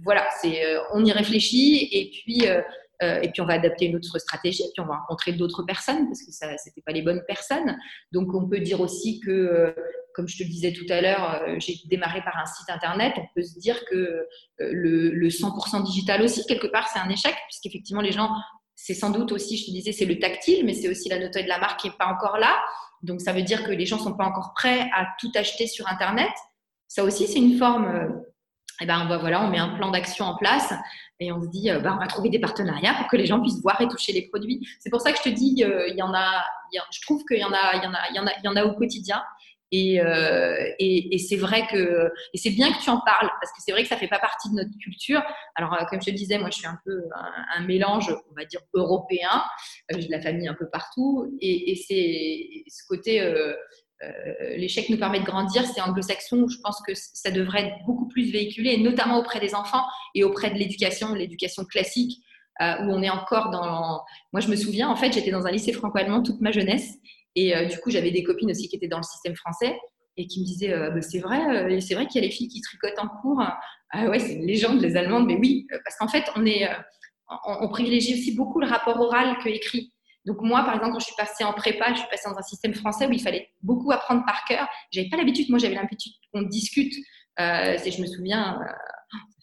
voilà, 0.02 0.26
c'est, 0.40 0.64
euh, 0.64 0.80
on 0.92 1.04
y 1.04 1.12
réfléchit 1.12 1.88
et 1.92 2.10
puis 2.10 2.48
euh, 2.48 2.60
et 3.02 3.28
puis 3.28 3.42
on 3.42 3.44
va 3.44 3.54
adapter 3.54 3.86
une 3.86 3.96
autre 3.96 4.18
stratégie, 4.18 4.62
puis 4.72 4.80
on 4.80 4.86
va 4.86 4.96
rencontrer 4.96 5.32
d'autres 5.32 5.62
personnes 5.64 6.06
parce 6.06 6.22
que 6.24 6.30
ça, 6.30 6.56
c'était 6.56 6.80
pas 6.80 6.92
les 6.92 7.02
bonnes 7.02 7.22
personnes. 7.26 7.76
Donc 8.12 8.32
on 8.32 8.48
peut 8.48 8.60
dire 8.60 8.80
aussi 8.80 9.20
que, 9.20 9.74
comme 10.14 10.26
je 10.26 10.38
te 10.38 10.42
le 10.42 10.48
disais 10.48 10.72
tout 10.72 10.86
à 10.88 11.02
l'heure, 11.02 11.44
j'ai 11.58 11.74
démarré 11.86 12.22
par 12.22 12.38
un 12.38 12.46
site 12.46 12.70
internet. 12.70 13.12
On 13.18 13.26
peut 13.34 13.42
se 13.42 13.58
dire 13.58 13.84
que 13.86 14.26
le, 14.58 15.10
le 15.10 15.28
100% 15.28 15.84
digital 15.84 16.22
aussi 16.22 16.46
quelque 16.46 16.68
part 16.68 16.88
c'est 16.88 17.00
un 17.00 17.10
échec 17.10 17.34
puisqu'effectivement 17.50 18.00
les 18.00 18.12
gens 18.12 18.30
c'est 18.76 18.94
sans 18.94 19.10
doute 19.10 19.32
aussi, 19.32 19.56
je 19.56 19.66
te 19.66 19.70
disais, 19.70 19.92
c'est 19.92 20.04
le 20.04 20.18
tactile, 20.18 20.64
mais 20.64 20.74
c'est 20.74 20.88
aussi 20.88 21.08
la 21.08 21.18
notoriété 21.18 21.44
de 21.44 21.48
la 21.48 21.58
marque 21.58 21.80
qui 21.80 21.88
n'est 21.88 21.94
pas 21.94 22.06
encore 22.06 22.38
là. 22.38 22.58
Donc, 23.04 23.20
ça 23.20 23.32
veut 23.32 23.42
dire 23.42 23.64
que 23.64 23.70
les 23.70 23.86
gens 23.86 23.96
ne 23.98 24.02
sont 24.02 24.16
pas 24.16 24.24
encore 24.24 24.52
prêts 24.54 24.90
à 24.94 25.06
tout 25.18 25.30
acheter 25.34 25.66
sur 25.66 25.86
Internet. 25.88 26.32
Ça 26.88 27.04
aussi, 27.04 27.26
c'est 27.26 27.38
une 27.38 27.58
forme. 27.58 27.86
Euh, 27.86 28.08
eh 28.80 28.86
ben, 28.86 29.06
voilà, 29.18 29.44
on 29.44 29.50
met 29.50 29.58
un 29.58 29.76
plan 29.76 29.90
d'action 29.92 30.24
en 30.24 30.36
place 30.36 30.74
et 31.20 31.30
on 31.30 31.40
se 31.40 31.48
dit, 31.48 31.70
euh, 31.70 31.78
ben, 31.78 31.94
on 31.94 31.98
va 31.98 32.08
trouver 32.08 32.28
des 32.28 32.40
partenariats 32.40 32.94
pour 32.94 33.06
que 33.06 33.16
les 33.16 33.26
gens 33.26 33.40
puissent 33.40 33.62
voir 33.62 33.80
et 33.80 33.86
toucher 33.86 34.12
les 34.12 34.28
produits. 34.28 34.66
C'est 34.80 34.90
pour 34.90 35.00
ça 35.00 35.12
que 35.12 35.18
je 35.18 35.22
te 35.22 35.28
dis, 35.28 35.62
euh, 35.62 35.86
il 35.88 35.96
y 35.96 36.02
en 36.02 36.12
a, 36.12 36.44
je 36.72 37.00
trouve 37.02 37.24
qu'il 37.24 37.38
y 37.38 37.44
en 37.44 37.52
a, 37.52 37.76
il 37.76 37.84
y 37.84 37.86
en 37.86 37.94
a, 37.94 38.00
il 38.10 38.16
y 38.16 38.18
en 38.18 38.26
a, 38.26 38.32
il 38.36 38.44
y 38.44 38.48
en 38.48 38.56
a 38.56 38.64
au 38.64 38.74
quotidien. 38.74 39.22
Euh, 39.74 40.72
et, 40.78 41.18
c'est 41.18 41.36
vrai 41.36 41.66
que 41.70 42.10
et 42.32 42.38
c'est 42.38 42.50
bien 42.50 42.72
que 42.72 42.82
tu 42.82 42.90
en 42.90 43.00
parles 43.00 43.30
parce 43.40 43.52
que 43.52 43.62
c'est 43.64 43.72
vrai 43.72 43.82
que 43.82 43.88
ça 43.88 43.96
fait 43.96 44.08
pas 44.08 44.18
partie 44.18 44.50
de 44.50 44.54
notre 44.54 44.76
culture. 44.78 45.22
Alors 45.54 45.74
euh, 45.74 45.84
comme 45.88 46.00
je 46.00 46.06
te 46.06 46.10
disais, 46.10 46.38
moi 46.38 46.50
je 46.50 46.58
suis 46.58 46.66
un 46.66 46.78
peu 46.84 47.02
un, 47.56 47.62
mélange, 47.62 48.14
on 48.30 48.34
va 48.34 48.44
dire 48.44 48.60
européen. 48.74 49.44
Euh, 49.92 49.96
j'ai 49.98 50.06
de 50.06 50.12
la 50.12 50.20
famille 50.20 50.48
un 50.48 50.54
peu 50.54 50.68
partout 50.68 51.26
et, 51.40 51.74
c'est 51.76 52.64
ce 52.68 52.86
côté 52.88 53.20
l'échec 54.56 54.90
nous 54.90 54.98
permet 54.98 55.20
de 55.20 55.24
grandir, 55.24 55.64
c'est 55.64 55.80
anglo-saxon. 55.80 56.46
Je 56.48 56.58
pense 56.62 56.80
que 56.86 56.92
ça 56.94 57.30
devrait 57.30 57.66
être 57.66 57.86
beaucoup 57.86 58.06
plus 58.08 58.30
véhiculé, 58.30 58.76
notamment 58.78 59.18
auprès 59.18 59.40
des 59.40 59.54
enfants 59.54 59.84
et 60.14 60.24
auprès 60.24 60.50
de 60.50 60.58
l'éducation, 60.58 61.14
l'éducation 61.14 61.64
classique, 61.64 62.20
où 62.60 62.84
on 62.84 63.02
est 63.02 63.10
encore 63.10 63.50
dans. 63.50 64.02
Moi, 64.32 64.40
je 64.40 64.48
me 64.48 64.56
souviens, 64.56 64.88
en 64.88 64.96
fait, 64.96 65.12
j'étais 65.12 65.30
dans 65.30 65.46
un 65.46 65.50
lycée 65.50 65.72
franco-allemand 65.72 66.22
toute 66.22 66.40
ma 66.40 66.52
jeunesse, 66.52 66.98
et 67.36 67.56
euh, 67.56 67.66
du 67.66 67.78
coup, 67.78 67.90
j'avais 67.90 68.10
des 68.10 68.22
copines 68.22 68.50
aussi 68.50 68.68
qui 68.68 68.76
étaient 68.76 68.88
dans 68.88 68.98
le 68.98 69.04
système 69.04 69.34
français 69.34 69.78
et 70.16 70.26
qui 70.26 70.40
me 70.40 70.46
disaient 70.46 70.72
euh, 70.72 70.90
bah, 70.90 71.02
c'est 71.02 71.18
vrai, 71.18 71.40
euh, 71.40 71.80
c'est 71.80 71.94
vrai 71.94 72.06
qu'il 72.06 72.20
y 72.20 72.24
a 72.24 72.26
les 72.26 72.32
filles 72.32 72.48
qui 72.48 72.60
tricotent 72.60 72.98
en 72.98 73.08
cours. 73.08 73.42
Ah 73.90 74.06
ouais, 74.06 74.18
c'est 74.18 74.34
une 74.34 74.46
légende, 74.46 74.80
les 74.80 74.96
Allemandes, 74.96 75.26
mais 75.26 75.36
oui, 75.36 75.66
parce 75.84 75.96
qu'en 75.96 76.08
fait, 76.08 76.24
on, 76.36 76.44
est, 76.46 76.68
on, 77.46 77.68
privilégie 77.68 78.14
aussi 78.14 78.34
beaucoup 78.34 78.60
le 78.60 78.66
rapport 78.66 79.00
oral 79.00 79.36
que 79.38 79.48
écrit. 79.48 79.92
Donc 80.24 80.38
moi, 80.40 80.64
par 80.64 80.74
exemple, 80.74 80.92
quand 80.92 81.00
je 81.00 81.06
suis 81.06 81.14
passée 81.16 81.44
en 81.44 81.52
prépa, 81.52 81.92
je 81.92 81.98
suis 81.98 82.08
passée 82.08 82.28
dans 82.28 82.38
un 82.38 82.42
système 82.42 82.74
français 82.74 83.06
où 83.06 83.12
il 83.12 83.20
fallait 83.20 83.50
beaucoup 83.62 83.92
apprendre 83.92 84.24
par 84.24 84.44
cœur. 84.46 84.66
J'avais 84.90 85.08
pas 85.08 85.16
l'habitude, 85.16 85.48
moi 85.50 85.58
j'avais 85.58 85.74
l'habitude 85.74 86.12
qu'on 86.32 86.42
discute. 86.42 86.94
Je 87.38 88.00
me 88.00 88.06
souviens, 88.06 88.58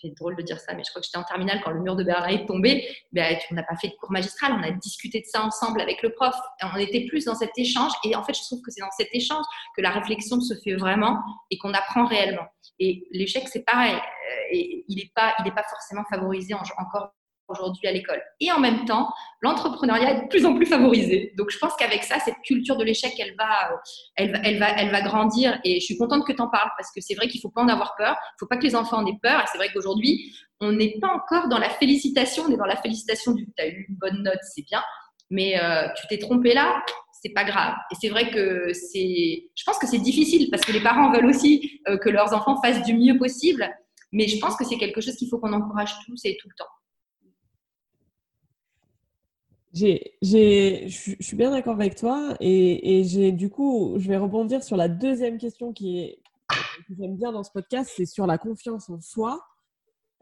c'est 0.01 0.13
drôle 0.17 0.35
de 0.35 0.41
dire 0.41 0.59
ça, 0.59 0.73
mais 0.73 0.83
je 0.83 0.89
crois 0.89 1.01
que 1.01 1.05
j'étais 1.05 1.17
en 1.17 1.23
terminale 1.23 1.61
quand 1.63 1.71
le 1.71 1.81
mur 1.81 1.95
de 1.95 2.03
Berlin 2.03 2.29
est 2.29 2.45
tombé. 2.45 2.87
Ben, 3.11 3.37
on 3.51 3.55
n'a 3.55 3.63
pas 3.63 3.75
fait 3.75 3.89
de 3.89 3.93
cours 3.93 4.11
magistral, 4.11 4.53
on 4.53 4.63
a 4.63 4.71
discuté 4.71 5.19
de 5.19 5.25
ça 5.25 5.43
ensemble 5.43 5.81
avec 5.81 6.01
le 6.01 6.13
prof. 6.13 6.35
On 6.61 6.77
était 6.77 7.05
plus 7.05 7.25
dans 7.25 7.35
cet 7.35 7.51
échange. 7.57 7.91
Et 8.03 8.15
en 8.15 8.23
fait, 8.23 8.33
je 8.33 8.41
trouve 8.41 8.61
que 8.61 8.71
c'est 8.71 8.81
dans 8.81 8.91
cet 8.91 9.09
échange 9.13 9.45
que 9.75 9.81
la 9.81 9.91
réflexion 9.91 10.39
se 10.41 10.53
fait 10.63 10.75
vraiment 10.75 11.19
et 11.49 11.57
qu'on 11.57 11.73
apprend 11.73 12.05
réellement. 12.05 12.47
Et 12.79 13.07
l'échec, 13.11 13.47
c'est 13.47 13.63
pareil. 13.63 13.95
Euh, 13.95 14.53
il 14.53 14.95
n'est 14.95 15.11
pas, 15.15 15.35
pas 15.37 15.63
forcément 15.69 16.03
favorisé 16.09 16.53
encore 16.53 17.13
aujourd'hui 17.51 17.87
à 17.87 17.91
l'école. 17.91 18.21
Et 18.39 18.51
en 18.51 18.59
même 18.59 18.85
temps, 18.85 19.09
l'entrepreneuriat 19.41 20.11
est 20.11 20.21
de 20.23 20.27
plus 20.27 20.45
en 20.45 20.55
plus 20.55 20.65
favorisé. 20.65 21.33
Donc, 21.37 21.49
je 21.51 21.57
pense 21.57 21.75
qu'avec 21.75 22.03
ça, 22.03 22.19
cette 22.19 22.41
culture 22.43 22.77
de 22.77 22.83
l'échec, 22.83 23.13
elle 23.19 23.35
va, 23.37 23.71
elle, 24.15 24.31
va, 24.31 24.39
elle, 24.43 24.59
va, 24.59 24.69
elle 24.77 24.89
va 24.89 25.01
grandir. 25.01 25.59
Et 25.63 25.79
je 25.79 25.85
suis 25.85 25.97
contente 25.97 26.25
que 26.25 26.33
tu 26.33 26.41
en 26.41 26.47
parles 26.47 26.71
parce 26.77 26.91
que 26.91 27.01
c'est 27.01 27.15
vrai 27.15 27.27
qu'il 27.27 27.39
ne 27.39 27.41
faut 27.41 27.49
pas 27.49 27.61
en 27.61 27.67
avoir 27.67 27.95
peur. 27.97 28.15
Il 28.19 28.35
ne 28.35 28.39
faut 28.39 28.47
pas 28.47 28.57
que 28.57 28.63
les 28.63 28.75
enfants 28.75 28.97
en 28.97 29.05
aient 29.05 29.19
peur. 29.21 29.41
Et 29.41 29.45
c'est 29.51 29.57
vrai 29.57 29.69
qu'aujourd'hui, 29.73 30.33
on 30.59 30.71
n'est 30.71 30.97
pas 30.99 31.09
encore 31.13 31.49
dans 31.49 31.59
la 31.59 31.69
félicitation. 31.69 32.43
On 32.47 32.51
est 32.51 32.57
dans 32.57 32.65
la 32.65 32.77
félicitation 32.77 33.33
du 33.33 33.45
tu 33.45 33.63
as 33.63 33.67
eu 33.67 33.85
une 33.89 33.95
bonne 33.95 34.23
note, 34.23 34.39
c'est 34.41 34.63
bien. 34.63 34.81
Mais 35.29 35.61
euh, 35.61 35.87
tu 35.95 36.07
t'es 36.07 36.17
trompé 36.17 36.53
là, 36.53 36.83
c'est 37.21 37.33
pas 37.33 37.43
grave. 37.43 37.73
Et 37.91 37.95
c'est 37.99 38.09
vrai 38.09 38.31
que 38.31 38.73
c'est, 38.73 39.49
je 39.55 39.63
pense 39.65 39.77
que 39.77 39.87
c'est 39.87 39.99
difficile 39.99 40.49
parce 40.49 40.63
que 40.63 40.71
les 40.71 40.81
parents 40.81 41.11
veulent 41.11 41.27
aussi 41.27 41.79
euh, 41.87 41.97
que 41.97 42.09
leurs 42.09 42.33
enfants 42.33 42.61
fassent 42.61 42.83
du 42.83 42.93
mieux 42.93 43.17
possible. 43.17 43.69
Mais 44.11 44.27
je 44.27 44.37
pense 44.39 44.55
que 44.55 44.65
c'est 44.65 44.77
quelque 44.77 45.01
chose 45.01 45.15
qu'il 45.15 45.29
faut 45.29 45.39
qu'on 45.39 45.53
encourage 45.53 45.93
tous 46.05 46.25
et 46.25 46.37
tout 46.39 46.49
le 46.49 46.55
temps. 46.57 46.69
Je 49.73 51.17
suis 51.19 51.35
bien 51.35 51.51
d'accord 51.51 51.75
avec 51.75 51.95
toi 51.95 52.35
et, 52.39 52.99
et, 52.99 53.03
j'ai 53.03 53.31
du 53.31 53.49
coup, 53.49 53.95
je 53.97 54.07
vais 54.07 54.17
rebondir 54.17 54.63
sur 54.63 54.75
la 54.75 54.89
deuxième 54.89 55.37
question 55.37 55.71
qui 55.71 55.99
est 55.99 56.21
que 56.87 56.93
j'aime 56.97 57.15
bien 57.15 57.31
dans 57.31 57.43
ce 57.43 57.51
podcast, 57.51 57.91
c'est 57.95 58.05
sur 58.05 58.27
la 58.27 58.37
confiance 58.37 58.89
en 58.89 58.99
soi. 59.01 59.45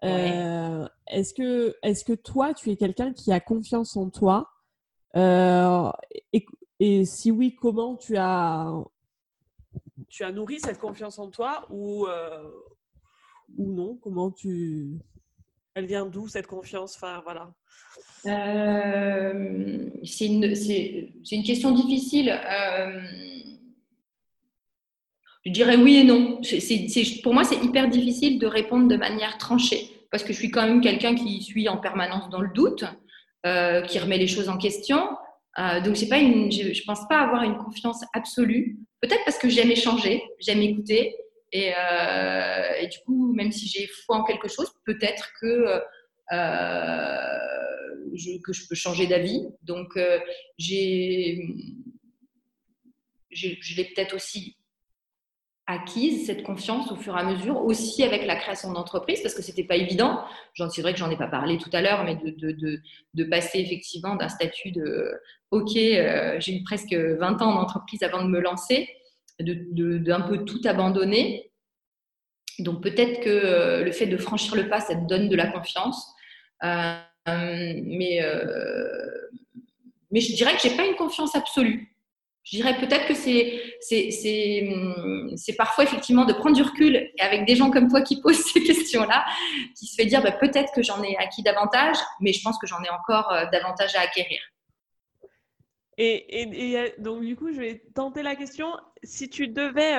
Est-ce 0.02 1.34
que, 1.34 2.14
toi, 2.14 2.54
tu 2.54 2.70
es 2.70 2.76
quelqu'un 2.76 3.14
qui 3.14 3.32
a 3.32 3.39
confiance 3.39 3.97
en 3.97 4.10
toi? 4.10 4.50
Et, 5.16 6.45
et, 6.80 7.06
si 7.06 7.32
oui, 7.32 7.56
comment 7.56 7.95
tu 7.95 8.18
as, 8.18 8.72
tu 10.08 10.24
as 10.24 10.32
nourri 10.32 10.60
cette 10.60 10.80
confiance 10.80 11.20
en 11.20 11.30
toi 11.30 11.66
ou, 11.70 12.08
ou 13.58 13.72
non? 13.74 13.97
Comment 13.97 14.32
tu. 14.32 15.00
Elle 15.80 15.86
vient 15.86 16.06
d'où 16.06 16.28
cette 16.28 16.46
confiance? 16.46 17.00
Voilà. 17.24 17.54
Euh, 18.26 19.86
c'est 20.04 20.26
une, 20.26 20.42
question 21.46 21.72
difficile. 21.72 22.30
Euh, 22.30 23.00
je 25.46 25.52
dirais 25.52 25.78
oui 25.78 25.96
et 25.96 26.04
non. 26.04 26.42
pour 27.24 27.34
moi, 27.34 27.46
c'est 27.46 27.64
hyper 27.64 27.88
difficile 27.88 28.40
de 28.40 28.46
répondre 28.46 28.90
de 28.90 28.98
manière 28.98 29.38
tranchée 29.38 29.90
parce 30.12 30.24
que 30.24 30.34
je 30.34 30.38
suis 30.38 30.52
quand 30.52 30.68
même 30.68 30.82
quelqu'un 30.82 31.16
qui 31.16 31.42
suit 31.42 31.70
en 31.70 31.78
permanence 31.78 32.30
dans 32.30 32.42
le 32.42 32.50
doute, 32.54 32.84
euh, 33.46 33.82
qui 33.84 34.00
remet 34.00 34.18
les 34.18 34.28
choses 34.28 34.50
en 34.50 34.58
question. 34.58 34.98
donc, 35.58 35.96
pas 36.10 36.20
je 36.20 36.68
ne 36.68 36.86
pense 36.86 37.08
pas 37.08 37.20
avoir 37.22 37.44
une 37.44 37.56
confiance 37.56 38.04
absolue. 38.14 38.80
Peut-être 39.00 39.24
parce 39.24 39.38
que 39.38 39.48
j'aime 39.48 39.72
échanger, 39.72 40.22
j'aime 40.42 40.62
écouter. 40.62 41.16
Et, 41.52 41.72
et, 42.80 42.88
du 42.88 43.00
coup, 43.06 43.34
même 43.34 43.52
si 43.52 43.68
j'ai 43.68 43.88
foi 43.88 44.18
en 44.18 44.24
quelque 44.24 44.47
chose, 44.47 44.72
peut-être 44.86 45.32
que 45.41 45.82
que 48.43 48.54
je 48.54 48.68
peux 48.68 48.76
changer 48.76 49.08
d'avis. 49.08 49.47
Donc, 49.64 49.95
euh, 49.97 50.20
j'ai, 50.58 51.39
je 53.32 53.76
l'ai 53.76 53.86
peut-être 53.86 54.16
aussi 54.16 54.56
acquise 55.68 56.26
cette 56.26 56.41
confiance 56.41 56.91
au 56.91 56.95
fur 56.95 57.16
et 57.16 57.20
à 57.20 57.24
mesure, 57.24 57.64
aussi 57.64 58.02
avec 58.02 58.26
la 58.26 58.36
création 58.36 58.72
d'entreprise, 58.72 59.22
parce 59.22 59.36
que 59.36 59.43
c'était 59.43 59.64
pas 59.64 59.76
évident. 59.76 60.24
C'est 60.72 60.82
vrai 60.82 60.93
que 60.93 61.00
j'en 61.00 61.12
ai 61.12 61.18
pas 61.18 61.28
parlé 61.28 61.60
tout 61.60 61.70
à 61.74 61.82
l'heure, 61.82 62.04
mais 62.04 62.16
de, 62.16 62.32
de, 62.32 62.82
de, 63.14 63.24
passer 63.26 63.60
effectivement 63.60 64.16
d'un 64.16 64.30
statut 64.30 64.72
de 64.72 65.14
OK, 65.52 65.76
euh, 65.76 66.38
j'ai 66.39 66.56
eu 66.56 66.64
presque 66.64 66.95
20 66.95 67.41
ans 67.43 67.54
d'entreprise 67.54 68.02
avant 68.02 68.24
de 68.24 68.30
me 68.30 68.39
lancer, 68.39 68.89
d'un 69.40 70.22
peu 70.22 70.46
tout 70.46 70.62
abandonner. 70.66 71.52
Donc 72.60 72.84
peut-être 72.84 73.22
que 73.22 73.30
euh, 73.30 73.84
le 73.84 73.92
fait 73.92 74.08
de 74.08 74.18
franchir 74.18 74.56
le 74.56 74.70
pas, 74.70 74.82
ça 74.82 74.96
te 74.96 75.08
donne 75.08 75.30
de 75.30 75.36
la 75.36 75.48
confiance. 75.48 76.14
Euh, 76.64 76.98
mais, 77.26 78.22
euh, 78.22 79.30
mais 80.12 80.20
je 80.20 80.36
dirais 80.36 80.54
que 80.56 80.62
j'ai 80.62 80.76
pas 80.76 80.86
une 80.86 80.96
confiance 80.96 81.36
absolue. 81.36 81.96
Je 82.44 82.58
dirais 82.58 82.78
peut-être 82.80 83.06
que 83.08 83.14
c'est, 83.14 83.78
c'est 83.82 85.56
parfois 85.56 85.84
effectivement 85.84 86.26
de 86.26 86.34
prendre 86.34 86.56
du 86.56 86.64
recul 86.64 87.12
avec 87.20 87.46
des 87.46 87.56
gens 87.56 87.70
comme 87.70 87.90
toi 87.90 88.02
qui 88.02 88.20
posent 88.22 88.44
ces 88.54 88.64
questions-là, 88.64 89.26
qui 89.78 89.86
se 89.86 89.96
fait 89.96 90.06
dire 90.06 90.24
bah, 90.24 90.32
peut-être 90.32 90.74
que 90.74 90.82
j'en 90.82 91.04
ai 91.04 91.16
acquis 91.18 91.44
davantage, 91.44 91.98
mais 92.20 92.34
je 92.34 92.42
pense 92.42 92.58
que 92.58 92.66
j'en 92.66 92.82
ai 92.84 92.90
encore 92.90 93.32
davantage 93.52 93.96
à 93.96 94.02
acquérir. 94.02 94.42
Et, 96.02 96.74
et, 96.74 96.94
donc 96.98 97.26
du 97.26 97.36
coup, 97.36 97.52
je 97.52 97.60
vais 97.60 97.84
tenter 97.94 98.24
la 98.24 98.38
question. 98.38 98.72
Si 99.04 99.30
tu 99.30 99.47
devais 99.47 99.95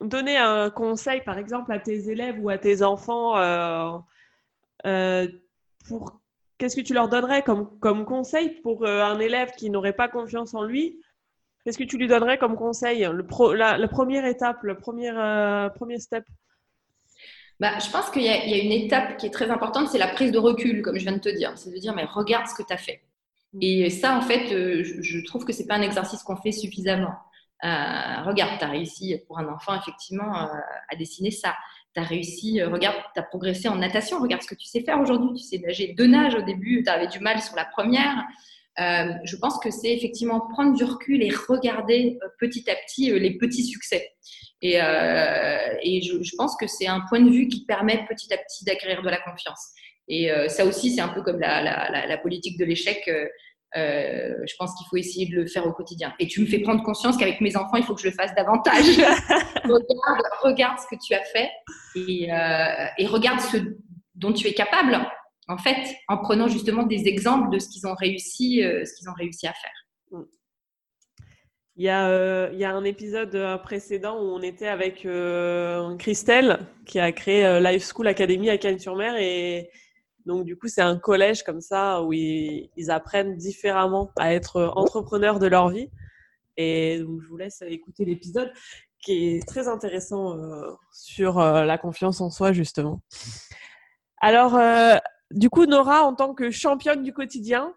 donner 0.00 0.36
un 0.36 0.70
conseil, 0.70 1.22
par 1.22 1.38
exemple, 1.38 1.72
à 1.72 1.78
tes 1.78 2.10
élèves 2.10 2.36
ou 2.40 2.48
à 2.50 2.58
tes 2.58 2.82
enfants 2.82 3.34
euh, 4.86 5.26
pour 5.88 6.20
qu'est-ce 6.58 6.76
que 6.76 6.80
tu 6.80 6.94
leur 6.94 7.08
donnerais 7.08 7.42
comme, 7.42 7.78
comme 7.78 8.04
conseil 8.04 8.50
pour 8.62 8.84
euh, 8.84 9.02
un 9.02 9.18
élève 9.18 9.52
qui 9.56 9.70
n'aurait 9.70 9.92
pas 9.92 10.08
confiance 10.08 10.54
en 10.54 10.62
lui? 10.62 11.00
Qu'est-ce 11.64 11.78
que 11.78 11.84
tu 11.84 11.98
lui 11.98 12.06
donnerais 12.06 12.38
comme 12.38 12.56
conseil 12.56 13.08
le 13.12 13.26
la, 13.54 13.88
première 13.88 14.24
étape, 14.24 14.62
le 14.62 14.76
premier, 14.76 15.10
euh, 15.10 15.68
premier 15.70 15.98
step? 15.98 16.24
Bah, 17.58 17.78
je 17.78 17.90
pense 17.90 18.10
qu'il 18.10 18.22
y, 18.22 18.26
y, 18.26 18.28
a 18.28 18.62
une 18.62 18.72
étape 18.72 19.16
qui 19.16 19.26
est 19.26 19.30
très 19.30 19.50
importante, 19.50 19.88
c'est 19.88 19.98
la 19.98 20.08
prise 20.08 20.30
de 20.30 20.38
recul, 20.38 20.82
comme 20.82 20.96
je 20.96 21.04
viens 21.04 21.16
de 21.16 21.20
te 21.20 21.34
dire. 21.34 21.52
C'est 21.56 21.70
de 21.70 21.78
dire, 21.78 21.94
mais 21.94 22.04
regarde 22.04 22.46
ce 22.46 22.54
que 22.54 22.62
tu 22.62 22.72
as 22.72 22.76
fait. 22.76 23.00
Mm. 23.54 23.58
Et 23.62 23.90
ça, 23.90 24.16
en 24.16 24.20
fait, 24.20 24.52
euh, 24.52 24.84
je, 24.84 25.24
trouve 25.24 25.44
que 25.44 25.52
ce 25.52 25.62
n'est 25.62 25.66
pas 25.66 25.74
un 25.74 25.82
exercice 25.82 26.22
qu'on 26.22 26.36
fait 26.36 26.52
suffisamment. 26.52 27.14
Regarde, 27.62 28.58
tu 28.58 28.64
as 28.64 28.68
réussi 28.68 29.16
pour 29.26 29.38
un 29.38 29.48
enfant, 29.48 29.74
effectivement, 29.74 30.32
à 30.34 30.96
dessiner 30.96 31.30
ça 31.30 31.54
tu 31.96 32.02
as 32.02 32.04
réussi, 32.04 32.60
euh, 32.60 32.68
regarde, 32.68 32.96
tu 33.14 33.20
as 33.20 33.22
progressé 33.22 33.68
en 33.68 33.76
natation, 33.76 34.20
regarde 34.20 34.42
ce 34.42 34.48
que 34.48 34.54
tu 34.54 34.66
sais 34.66 34.82
faire 34.82 35.00
aujourd'hui. 35.00 35.30
Tu 35.38 35.44
sais 35.44 35.58
nager 35.58 35.94
deux 35.96 36.06
nages 36.06 36.34
au 36.34 36.42
début, 36.42 36.82
tu 36.84 36.90
avais 36.90 37.06
du 37.06 37.20
mal 37.20 37.40
sur 37.40 37.56
la 37.56 37.64
première. 37.64 38.24
Euh, 38.78 39.14
je 39.24 39.36
pense 39.36 39.58
que 39.58 39.70
c'est 39.70 39.92
effectivement 39.94 40.40
prendre 40.52 40.76
du 40.76 40.84
recul 40.84 41.22
et 41.22 41.30
regarder 41.48 42.18
euh, 42.22 42.28
petit 42.38 42.70
à 42.70 42.74
petit 42.74 43.10
les 43.18 43.38
petits 43.38 43.64
succès. 43.64 44.12
Et, 44.60 44.74
je, 44.74 46.36
pense 46.36 46.56
que 46.56 46.66
c'est 46.66 46.86
un 46.86 47.00
point 47.08 47.20
de 47.20 47.30
vue 47.30 47.48
qui 47.48 47.64
permet 47.64 48.04
petit 48.06 48.32
à 48.32 48.36
petit 48.36 48.64
d'acquérir 48.64 49.02
de 49.02 49.08
la 49.08 49.18
confiance. 49.18 49.72
Et 50.08 50.30
ça 50.48 50.64
aussi, 50.64 50.94
c'est 50.94 51.00
un 51.00 51.08
peu 51.08 51.22
comme 51.22 51.38
la 51.38 52.18
politique 52.18 52.58
de 52.58 52.64
l'échec. 52.64 53.08
Euh, 53.76 54.34
je 54.46 54.54
pense 54.58 54.74
qu'il 54.74 54.86
faut 54.88 54.96
essayer 54.96 55.26
de 55.26 55.34
le 55.34 55.46
faire 55.46 55.66
au 55.66 55.72
quotidien. 55.72 56.14
Et 56.18 56.26
tu 56.26 56.40
me 56.40 56.46
fais 56.46 56.60
prendre 56.60 56.82
conscience 56.82 57.16
qu'avec 57.16 57.40
mes 57.40 57.56
enfants, 57.56 57.76
il 57.76 57.82
faut 57.82 57.94
que 57.94 58.00
je 58.00 58.08
le 58.08 58.14
fasse 58.14 58.34
davantage. 58.34 58.84
regarde, 59.64 60.22
regarde, 60.42 60.78
ce 60.78 60.86
que 60.86 61.00
tu 61.04 61.14
as 61.14 61.24
fait 61.24 61.50
et, 61.94 62.32
euh, 62.32 62.86
et, 62.98 63.06
regarde 63.06 63.40
ce 63.40 63.58
dont 64.14 64.32
tu 64.32 64.46
es 64.46 64.54
capable, 64.54 64.98
en 65.48 65.58
fait, 65.58 65.94
en 66.08 66.18
prenant 66.18 66.48
justement 66.48 66.84
des 66.84 67.06
exemples 67.06 67.50
de 67.50 67.58
ce 67.58 67.68
qu'ils 67.68 67.86
ont 67.86 67.94
réussi, 67.94 68.62
euh, 68.62 68.84
ce 68.84 68.94
qu'ils 68.94 69.10
ont 69.10 69.14
réussi 69.14 69.46
à 69.46 69.52
faire. 69.52 70.24
Il 71.78 71.84
y, 71.84 71.90
a, 71.90 72.48
il 72.52 72.58
y, 72.58 72.64
a, 72.64 72.74
un 72.74 72.84
épisode 72.84 73.60
précédent 73.62 74.16
où 74.18 74.34
on 74.34 74.40
était 74.40 74.66
avec 74.66 75.06
Christelle 75.98 76.60
qui 76.86 76.98
a 76.98 77.12
créé 77.12 77.60
Life 77.60 77.92
School 77.92 78.06
Academy 78.08 78.48
à 78.48 78.56
Cannes-sur-Mer 78.56 79.16
et 79.18 79.68
donc, 80.26 80.44
du 80.44 80.56
coup, 80.56 80.66
c'est 80.66 80.82
un 80.82 80.98
collège 80.98 81.44
comme 81.44 81.60
ça 81.60 82.02
où 82.02 82.12
ils, 82.12 82.68
apprennent 82.88 83.36
différemment 83.36 84.10
à 84.16 84.34
être 84.34 84.72
entrepreneurs 84.74 85.38
de 85.38 85.46
leur 85.46 85.70
vie. 85.70 85.88
Et 86.56 86.98
donc, 86.98 87.22
je 87.22 87.28
vous 87.28 87.36
laisse 87.36 87.62
écouter 87.62 88.04
l'épisode 88.04 88.52
qui 89.00 89.36
est 89.36 89.46
très 89.46 89.68
intéressant 89.68 90.36
euh, 90.36 90.72
sur 90.92 91.38
euh, 91.38 91.64
la 91.64 91.78
confiance 91.78 92.20
en 92.20 92.30
soi, 92.30 92.52
justement. 92.52 93.00
Alors, 94.20 94.56
euh, 94.56 94.96
du 95.30 95.48
coup, 95.48 95.64
Nora, 95.64 96.02
en 96.02 96.14
tant 96.14 96.34
que 96.34 96.50
championne 96.50 97.04
du 97.04 97.12
quotidien, 97.12 97.72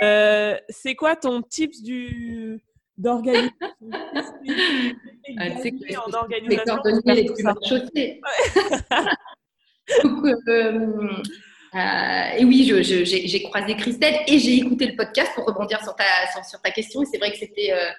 c'est 0.00 0.96
quoi 0.96 1.14
ton 1.14 1.42
tips 1.42 1.80
du 1.82 2.60
d'organisation? 2.96 3.54
En 6.06 6.12
organisation 6.12 6.80
les 7.06 8.20
Euh, 10.48 11.22
et 11.74 12.44
oui, 12.44 12.64
j'ai 12.64 13.42
croisé 13.42 13.74
Christelle 13.76 14.20
et 14.26 14.38
j'ai 14.38 14.56
écouté 14.56 14.86
le 14.86 14.96
podcast 14.96 15.32
pour 15.34 15.44
rebondir 15.44 15.82
sur 15.82 15.94
ta, 15.96 16.04
sur, 16.48 16.60
ta 16.60 16.70
question. 16.70 17.02
Et 17.02 17.06
c'est 17.06 17.18
vrai 17.18 17.32
que 17.32 17.38
c'était 17.38 17.72
euh, 17.72 17.90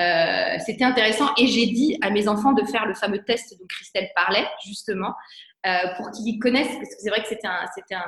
euh, 0.00 0.56
c'était 0.64 0.84
intéressant. 0.84 1.30
Et 1.36 1.46
j'ai 1.46 1.66
dit 1.66 1.98
à 2.02 2.10
mes 2.10 2.28
enfants 2.28 2.52
de 2.52 2.64
faire 2.64 2.86
le 2.86 2.94
fameux 2.94 3.22
test 3.24 3.56
dont 3.58 3.66
Christelle 3.68 4.08
parlait, 4.14 4.46
justement, 4.64 5.14
pour 5.96 6.10
qu'ils 6.10 6.38
connaissent, 6.38 6.74
parce 6.76 6.90
que 6.90 7.00
c'est 7.00 7.08
vrai 7.08 7.22
que 7.22 7.28
c'était 7.28 7.46
un, 7.46 7.66
c'était 7.74 7.94
un, 7.94 8.04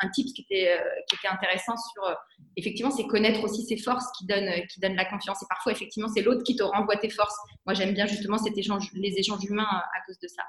un, 0.00 0.08
qui 0.10 0.22
était, 0.22 0.78
qui 1.08 1.16
était 1.16 1.28
intéressant 1.28 1.74
sur, 1.76 2.16
effectivement, 2.56 2.90
c'est 2.90 3.06
connaître 3.06 3.42
aussi 3.42 3.64
ses 3.64 3.76
forces 3.76 4.06
qui 4.18 4.26
donnent, 4.26 4.50
qui 4.72 4.80
donnent 4.80 4.94
la 4.94 5.04
confiance. 5.04 5.42
Et 5.42 5.46
parfois, 5.48 5.72
effectivement, 5.72 6.08
c'est 6.14 6.22
l'autre 6.22 6.44
qui 6.44 6.54
te 6.54 6.62
renvoie 6.62 6.96
tes 6.96 7.10
forces. 7.10 7.36
Moi, 7.66 7.74
j'aime 7.74 7.94
bien 7.94 8.06
justement 8.06 8.38
cet 8.38 8.56
échange, 8.56 8.90
les 8.94 9.18
échanges 9.18 9.44
humains 9.44 9.66
à 9.66 10.06
cause 10.06 10.18
de 10.20 10.28
ça. 10.28 10.42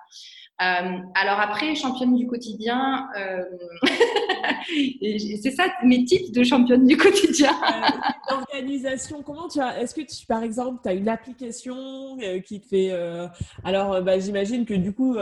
Euh, 0.62 0.98
alors 1.16 1.40
après, 1.40 1.74
championne 1.74 2.16
du 2.16 2.28
quotidien, 2.28 3.08
euh, 3.18 3.44
c'est 5.42 5.52
ça 5.52 5.66
mes 5.84 6.04
types 6.06 6.32
de 6.32 6.44
championne 6.44 6.86
du 6.86 6.98
quotidien. 6.98 7.50
Euh, 7.52 7.90
l'organisation, 8.30 9.24
comment 9.24 9.48
tu 9.48 9.60
as 9.60 9.82
Est-ce 9.82 9.96
que 9.96 10.02
par 10.28 10.44
exemple, 10.44 10.80
tu 10.84 10.90
as 10.90 10.94
une 10.94 11.10
application 11.10 12.18
qui 12.46 12.62
te 12.62 12.68
fait 12.68 12.92
Alors, 13.64 14.02
bah, 14.04 14.20
j'imagine 14.20 14.66
que 14.66 14.76
du 14.76 14.94
coup, 14.94 15.18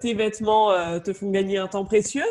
tes 0.00 0.14
vêtements 0.14 0.72
te 1.04 1.12
font 1.12 1.30
gagner 1.30 1.58
un 1.58 1.68
temps 1.68 1.84
précieux. 1.84 2.24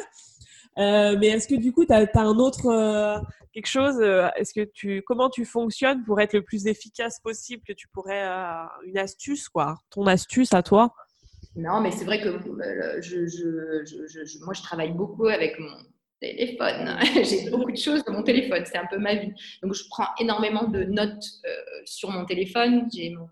mais 0.77 1.27
est-ce 1.27 1.47
que 1.47 1.55
du 1.55 1.71
coup, 1.71 1.85
tu 1.85 1.93
as, 1.93 2.07
un 2.15 2.37
autre 2.37 3.21
quelque 3.53 3.67
chose 3.67 4.01
Est-ce 4.35 4.53
que 4.53 4.65
tu 4.73 5.01
comment 5.03 5.29
tu 5.29 5.45
fonctionnes 5.45 6.03
pour 6.03 6.19
être 6.21 6.33
le 6.33 6.43
plus 6.43 6.67
efficace 6.67 7.19
possible 7.19 7.63
que 7.67 7.73
tu 7.73 7.87
pourrais 7.87 8.27
une 8.85 8.97
astuce 8.97 9.49
quoi 9.49 9.77
Ton 9.89 10.05
astuce 10.07 10.53
à 10.53 10.63
toi? 10.63 10.93
Non, 11.55 11.81
mais 11.81 11.91
c'est 11.91 12.05
vrai 12.05 12.21
que 12.21 12.29
euh, 12.29 13.01
moi, 14.41 14.53
je 14.53 14.61
travaille 14.61 14.91
beaucoup 14.91 15.25
avec 15.27 15.59
mon 15.59 15.75
téléphone. 16.21 16.97
J'ai 17.23 17.49
beaucoup 17.49 17.71
de 17.71 17.77
choses 17.77 18.03
dans 18.05 18.13
mon 18.13 18.23
téléphone, 18.23 18.63
c'est 18.65 18.77
un 18.77 18.85
peu 18.85 18.97
ma 18.97 19.15
vie. 19.15 19.33
Donc, 19.63 19.73
je 19.73 19.83
prends 19.89 20.07
énormément 20.19 20.67
de 20.67 20.83
notes 20.83 21.25
euh, 21.45 21.49
sur 21.85 22.11
mon 22.11 22.25
téléphone. 22.25 22.87
J'ai 22.93 23.09
mon, 23.11 23.27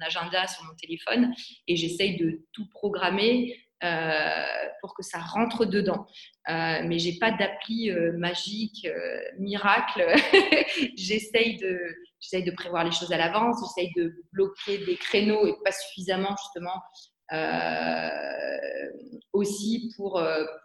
agenda 0.00 0.46
sur 0.46 0.64
mon 0.64 0.74
téléphone 0.74 1.34
et 1.66 1.76
j'essaye 1.76 2.16
de 2.16 2.40
tout 2.52 2.66
programmer 2.70 3.54
euh, 3.84 4.44
pour 4.80 4.94
que 4.94 5.02
ça 5.02 5.18
rentre 5.18 5.64
dedans. 5.64 6.06
mais 6.48 6.98
j'ai 6.98 7.18
pas 7.18 7.30
d'appli 7.30 7.92
magique, 8.16 8.86
miracle. 9.38 10.04
j'essaye 10.96 11.56
de, 11.58 11.78
j'essaye 12.20 12.44
de 12.44 12.50
prévoir 12.50 12.84
les 12.84 12.92
choses 12.92 13.12
à 13.12 13.16
l'avance. 13.16 13.56
J'essaye 13.62 13.92
de 13.96 14.14
bloquer 14.32 14.78
des 14.84 14.96
créneaux 14.96 15.46
et 15.46 15.54
pas 15.64 15.72
suffisamment 15.72 16.34
justement 16.36 16.82
aussi 19.32 19.92
pour, 19.96 20.22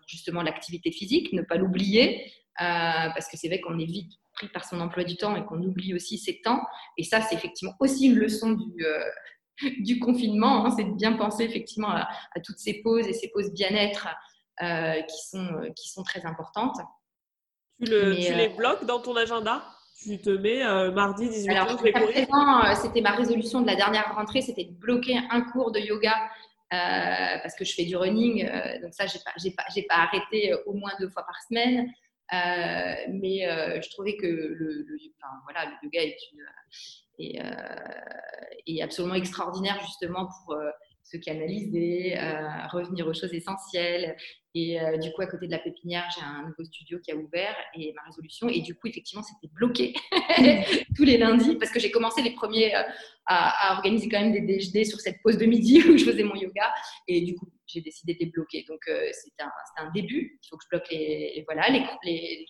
justement 0.08 0.42
l'activité 0.42 0.92
physique, 0.92 1.34
ne 1.34 1.42
pas 1.42 1.56
l'oublier, 1.56 2.32
parce 2.58 3.28
que 3.30 3.38
c'est 3.38 3.48
vrai 3.48 3.60
qu'on 3.62 3.78
est 3.78 3.86
vite 3.86 4.12
pris 4.34 4.48
par 4.48 4.66
son 4.66 4.80
emploi 4.82 5.04
du 5.04 5.16
temps 5.18 5.36
et 5.36 5.46
qu'on 5.46 5.62
oublie 5.62 5.94
aussi 5.94 6.18
ses 6.18 6.42
temps. 6.42 6.62
Et 6.98 7.04
ça, 7.04 7.22
c'est 7.22 7.36
effectivement 7.36 7.76
aussi 7.80 8.08
une 8.08 8.16
leçon 8.16 8.54
du, 8.54 8.86
du 9.80 10.00
confinement, 10.00 10.66
hein, 10.66 10.74
c'est 10.76 10.84
de 10.84 10.94
bien 10.94 11.14
penser 11.14 11.44
effectivement 11.44 11.90
à, 11.90 12.08
toutes 12.44 12.60
ces 12.60 12.82
pauses 12.82 13.08
et 13.08 13.14
ces 13.14 13.30
pauses 13.30 13.52
bien-être 13.52 14.08
qui, 14.60 15.28
sont, 15.30 15.50
qui 15.76 15.90
sont 15.90 16.04
très 16.04 16.26
importantes. 16.26 16.78
Tu, 17.84 17.92
le, 17.92 18.16
tu 18.16 18.34
les 18.34 18.50
bloques 18.50 18.86
dans 18.86 19.00
ton 19.00 19.16
agenda? 19.16 19.64
Tu 20.04 20.20
te 20.20 20.30
mets 20.30 20.64
euh, 20.64 20.92
mardi 20.92 21.30
18 21.30 21.50
Alors. 21.50 21.82
Euh, 21.82 22.76
c'était 22.76 23.02
ma 23.02 23.12
résolution 23.12 23.62
de 23.62 23.68
la 23.68 23.76
dernière 23.76 24.14
rentrée, 24.16 24.42
c'était 24.42 24.66
de 24.66 24.74
bloquer 24.74 25.18
un 25.30 25.42
cours 25.42 25.72
de 25.72 25.80
yoga 25.80 26.14
euh, 26.74 27.38
parce 27.42 27.56
que 27.56 27.64
je 27.64 27.74
fais 27.74 27.86
du 27.86 27.96
running. 27.96 28.46
donc 28.82 28.94
ça, 28.94 29.06
j'ai 29.08 29.20
pas, 29.20 29.64
pas, 29.64 29.82
pas 29.90 29.96
arrêté 30.04 30.54
au 30.66 30.74
moins 30.74 30.92
deux 31.00 31.10
fois 31.10 31.24
par 31.24 31.42
semaine. 31.48 31.90
Mais 33.10 33.46
je 33.82 33.90
trouvais 33.92 34.16
que 34.18 34.28
le, 34.28 34.86
voilà, 35.44 35.66
le 35.66 35.72
yoga 35.84 36.02
est, 36.02 36.18
une, 37.20 37.40
est, 38.68 38.82
absolument 38.82 39.16
extraordinaire 39.16 39.80
justement 39.82 40.28
pour 40.28 40.56
se 41.04 41.18
canaliser, 41.18 42.16
revenir 42.72 43.08
aux 43.08 43.14
choses 43.14 43.34
essentielles 43.34 44.16
et 44.56 44.80
euh, 44.80 44.98
du 44.98 45.12
coup, 45.12 45.22
à 45.24 45.26
côté 45.26 45.48
de 45.48 45.52
la 45.52 45.58
pépinière, 45.58 46.08
j'ai 46.16 46.24
un 46.24 46.44
nouveau 46.44 46.64
studio 46.64 47.00
qui 47.00 47.12
a 47.12 47.16
ouvert 47.16 47.56
et 47.74 47.92
ma 47.94 48.04
résolution. 48.04 48.50
Et 48.50 48.62
du 48.62 48.76
coup, 48.76 48.88
effectivement, 48.88 49.24
c'était 49.24 49.52
bloqué 49.52 49.94
tous 50.96 51.04
les 51.04 51.18
lundis 51.18 51.56
parce 51.56 51.72
que 51.72 51.80
j'ai 51.80 51.90
commencé 51.90 52.22
les 52.22 52.32
premiers 52.32 52.76
euh, 52.76 52.84
à, 53.26 53.74
organiser 53.76 54.10
quand 54.10 54.22
même 54.22 54.32
des 54.32 54.42
déjeuners 54.42 54.86
sur 54.86 55.00
cette 55.00 55.22
pause 55.24 55.38
de 55.38 55.46
midi 55.46 55.82
où 55.90 55.98
je 55.98 56.06
faisais 56.06 56.24
mon 56.24 56.36
yoga. 56.36 56.72
Et 57.08 57.22
du 57.22 57.34
coup, 57.34 57.48
j'ai 57.74 57.82
décidé 57.82 58.14
de 58.14 58.20
les 58.20 58.26
bloquer. 58.28 58.64
Donc, 58.68 58.82
euh, 58.88 59.10
c'était 59.12 59.44
un, 59.44 59.52
un, 59.86 59.92
début. 59.92 60.40
Il 60.42 60.48
faut 60.48 60.58
que 60.58 60.64
je 60.66 60.70
bloque 60.70 60.90
les, 60.92 61.44
voilà, 61.48 61.70
les, 61.70 61.86
les, 62.04 62.46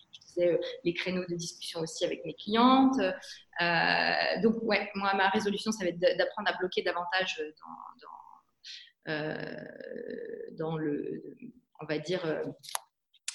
les, 0.84 0.94
créneaux 0.94 1.24
de 1.28 1.34
discussion 1.34 1.80
aussi 1.80 2.04
avec 2.04 2.24
mes 2.24 2.34
clientes. 2.34 2.98
donc, 4.42 4.62
ouais, 4.62 4.90
moi, 4.94 5.14
ma 5.14 5.28
résolution, 5.28 5.72
ça 5.72 5.84
va 5.84 5.90
être 5.90 5.98
d'apprendre 5.98 6.48
à 6.48 6.56
bloquer 6.58 6.82
davantage 6.82 7.42
dans, 9.06 9.20
dans, 10.56 10.76
le 10.76 11.22
on 11.80 11.86
va 11.86 11.98
dire, 11.98 12.24
euh, 12.24 12.44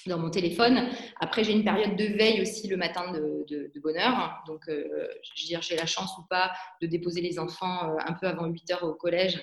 dans 0.06 0.18
mon 0.18 0.30
téléphone. 0.30 0.88
Après, 1.20 1.44
j'ai 1.44 1.52
une 1.52 1.64
période 1.64 1.96
de 1.96 2.04
veille 2.04 2.40
aussi 2.40 2.68
le 2.68 2.76
matin 2.76 3.12
de, 3.12 3.80
bonheur. 3.82 4.42
Donc, 4.46 4.68
euh, 4.68 5.08
j'ai 5.34 5.76
la 5.76 5.86
chance 5.86 6.16
ou 6.18 6.22
pas 6.28 6.52
de 6.80 6.86
déposer 6.86 7.20
les 7.20 7.38
enfants 7.38 7.90
euh, 7.90 7.96
un 8.06 8.12
peu 8.14 8.26
avant 8.26 8.46
8 8.46 8.70
heures 8.72 8.84
au 8.84 8.94
collège. 8.94 9.42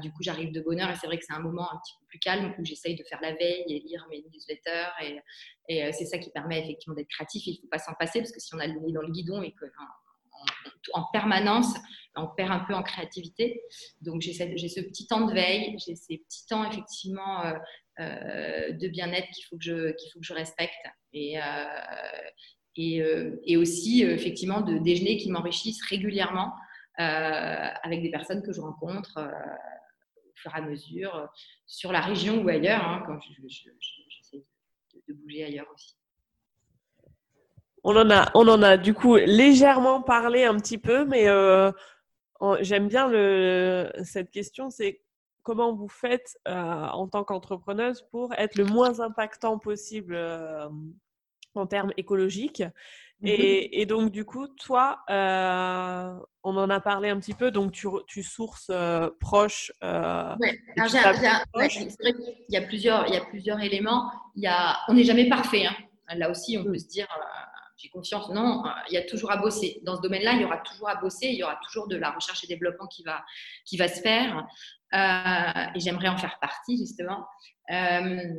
Du 0.00 0.10
coup, 0.12 0.22
j'arrive 0.22 0.52
de 0.52 0.60
bonheur 0.60 0.90
et 0.90 0.94
c'est 0.96 1.06
vrai 1.06 1.18
que 1.18 1.24
c'est 1.26 1.34
un 1.34 1.40
moment 1.40 1.70
un 1.70 1.76
petit 1.78 1.92
peu 2.00 2.06
plus 2.06 2.18
calme 2.18 2.54
où 2.58 2.64
j'essaye 2.64 2.96
de 2.96 3.04
faire 3.04 3.20
la 3.20 3.32
veille 3.34 3.64
et 3.68 3.80
lire 3.80 4.06
mes 4.10 4.24
newsletters. 4.32 4.90
Et, 5.02 5.18
et 5.68 5.92
c'est 5.92 6.06
ça 6.06 6.18
qui 6.18 6.30
permet 6.30 6.60
effectivement 6.60 6.94
d'être 6.94 7.08
créatif. 7.08 7.46
Il 7.46 7.54
ne 7.54 7.60
faut 7.60 7.68
pas 7.70 7.78
s'en 7.78 7.92
passer 7.98 8.20
parce 8.20 8.32
que 8.32 8.40
si 8.40 8.54
on 8.54 8.58
a 8.58 8.66
le 8.66 8.80
nez 8.80 8.92
dans 8.92 9.02
le 9.02 9.10
guidon 9.10 9.42
et 9.42 9.52
que 9.52 9.66
en 10.92 11.04
permanence, 11.12 11.74
on 12.16 12.28
perd 12.28 12.52
un 12.52 12.60
peu 12.60 12.74
en 12.74 12.82
créativité. 12.82 13.62
Donc 14.00 14.20
j'ai 14.20 14.32
ce 14.32 14.80
petit 14.80 15.06
temps 15.06 15.26
de 15.26 15.32
veille, 15.32 15.76
j'ai 15.84 15.96
ces 15.96 16.18
petits 16.18 16.46
temps 16.46 16.68
effectivement 16.70 17.44
euh, 17.44 17.52
euh, 18.00 18.72
de 18.72 18.88
bien-être 18.88 19.28
qu'il 19.30 19.44
faut, 19.46 19.58
qu'il 19.58 20.10
faut 20.12 20.20
que 20.20 20.26
je 20.26 20.34
respecte. 20.34 20.74
Et, 21.12 21.40
euh, 21.40 23.36
et, 23.46 23.56
aussi 23.56 24.02
effectivement 24.02 24.60
de 24.60 24.78
déjeuner 24.78 25.16
qui 25.16 25.30
m'enrichissent 25.30 25.84
régulièrement 25.84 26.52
avec 26.96 28.02
des 28.02 28.10
personnes 28.10 28.42
que 28.42 28.52
je 28.52 28.60
rencontre 28.60 29.18
au 29.18 30.32
fur 30.34 30.52
et 30.54 30.58
à 30.58 30.62
mesure 30.62 31.28
sur 31.66 31.92
la 31.92 32.00
région 32.00 32.42
ou 32.42 32.48
ailleurs, 32.48 32.84
hein, 32.84 33.02
quand 33.06 33.18
j'essaie 33.20 34.44
de, 35.08 35.14
bouger 35.14 35.44
ailleurs 35.44 35.66
aussi. 35.74 35.96
On 37.82 37.96
en 37.96 38.10
a, 38.10 38.30
on 38.34 38.48
en 38.48 38.62
a 38.62 38.76
du 38.76 38.94
coup 38.94 39.16
légèrement 39.16 40.02
parlé 40.02 40.44
un 40.44 40.56
petit 40.56 40.78
peu, 40.78 41.04
mais 41.04 41.28
euh, 41.28 41.70
j'aime 42.60 42.88
bien 42.88 43.08
cette 44.04 44.30
question, 44.30 44.70
c'est 44.70 45.04
comment 45.44 45.74
vous 45.74 45.88
faites 45.88 46.36
euh, 46.48 46.52
en 46.52 47.06
tant 47.06 47.22
qu'entrepreneuse 47.22 48.02
pour 48.10 48.32
être 48.34 48.56
le 48.56 48.64
moins 48.64 48.98
impactant 48.98 49.58
possible 49.58 50.14
euh, 50.16 50.68
en 51.54 51.66
termes 51.66 51.92
écologiques. 51.96 52.62
Mmh 53.20 53.26
et, 53.26 53.86
donc, 53.86 54.10
du 54.10 54.24
coup, 54.24 54.48
toi, 54.48 55.02
on 55.08 56.56
en 56.56 56.68
a 56.68 56.80
parlé 56.80 57.08
un 57.08 57.18
petit 57.18 57.32
peu, 57.32 57.50
donc 57.50 57.72
tu, 57.72 57.86
tu 58.06 58.22
sources 58.22 58.70
proche. 59.20 59.72
Ouais. 59.82 60.58
il, 60.76 62.32
y 62.50 62.56
a 62.56 62.62
plusieurs, 62.62 63.06
il 63.08 63.14
y 63.14 63.16
a 63.16 63.24
plusieurs 63.24 63.60
éléments. 63.60 64.10
Il 64.36 64.42
y 64.42 64.46
a, 64.46 64.76
on 64.88 64.94
n'est 64.94 65.04
jamais 65.04 65.28
parfait. 65.28 65.64
Hein. 65.66 65.74
Là 66.16 66.28
aussi, 66.30 66.58
on 66.58 66.64
peut 66.64 66.76
se 66.76 66.88
dire, 66.88 67.06
j'ai 67.76 67.88
confiance. 67.88 68.28
Non, 68.30 68.64
euh, 68.64 68.70
il 68.90 68.94
y 68.94 68.96
a 68.96 69.02
toujours 69.02 69.30
à 69.30 69.36
bosser. 69.36 69.80
Dans 69.82 69.96
ce 69.96 70.02
domaine-là, 70.02 70.32
il 70.32 70.42
y 70.42 70.44
aura 70.44 70.58
toujours 70.58 70.88
à 70.88 70.96
bosser. 70.96 71.26
Il 71.26 71.36
y 71.36 71.42
aura 71.42 71.58
toujours 71.62 71.88
de 71.88 71.96
la 71.96 72.10
recherche 72.10 72.44
et 72.44 72.46
développement 72.46 72.86
qui 72.86 73.02
va, 73.02 73.24
qui 73.64 73.76
va 73.76 73.88
se 73.88 74.00
faire. 74.00 74.46
Euh, 74.94 75.66
et 75.74 75.80
j'aimerais 75.80 76.08
en 76.08 76.16
faire 76.16 76.38
partie, 76.40 76.78
justement. 76.78 77.26
Euh, 77.70 78.32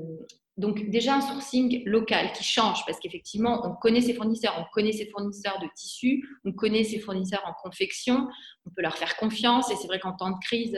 donc, 0.58 0.90
déjà, 0.90 1.16
un 1.16 1.22
sourcing 1.22 1.84
local 1.86 2.32
qui 2.32 2.44
change 2.44 2.86
parce 2.86 3.00
qu'effectivement, 3.00 3.68
on 3.68 3.76
connaît 3.76 4.02
ses 4.02 4.14
fournisseurs, 4.14 4.56
on 4.58 4.66
connaît 4.74 4.94
ses 4.94 5.10
fournisseurs 5.10 5.60
de 5.60 5.68
tissus, 5.76 6.26
on 6.46 6.54
connaît 6.54 6.86
ses 6.86 7.00
fournisseurs 7.00 7.44
en 7.46 7.54
confection, 7.54 8.28
on 8.66 8.70
peut 8.70 8.82
leur 8.82 8.98
faire 8.98 9.18
confiance. 9.18 9.70
Et 9.70 9.76
c'est 9.76 9.88
vrai 9.88 10.00
qu'en 10.00 10.14
temps 10.14 10.32
de 10.32 10.40
crise, 10.42 10.78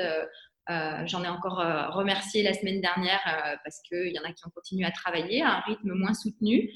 euh, 0.69 1.03
j'en 1.05 1.23
ai 1.23 1.29
encore 1.29 1.61
euh, 1.61 1.87
remercié 1.89 2.43
la 2.43 2.53
semaine 2.53 2.81
dernière 2.81 3.21
euh, 3.25 3.55
parce 3.63 3.79
qu'il 3.87 4.11
y 4.11 4.19
en 4.19 4.23
a 4.23 4.33
qui 4.33 4.45
ont 4.45 4.49
continué 4.49 4.85
à 4.85 4.91
travailler 4.91 5.41
à 5.41 5.57
un 5.57 5.59
rythme 5.61 5.93
moins 5.93 6.13
soutenu, 6.13 6.69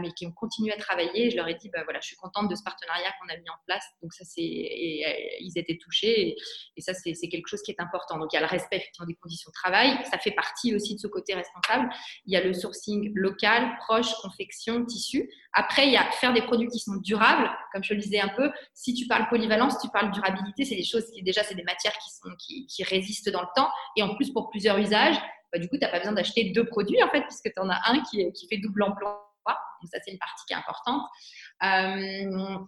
mais 0.00 0.12
qui 0.12 0.26
ont 0.26 0.32
continué 0.32 0.72
à 0.72 0.76
travailler. 0.76 1.30
Je 1.30 1.36
leur 1.36 1.48
ai 1.48 1.54
dit, 1.54 1.68
bah, 1.70 1.80
voilà, 1.84 2.00
je 2.00 2.06
suis 2.06 2.16
contente 2.16 2.48
de 2.48 2.54
ce 2.54 2.62
partenariat 2.62 3.10
qu'on 3.20 3.28
a 3.32 3.36
mis 3.36 3.50
en 3.50 3.58
place. 3.66 3.84
Donc 4.02 4.12
ça, 4.12 4.24
c'est, 4.24 4.42
ils 4.42 5.52
étaient 5.56 5.78
touchés 5.78 6.36
et, 6.76 6.80
ça, 6.80 6.94
c'est, 6.94 7.14
quelque 7.28 7.48
chose 7.48 7.62
qui 7.62 7.70
est 7.70 7.80
important. 7.80 8.18
Donc 8.18 8.32
il 8.32 8.36
y 8.36 8.38
a 8.38 8.42
le 8.42 8.46
respect 8.46 8.76
effectivement 8.76 9.06
des 9.06 9.14
conditions 9.14 9.50
de 9.50 9.54
travail. 9.54 9.98
Ça 10.10 10.18
fait 10.18 10.32
partie 10.32 10.74
aussi 10.74 10.94
de 10.94 11.00
ce 11.00 11.06
côté 11.06 11.34
responsable. 11.34 11.88
Il 12.26 12.32
y 12.32 12.36
a 12.36 12.42
le 12.42 12.52
sourcing 12.52 13.12
local, 13.14 13.76
proche, 13.78 14.12
confection, 14.20 14.84
tissu. 14.84 15.30
Après, 15.52 15.86
il 15.86 15.92
y 15.92 15.96
a 15.96 16.10
faire 16.12 16.32
des 16.32 16.42
produits 16.42 16.68
qui 16.68 16.78
sont 16.78 16.96
durables. 16.96 17.50
Comme 17.72 17.84
je 17.84 17.94
le 17.94 18.00
disais 18.00 18.20
un 18.20 18.28
peu, 18.28 18.50
si 18.74 18.94
tu 18.94 19.06
parles 19.06 19.28
polyvalence, 19.28 19.78
tu 19.80 19.88
parles 19.88 20.10
durabilité, 20.10 20.64
c'est 20.64 20.76
des 20.76 20.84
choses 20.84 21.10
qui 21.10 21.22
déjà, 21.22 21.42
c'est 21.42 21.54
des 21.54 21.62
matières 21.62 21.96
qui, 21.98 22.10
sont, 22.10 22.34
qui, 22.38 22.66
qui 22.66 22.82
résistent 22.84 23.30
dans 23.30 23.42
le 23.42 23.48
temps. 23.54 23.70
Et 23.96 24.02
en 24.02 24.14
plus, 24.14 24.30
pour 24.32 24.50
plusieurs 24.50 24.78
usages, 24.78 25.16
bah, 25.52 25.58
du 25.58 25.68
coup, 25.68 25.76
tu 25.76 25.82
n'as 25.82 25.90
pas 25.90 25.98
besoin 25.98 26.12
d'acheter 26.12 26.52
deux 26.52 26.64
produits, 26.64 27.02
en 27.02 27.10
fait, 27.10 27.22
puisque 27.22 27.52
tu 27.52 27.60
en 27.60 27.68
as 27.68 27.80
un 27.86 28.02
qui, 28.02 28.32
qui 28.32 28.48
fait 28.48 28.58
double 28.58 28.82
emploi. 28.82 29.31
Donc, 29.50 29.90
ça, 29.90 29.98
c'est 30.04 30.12
une 30.12 30.18
partie 30.18 30.44
qui 30.46 30.52
est 30.52 30.56
importante. 30.56 31.02
Euh, 31.64 32.58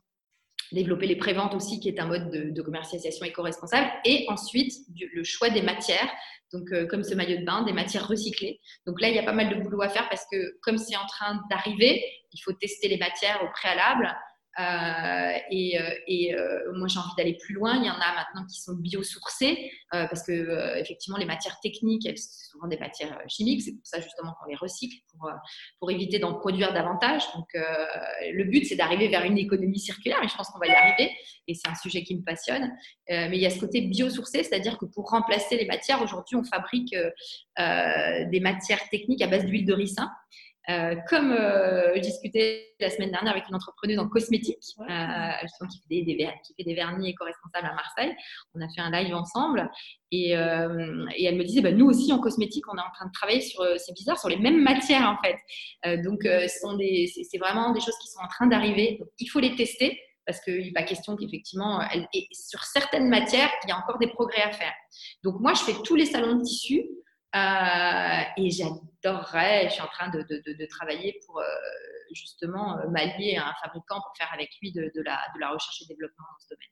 développer 0.73 1.07
les 1.07 1.17
préventes 1.17 1.55
aussi, 1.55 1.81
qui 1.81 1.89
est 1.89 2.01
un 2.01 2.07
mode 2.07 2.31
de, 2.31 2.63
commercialisation 2.63 3.25
éco-responsable. 3.25 3.91
Et 4.05 4.27
ensuite, 4.29 4.73
le 5.13 5.25
choix 5.25 5.51
des 5.51 5.63
matières. 5.63 6.11
Donc, 6.53 6.73
euh, 6.73 6.87
comme 6.87 7.03
ce 7.03 7.15
maillot 7.15 7.39
de 7.39 7.45
bain, 7.45 7.63
des 7.63 7.73
matières 7.73 8.07
recyclées. 8.07 8.61
Donc 8.87 9.01
là, 9.01 9.09
il 9.09 9.15
y 9.15 9.19
a 9.19 9.23
pas 9.23 9.33
mal 9.33 9.49
de 9.49 9.63
boulot 9.63 9.83
à 9.83 9.89
faire 9.89 10.09
parce 10.09 10.25
que 10.31 10.59
comme 10.63 10.79
c'est 10.79 10.97
en 10.97 11.07
train 11.07 11.41
d'arriver, 11.51 12.05
il 12.33 12.41
faut 12.41 12.53
tester 12.53 12.89
les 12.89 12.99
matières 12.99 13.43
au 13.43 13.51
préalable. 13.51 14.15
Euh, 14.61 15.33
et, 15.51 15.81
euh, 15.81 15.91
euh, 16.09 16.73
moi, 16.75 16.87
j'ai 16.89 16.99
envie 16.99 17.15
d'aller 17.17 17.37
plus 17.37 17.55
loin. 17.55 17.77
Il 17.77 17.85
y 17.85 17.91
en 17.91 17.95
a 17.95 18.15
maintenant 18.15 18.47
qui 18.47 18.61
sont 18.61 18.75
biosourcées 18.75 19.71
parce 19.91 20.25
que 20.25 20.79
effectivement, 20.79 21.17
les 21.19 21.25
matières 21.25 21.59
techniques, 21.61 22.05
elles 22.05 22.19
sont 22.19 22.51
souvent 22.53 22.67
des 22.67 22.79
matières 22.79 23.17
chimiques. 23.29 23.63
C'est 23.63 23.73
pour 23.73 23.87
ça 23.87 24.01
justement 24.01 24.35
qu'on 24.41 24.49
les 24.49 24.57
recycle 24.57 24.97
pour, 25.11 25.31
pour 25.79 25.91
éviter 25.91 26.19
d'en 26.19 26.35
produire 26.35 26.73
davantage. 26.73 27.23
Donc, 27.35 27.47
le 27.55 28.45
but, 28.45 28.65
c'est 28.65 28.75
d'arriver 28.75 29.09
vers 29.09 29.25
une 29.25 29.39
économie 29.39 29.79
circulaire. 29.79 30.23
Et 30.25 30.29
je 30.29 30.35
pense 30.35 30.49
qu'on 30.49 30.59
va 30.59 30.67
y 30.67 30.73
arriver. 30.73 31.13
Et 31.47 31.55
c'est 31.55 31.69
un 31.69 31.75
sujet 31.77 32.03
qui 32.03 32.17
me 32.17 32.23
passionne. 32.23 32.73
mais 33.09 33.37
il 33.37 33.41
y 33.41 33.47
a 33.47 33.51
ce 33.51 33.61
côté 33.61 33.83
biosourcé, 33.83 34.43
c'est-à-dire 34.43 34.79
que 34.79 34.87
pour 34.87 35.11
remplacer 35.11 35.57
les 35.57 35.67
matières, 35.67 36.03
aujourd'hui, 36.03 36.37
on 36.37 36.45
fabrique 36.45 36.95
des 37.57 38.41
matières 38.41 38.89
techniques 38.89 39.23
à 39.23 39.29
base 39.29 39.45
d'huile 39.45 39.65
de 39.65 39.75
ricin. 39.75 40.11
Euh, 40.71 40.97
comme 41.11 41.31
euh, 41.33 41.95
je 41.95 42.01
discutais 42.01 42.75
la 42.81 42.89
semaine 42.89 43.11
dernière 43.11 43.33
avec 43.33 43.47
une 43.49 43.55
entrepreneuse 43.55 43.99
en 43.99 44.09
cosmétique, 44.09 44.65
euh, 44.81 45.33
qui, 45.71 45.79
fait 45.79 46.05
des, 46.05 46.17
qui, 46.43 46.55
fait 46.57 46.65
des, 46.65 46.75
vernis 46.75 47.11
éco-responsables 47.11 47.67
à 47.67 47.75
Marseille, 47.75 48.17
on 48.55 48.63
a 48.63 48.69
fait 48.75 48.81
un 48.81 48.91
live 48.91 49.15
ensemble 49.15 49.71
et, 50.11 50.31
et 50.31 51.25
elle 51.25 51.37
me 51.37 51.45
disait, 51.45 51.61
bah, 51.61 51.73
nous 51.73 51.87
aussi 51.87 52.13
en 52.13 52.19
cosmétique, 52.19 52.65
on 52.73 52.77
est 52.77 52.81
en 52.81 52.93
train 52.95 53.07
de 53.07 53.13
travailler 53.13 53.43
sur, 53.43 53.63
c'est 53.79 53.93
bizarre, 53.95 54.19
sur 54.19 54.29
les 54.29 54.39
mêmes 54.39 54.63
matières 54.63 55.07
en 55.07 55.19
fait. 55.23 56.03
donc 56.03 56.21
c'est 56.23 57.39
vraiment 57.39 57.73
des 57.73 57.81
choses 57.81 57.99
qui 58.01 58.09
sont 58.09 58.21
en 58.23 58.29
train 58.29 58.47
d'arriver. 58.47 59.01
Il 59.19 59.27
faut 59.27 59.41
les 59.41 59.55
tester 59.57 60.01
parce 60.25 60.41
qu'il 60.41 60.65
n'est 60.65 60.73
pas 60.73 60.85
question 60.85 61.17
qu'effectivement, 61.17 61.81
sur 62.33 62.63
certaines 62.65 63.09
matières, 63.09 63.51
il 63.65 63.69
y 63.69 63.73
a 63.73 63.77
encore 63.77 63.99
des 63.99 64.07
progrès 64.07 64.43
à 64.43 64.53
faire. 64.53 64.73
Donc 65.23 65.41
moi, 65.41 65.53
je 65.53 65.61
fais 65.61 65.75
tous 65.85 65.97
les 65.97 66.07
salons 66.07 66.37
de 66.37 66.43
tissu 66.43 66.83
euh, 67.35 68.23
et 68.37 68.51
j'adorerais, 68.51 69.69
je 69.69 69.73
suis 69.75 69.83
en 69.83 69.89
train 69.89 70.09
de, 70.09 70.23
de, 70.23 70.67
travailler 70.67 71.21
pour 71.27 71.41
euh, 71.41 71.45
justement 72.13 72.79
euh, 72.79 72.89
m'allier 72.89 73.37
à 73.37 73.49
un 73.49 73.55
fabricant 73.61 73.97
pour 73.97 74.13
faire 74.17 74.33
avec 74.33 74.51
lui 74.63 74.73
de, 74.73 74.89
la, 75.05 75.19
de 75.35 75.41
la 75.41 75.49
recherche 75.49 75.83
et 75.83 75.87
développement 75.87 76.25
dans 76.31 76.39
ce 76.39 76.49
domaine. 76.51 76.69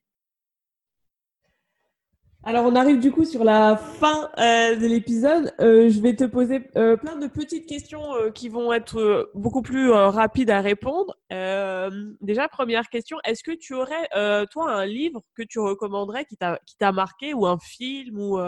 Alors, 2.45 2.65
on 2.67 2.75
arrive 2.75 2.99
du 2.99 3.13
coup 3.13 3.25
sur 3.25 3.45
la 3.45 3.77
fin 3.77 4.29
de 4.37 4.85
l'épisode. 4.85 5.55
Je 5.61 6.01
vais 6.01 6.17
te 6.17 6.25
poser 6.25 6.59
plein 6.59 7.17
de 7.17 7.29
petites 7.29 7.67
questions 7.67 8.03
qui 8.35 8.49
vont 8.49 8.73
être 8.73 9.31
beaucoup 9.35 9.63
plus 9.63 9.93
rapides 9.93 10.51
à 10.51 10.61
répondre. 10.61 11.17
déjà, 11.31 12.49
première 12.49 12.89
question, 12.89 13.19
est-ce 13.23 13.45
que 13.45 13.53
tu 13.53 13.75
aurais, 13.75 14.09
toi, 14.51 14.73
un 14.73 14.87
livre 14.87 15.23
que 15.37 15.45
tu 15.45 15.61
recommanderais 15.61 16.25
qui 16.25 16.37
t'a 16.37 16.93
marqué 16.93 17.33
ou 17.33 17.47
un 17.47 17.61
film 17.61 18.19
ou 18.19 18.41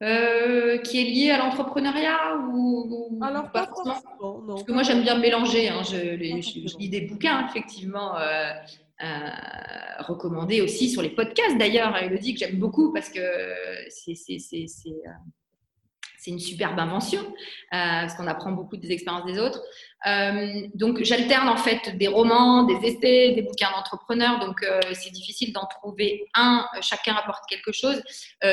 qui 0.00 1.00
est 1.00 1.04
lié 1.04 1.30
à 1.30 1.38
l'entrepreneuriat 1.38 2.36
ou, 2.52 3.18
Alors, 3.22 3.50
pas, 3.50 3.66
forcément 3.66 4.42
non. 4.42 4.46
Parce 4.46 4.62
que 4.64 4.72
moi, 4.72 4.82
j'aime 4.82 5.02
bien 5.02 5.18
mélanger. 5.18 5.68
Hein. 5.68 5.82
Je, 5.82 5.96
je, 5.96 6.78
lis 6.78 6.88
des 6.88 7.02
bouquins, 7.02 7.46
effectivement, 7.48 8.16
euh, 9.00 9.30
recommandé 10.00 10.60
aussi 10.60 10.88
sur 10.88 11.02
les 11.02 11.10
podcasts 11.10 11.56
d'ailleurs, 11.56 11.96
Elodie, 11.96 12.34
que 12.34 12.40
j'aime 12.40 12.58
beaucoup 12.58 12.92
parce 12.92 13.08
que 13.10 13.20
c'est 13.88 14.14
euh, 16.26 16.30
une 16.30 16.38
superbe 16.38 16.78
invention, 16.78 17.20
euh, 17.20 17.30
parce 17.70 18.14
qu'on 18.14 18.26
apprend 18.26 18.52
beaucoup 18.52 18.76
des 18.76 18.90
expériences 18.92 19.24
des 19.26 19.38
autres. 19.38 19.62
donc 20.74 21.02
j'alterne 21.02 21.48
en 21.48 21.56
fait 21.56 21.96
des 21.96 22.08
romans, 22.08 22.64
des 22.64 22.76
essais, 22.86 23.32
des 23.32 23.42
bouquins 23.42 23.70
d'entrepreneurs, 23.70 24.38
donc 24.40 24.64
c'est 24.92 25.12
difficile 25.12 25.52
d'en 25.52 25.66
trouver 25.66 26.24
un, 26.34 26.66
chacun 26.80 27.14
apporte 27.14 27.44
quelque 27.48 27.72
chose. 27.72 28.02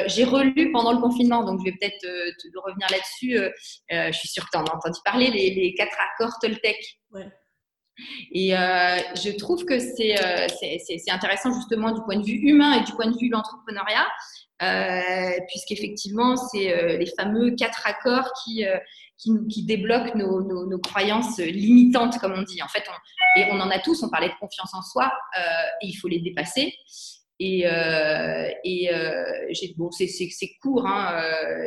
J'ai 0.07 0.23
relu 0.23 0.71
pendant 0.71 0.91
le 0.93 0.99
confinement, 0.99 1.43
donc 1.43 1.59
je 1.59 1.65
vais 1.65 1.77
peut-être 1.79 2.05
revenir 2.65 2.87
là-dessus. 2.89 3.39
je 3.89 4.17
suis 4.17 4.27
sûre 4.27 4.45
que 4.45 4.51
tu 4.53 4.57
en 4.57 4.65
as 4.65 4.75
entendu 4.75 4.99
parler, 5.03 5.29
les, 5.29 5.53
les 5.53 5.73
quatre 5.75 5.97
accords 5.99 6.39
Toltec. 6.39 6.77
Ouais. 7.11 7.27
Et 8.31 8.55
euh, 8.55 8.97
je 9.15 9.35
trouve 9.37 9.63
que 9.65 9.73
euh, 9.73 10.47
c'est 10.59 11.11
intéressant 11.11 11.53
justement 11.53 11.91
du 11.91 12.01
point 12.01 12.17
de 12.17 12.25
vue 12.25 12.39
humain 12.49 12.73
et 12.73 12.83
du 12.83 12.91
point 12.93 13.07
de 13.07 13.17
vue 13.17 13.29
de 13.29 13.33
l'entrepreneuriat, 13.33 14.07
euh, 14.61 15.31
puisqu'effectivement, 15.49 16.37
c'est 16.37 16.71
euh, 16.71 16.97
les 16.97 17.07
fameux 17.17 17.51
quatre 17.55 17.85
accords 17.85 18.31
qui, 18.43 18.65
euh, 18.65 18.77
qui, 19.17 19.65
débloquent 19.65 20.15
nos, 20.15 20.41
nos, 20.41 20.79
croyances 20.79 21.39
limitantes, 21.39 22.17
comme 22.19 22.33
on 22.33 22.41
dit. 22.41 22.61
En 22.61 22.67
fait, 22.69 22.83
on, 22.87 23.41
et 23.41 23.45
on 23.51 23.59
en 23.59 23.69
a 23.69 23.79
tous, 23.79 24.01
on 24.03 24.09
parlait 24.09 24.29
de 24.29 24.39
confiance 24.39 24.73
en 24.73 24.81
soi, 24.81 25.11
et 25.81 25.87
il 25.87 25.93
faut 25.93 26.07
les 26.07 26.19
dépasser. 26.19 26.73
Et, 27.39 27.65
et 28.63 28.89
bon, 29.77 29.91
c'est 29.91 30.49
court, 30.61 30.85
hein, 30.85 31.21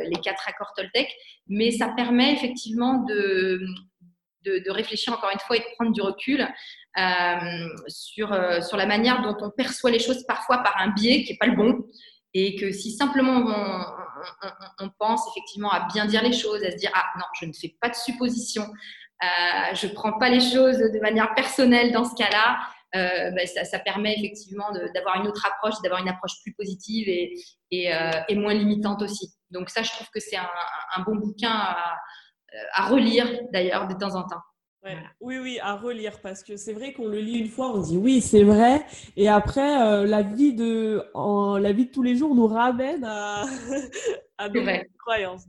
les 0.05 0.19
quatre 0.21 0.47
accords 0.47 0.73
Toltec, 0.75 1.11
mais 1.47 1.71
ça 1.71 1.89
permet 1.89 2.33
effectivement 2.33 3.03
de, 3.03 3.61
de, 4.45 4.71
réfléchir 4.71 5.13
encore 5.13 5.29
une 5.31 5.39
fois 5.39 5.57
et 5.57 5.59
de 5.59 5.65
prendre 5.75 5.91
du 5.91 6.01
recul 6.01 6.47
sur, 7.87 8.29
sur 8.63 8.77
la 8.77 8.85
manière 8.87 9.21
dont 9.21 9.37
on 9.41 9.51
perçoit 9.51 9.91
les 9.91 9.99
choses 9.99 10.23
parfois 10.27 10.59
par 10.59 10.75
un 10.79 10.89
biais 10.89 11.23
qui 11.23 11.33
n'est 11.33 11.37
pas 11.37 11.47
le 11.47 11.55
bon. 11.55 11.85
Et 12.33 12.55
que 12.55 12.71
si 12.71 12.91
simplement 12.91 13.43
on, 14.79 14.89
pense 14.99 15.27
effectivement 15.29 15.71
à 15.71 15.87
bien 15.91 16.05
dire 16.05 16.21
les 16.21 16.33
choses, 16.33 16.63
à 16.63 16.71
se 16.71 16.77
dire 16.77 16.91
Ah 16.93 17.05
non, 17.17 17.25
je 17.39 17.45
ne 17.45 17.53
fais 17.53 17.75
pas 17.81 17.89
de 17.89 17.95
suppositions, 17.95 18.67
euh, 19.23 19.73
je 19.73 19.87
ne 19.87 19.93
prends 19.93 20.17
pas 20.19 20.29
les 20.29 20.39
choses 20.39 20.77
de 20.77 20.99
manière 21.01 21.33
personnelle 21.33 21.91
dans 21.91 22.05
ce 22.05 22.15
cas-là, 22.15 22.59
ben, 22.93 23.47
ça, 23.47 23.79
permet 23.79 24.15
effectivement 24.17 24.71
d'avoir 24.93 25.21
une 25.21 25.27
autre 25.27 25.45
approche, 25.45 25.79
d'avoir 25.83 26.01
une 26.01 26.09
approche 26.09 26.33
plus 26.43 26.53
positive 26.53 27.07
et, 27.07 27.35
et, 27.71 28.35
moins 28.35 28.53
limitante 28.53 29.01
aussi. 29.01 29.31
Donc 29.51 29.69
ça, 29.69 29.83
je 29.83 29.91
trouve 29.91 30.09
que 30.09 30.19
c'est 30.19 30.37
un, 30.37 31.03
bon 31.03 31.15
bouquin 31.15 31.51
à 32.73 32.87
relire 32.87 33.27
d'ailleurs 33.51 33.87
de 33.87 33.93
temps 33.93 34.15
en 34.15 34.23
temps. 34.23 34.41
Oui, 35.19 35.37
oui, 35.37 35.59
à 35.61 35.75
relire 35.75 36.21
parce 36.21 36.41
que 36.41 36.55
c'est 36.55 36.71
vrai 36.71 36.93
qu'on 36.93 37.07
le 37.07 37.19
lit 37.19 37.39
une 37.39 37.49
fois, 37.49 37.71
on 37.73 37.79
dit 37.79 37.97
oui, 37.97 38.21
c'est 38.21 38.43
vrai, 38.43 38.85
et 39.17 39.27
après 39.27 39.81
euh, 39.81 40.05
la 40.05 40.21
vie 40.21 40.53
de 40.53 41.03
en, 41.13 41.57
la 41.57 41.73
vie 41.73 41.87
de 41.87 41.91
tous 41.91 42.01
les 42.01 42.15
jours 42.15 42.33
nous 42.33 42.47
ramène 42.47 43.03
à, 43.03 43.43
à 44.37 44.47
nos 44.47 44.63
croyances, 44.97 45.45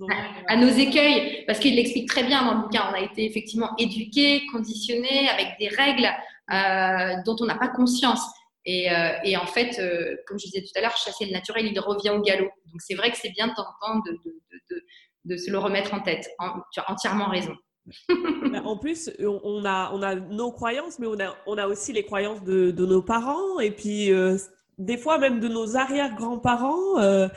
à, 0.48 0.56
nos 0.56 0.68
écueils, 0.68 1.44
parce 1.46 1.60
qu'il 1.60 1.76
l'explique 1.76 2.08
très 2.08 2.24
bien 2.24 2.44
dans 2.44 2.54
le 2.54 2.62
bouquin. 2.62 2.82
On 2.90 2.94
a 2.94 3.00
été 3.00 3.24
effectivement 3.24 3.70
éduqués, 3.78 4.42
conditionnés 4.52 5.28
avec 5.28 5.56
des 5.60 5.68
règles 5.68 6.08
euh, 6.52 7.22
dont 7.24 7.36
on 7.40 7.46
n'a 7.46 7.56
pas 7.56 7.68
conscience. 7.68 8.22
Et, 8.64 8.92
euh, 8.92 9.12
et 9.22 9.36
en 9.36 9.46
fait, 9.46 9.80
comme 10.26 10.38
je 10.38 10.46
disais 10.46 10.62
tout 10.62 10.76
à 10.76 10.80
l'heure, 10.80 10.96
chasser 10.96 11.26
le 11.26 11.32
naturel, 11.32 11.66
il 11.66 11.78
revient 11.78 12.10
au 12.10 12.20
galop. 12.20 12.50
Donc 12.66 12.80
c'est 12.80 12.94
vrai 12.94 13.12
que 13.12 13.16
c'est 13.16 13.30
bien 13.30 13.46
de 13.46 13.54
temps 13.54 13.62
en 13.62 13.86
temps 13.94 13.98
de, 14.00 14.12
de 14.12 14.84
de 15.24 15.36
se 15.36 15.50
le 15.50 15.58
remettre 15.58 15.94
en 15.94 16.00
tête. 16.00 16.28
tu 16.72 16.80
as 16.80 16.90
entièrement 16.90 17.28
raison. 17.28 17.54
Bah, 18.08 18.62
en 18.64 18.76
plus, 18.76 19.10
on 19.20 19.64
a, 19.64 19.90
on 19.92 20.02
a 20.02 20.14
nos 20.14 20.52
croyances, 20.52 20.98
mais 20.98 21.06
on 21.06 21.18
a, 21.20 21.34
on 21.46 21.58
a 21.58 21.66
aussi 21.66 21.92
les 21.92 22.04
croyances 22.04 22.42
de, 22.42 22.70
de 22.70 22.86
nos 22.86 23.02
parents 23.02 23.58
et 23.58 23.70
puis 23.70 24.12
euh, 24.12 24.36
des 24.78 24.96
fois 24.96 25.18
même 25.18 25.40
de 25.40 25.48
nos 25.48 25.76
arrière-grands-parents 25.76 26.98
euh, 26.98 27.28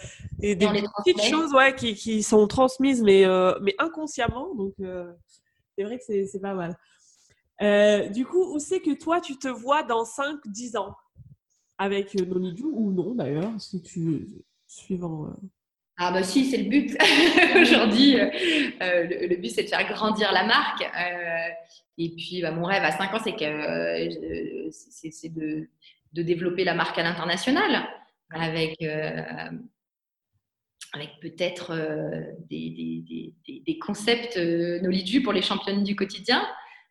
et 0.42 0.56
des 0.56 0.68
petites 0.98 1.22
choses 1.22 1.54
ouais, 1.54 1.76
qui, 1.76 1.96
qui, 1.96 2.24
sont 2.24 2.48
transmises 2.48 3.02
mais, 3.02 3.26
euh, 3.26 3.58
mais 3.62 3.76
inconsciemment. 3.80 4.54
Donc, 4.56 4.74
c'est 5.78 5.84
vrai 5.84 5.98
que 5.98 6.04
c'est 6.26 6.42
pas 6.42 6.54
mal. 6.54 8.12
du 8.12 8.26
coup, 8.26 8.54
où 8.54 8.60
c'est 8.60 8.80
que 8.80 8.94
toi, 8.94 9.22
tu 9.22 9.38
te 9.38 9.48
vois 9.48 9.84
dans 9.84 10.04
5-10 10.04 10.78
ans? 10.78 10.96
Avec 11.80 12.14
Noniju 12.14 12.66
ou 12.66 12.92
non 12.92 13.16
d'ailleurs, 13.16 13.52
si 13.60 13.82
tu 13.82 14.28
suivant 14.68 15.34
ah 15.98 16.12
bah 16.12 16.24
si, 16.24 16.46
c'est 16.46 16.58
le 16.58 16.70
but. 16.70 16.98
Aujourd'hui, 17.62 18.20
euh, 18.20 18.28
le, 19.30 19.36
but, 19.36 19.50
c'est 19.50 19.64
de 19.64 19.68
faire 19.68 19.88
grandir 19.88 20.32
la 20.32 20.44
marque. 20.44 20.82
Euh, 20.82 21.50
et 22.00 22.10
puis, 22.16 22.42
bah, 22.42 22.52
mon 22.52 22.66
rêve 22.66 22.84
à 22.84 22.92
5 22.92 23.14
ans, 23.14 23.20
c'est 23.24 23.36
que 23.36 23.44
euh, 23.44 24.70
c'est 24.72 25.30
de, 25.34 25.70
de, 26.14 26.22
développer 26.24 26.64
la 26.64 26.74
marque 26.74 26.98
à 26.98 27.04
l'international 27.04 27.88
avec, 28.32 28.82
avec 30.94 31.12
peut-être 31.22 31.76
des, 32.50 32.72
des, 32.72 33.34
des, 33.48 33.60
des, 33.64 33.78
concepts 33.78 34.38
Nolidu 34.38 35.22
pour 35.22 35.34
les 35.34 35.44
championnes 35.44 35.84
du 35.84 35.96
quotidien 35.96 36.44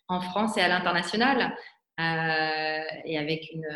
en 0.07 0.21
France 0.21 0.57
et 0.57 0.61
à 0.61 0.69
l'international. 0.69 1.53
et 1.99 3.19
avec 3.19 3.51
une, 3.53 3.67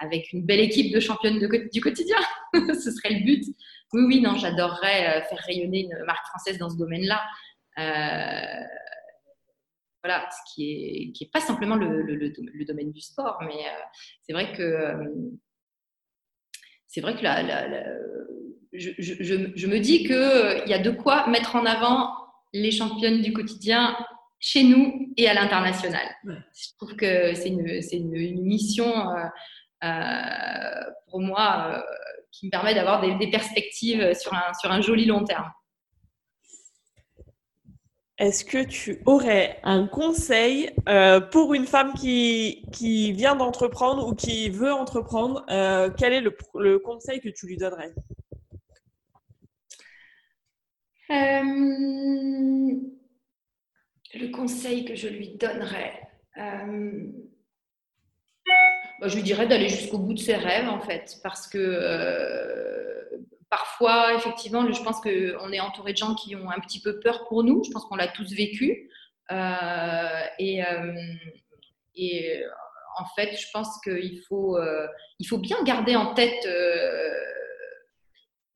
avec 0.00 0.30
une 0.34 0.44
belle 0.44 0.60
équipe 0.60 0.92
de 0.92 1.00
championnes 1.00 1.38
du 1.72 1.80
quotidien. 1.80 2.18
Ce 2.54 2.90
serait 2.90 3.14
le 3.14 3.24
but. 3.24 3.44
Oui, 3.92 4.02
oui, 4.06 4.20
non, 4.20 4.36
j'adorerais 4.36 5.18
euh, 5.18 5.22
faire 5.22 5.38
rayonner 5.46 5.82
une 5.82 6.04
marque 6.04 6.26
française 6.26 6.58
dans 6.58 6.70
ce 6.70 6.76
domaine-là. 6.76 7.22
Euh, 7.78 8.64
voilà, 10.02 10.28
ce 10.30 10.54
qui 10.54 10.72
est, 10.72 11.12
qui 11.12 11.24
est 11.24 11.30
pas 11.32 11.40
simplement 11.40 11.76
le, 11.76 12.02
le, 12.02 12.64
domaine 12.64 12.92
du 12.92 13.00
sport, 13.00 13.38
mais 13.40 13.54
euh, 13.54 13.82
c'est 14.22 14.32
vrai 14.32 14.52
que 14.52 14.96
c'est 16.86 17.00
vrai 17.00 17.14
que 17.14 17.22
je, 18.72 18.90
je, 18.98 19.52
je, 19.54 19.66
me 19.66 19.78
dis 19.78 20.04
qu'il 20.04 20.68
y 20.68 20.74
a 20.74 20.78
de 20.78 20.90
quoi 20.90 21.26
mettre 21.28 21.56
en 21.56 21.64
avant 21.64 22.14
les 22.52 22.70
championnes 22.70 23.22
du 23.22 23.32
quotidien 23.32 23.96
chez 24.38 24.64
nous 24.64 25.12
et 25.16 25.26
à 25.26 25.34
l'international. 25.34 26.06
Je 26.24 26.68
trouve 26.78 26.96
que 26.96 27.34
c'est 27.34 27.48
une, 27.48 27.66
une, 27.66 28.14
une, 28.14 28.42
mission 28.42 28.92
pour 31.08 31.20
moi 31.20 31.82
qui 32.34 32.46
me 32.46 32.50
permet 32.50 32.74
d'avoir 32.74 33.00
des, 33.00 33.30
perspectives 33.30 34.12
sur 34.14 34.34
un, 34.34 34.52
sur 34.54 34.70
un 34.70 34.80
joli 34.80 35.04
long 35.04 35.24
terme. 35.24 35.50
Est-ce 38.18 38.44
que 38.44 38.64
tu 38.64 39.02
aurais 39.06 39.60
un 39.64 39.86
conseil 39.86 40.70
euh, 40.88 41.20
pour 41.20 41.54
une 41.54 41.66
femme 41.66 41.94
qui, 41.94 42.64
qui 42.72 43.12
vient 43.12 43.34
d'entreprendre 43.34 44.06
ou 44.06 44.14
qui 44.14 44.50
veut 44.50 44.72
entreprendre 44.72 45.44
euh, 45.50 45.90
Quel 45.96 46.12
est 46.12 46.20
le, 46.20 46.36
le, 46.54 46.78
conseil 46.78 47.20
que 47.20 47.28
tu 47.28 47.46
lui 47.46 47.56
donnerais? 47.56 47.92
Euh, 51.10 51.42
Le 54.14 54.28
conseil 54.28 54.84
que 54.84 54.94
je 54.94 55.08
lui 55.08 55.36
donnerais 55.36 56.00
bah, 59.04 59.10
je 59.10 59.16
lui 59.16 59.22
dirais 59.22 59.46
d'aller 59.46 59.68
jusqu'au 59.68 59.98
bout 59.98 60.14
de 60.14 60.18
ses 60.18 60.34
rêves, 60.34 60.66
en 60.66 60.80
fait, 60.80 61.18
parce 61.22 61.46
que 61.46 61.58
euh, 61.58 63.04
parfois, 63.50 64.14
effectivement, 64.14 64.72
je 64.72 64.82
pense 64.82 64.98
qu'on 65.02 65.52
est 65.52 65.60
entouré 65.60 65.92
de 65.92 65.98
gens 65.98 66.14
qui 66.14 66.34
ont 66.36 66.48
un 66.48 66.58
petit 66.58 66.80
peu 66.80 67.00
peur 67.00 67.26
pour 67.28 67.44
nous. 67.44 67.62
Je 67.64 67.70
pense 67.70 67.84
qu'on 67.84 67.96
l'a 67.96 68.08
tous 68.08 68.32
vécu. 68.32 68.88
Euh, 69.30 70.20
et, 70.38 70.64
euh, 70.64 70.94
en 72.96 73.04
fait, 73.14 73.36
je 73.38 73.46
pense 73.52 73.78
qu'il 73.82 74.22
faut, 74.26 74.56
il 75.18 75.26
faut 75.26 75.38
bien 75.38 75.62
garder 75.64 75.96
en 75.96 76.14
tête, 76.14 76.48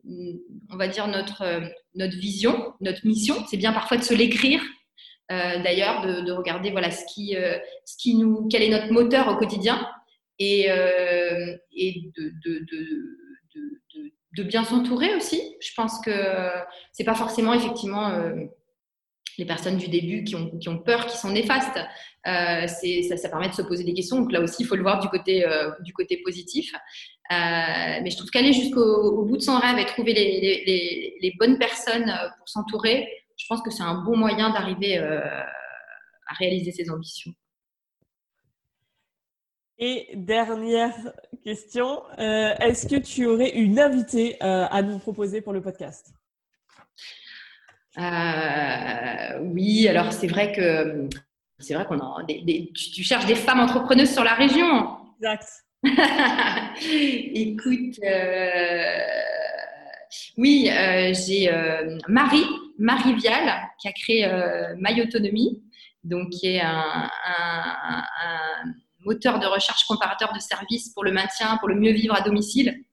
on 0.05 0.77
va 0.77 0.89
dire, 0.89 1.09
notre, 1.09 1.61
notre 1.95 2.17
vision, 2.17 2.73
notre 2.81 3.07
mission. 3.07 3.35
C'est 3.51 3.59
bien 3.59 3.75
parfois 3.75 3.99
de 3.99 4.03
se 4.03 4.15
l'écrire. 4.15 4.63
D'ailleurs, 5.29 6.07
de, 6.07 6.23
de, 6.23 6.33
regarder 6.33 6.71
voilà 6.71 6.91
ce 6.91 7.05
qui, 7.13 7.37
ce 7.85 7.97
qui 7.99 8.15
nous, 8.15 8.49
quel 8.49 8.63
est 8.63 8.71
notre 8.71 8.91
moteur 8.91 9.29
au 9.29 9.37
quotidien 9.37 9.87
et, 10.39 10.71
euh, 10.71 11.57
de, 14.37 14.43
bien 14.45 14.65
s'entourer 14.65 15.15
aussi. 15.17 15.57
Je 15.61 15.75
pense 15.75 16.01
que 16.01 16.13
c'est 16.93 17.05
pas 17.05 17.15
forcément 17.15 17.53
effectivement 17.55 18.11
euh, 18.11 18.37
les 19.37 19.45
personnes 19.45 19.77
du 19.77 19.89
début 19.89 20.23
qui 20.23 20.37
ont, 20.37 20.57
qui 20.59 20.69
ont 20.69 20.79
peur, 20.79 21.07
qui 21.07 21.17
sont 21.17 21.31
néfastes. 21.31 21.79
Euh, 22.27 22.67
ça, 22.67 23.29
permet 23.29 23.49
de 23.49 23.55
se 23.55 23.63
poser 23.63 23.85
des 23.85 23.95
questions. 23.95 24.21
Donc 24.21 24.31
là 24.31 24.41
aussi, 24.41 24.63
il 24.63 24.67
faut 24.67 24.77
le 24.77 24.83
voir 24.83 25.01
du 25.01 25.09
côté, 25.09 26.23
positif. 26.25 26.73
Mais 27.31 28.11
je 28.11 28.17
trouve 28.17 28.31
qu'aller 28.31 28.53
jusqu'au 28.53 29.25
bout 29.25 29.37
de 29.37 29.43
son 29.43 29.59
rêve 29.59 29.79
et 29.79 29.87
trouver 29.87 30.13
les, 30.15 31.35
bonnes 31.39 31.59
personnes 31.59 32.13
pour 32.39 32.49
s'entourer, 32.49 33.09
je 33.37 33.45
pense 33.49 33.61
que 33.63 33.71
c'est 33.71 33.83
un 33.83 34.03
bon 34.03 34.17
moyen 34.17 34.51
d'arriver 34.51 34.99
à 34.99 36.35
réaliser 36.39 36.71
ses 36.71 36.91
ambitions. 36.91 37.33
Et 39.79 40.09
dernière 40.15 40.95
question, 41.45 42.03
est-ce 42.19 42.87
que 42.89 42.97
tu 42.97 43.27
aurais 43.27 43.51
une 43.51 43.79
invitée 43.79 44.37
à 44.41 44.83
nous 44.83 44.99
proposer 44.99 45.41
pour 45.41 45.53
le 45.53 45.61
podcast? 45.61 46.13
Euh, 47.99 49.39
oui, 49.41 49.89
alors 49.89 50.13
c'est 50.13 50.29
vrai 50.29 50.53
que 50.53 51.09
c'est 51.59 51.75
vrai 51.75 51.85
qu'on 51.85 51.99
a 51.99 52.23
des, 52.25 52.73
tu, 52.73 53.03
cherches 53.03 53.27
des 53.27 53.35
femmes 53.35 53.61
entrepreneuses 53.61 54.13
sur 54.13 54.23
la 54.23 54.35
région. 54.35 54.99
Exact. 55.17 55.49
Écoute, 57.35 57.99
euh, 58.05 58.99
oui, 60.37 60.71
euh, 60.71 61.13
j'ai 61.13 61.51
Marie, 62.07 62.47
Marie 62.79 63.15
Vial, 63.15 63.53
qui 63.81 63.89
a 63.89 63.93
créé 63.93 64.31
My 64.79 65.03
Autonomie, 65.03 65.65
donc 66.05 66.31
qui 66.31 66.55
est 66.55 66.61
un, 66.61 67.11
moteur 69.09 69.39
de 69.39 69.47
recherche 69.47 69.85
comparateur 69.87 70.33
de 70.33 70.39
services 70.39 70.91
pour 70.91 71.05
le 71.05 71.13
maintien, 71.13 71.57
pour 71.59 71.69
le 71.69 71.75
mieux 71.75 71.93
vivre 71.93 72.15
à 72.15 72.21
domicile. 72.21 72.85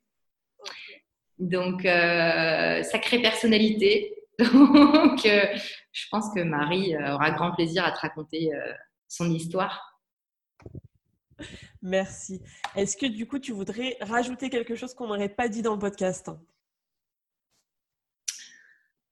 Donc, 1.37 1.81
sacrée 1.83 3.21
personnalité. 3.21 4.15
Donc, 4.39 5.25
euh, 5.25 5.57
je 5.91 6.05
pense 6.11 6.33
que 6.33 6.41
Marie 6.41 6.95
euh, 6.95 7.15
aura 7.15 7.31
grand 7.31 7.53
plaisir 7.53 7.85
à 7.85 7.91
te 7.91 7.99
raconter 7.99 8.53
euh, 8.53 8.73
son 9.07 9.31
histoire. 9.31 10.01
Merci. 11.81 12.41
Est-ce 12.75 12.97
que 12.97 13.05
du 13.05 13.27
coup, 13.27 13.39
tu 13.39 13.53
voudrais 13.53 13.97
rajouter 14.01 14.49
quelque 14.49 14.75
chose 14.75 14.93
qu'on 14.93 15.07
n'aurait 15.07 15.29
pas 15.29 15.47
dit 15.47 15.61
dans 15.61 15.73
le 15.73 15.79
podcast? 15.79 16.31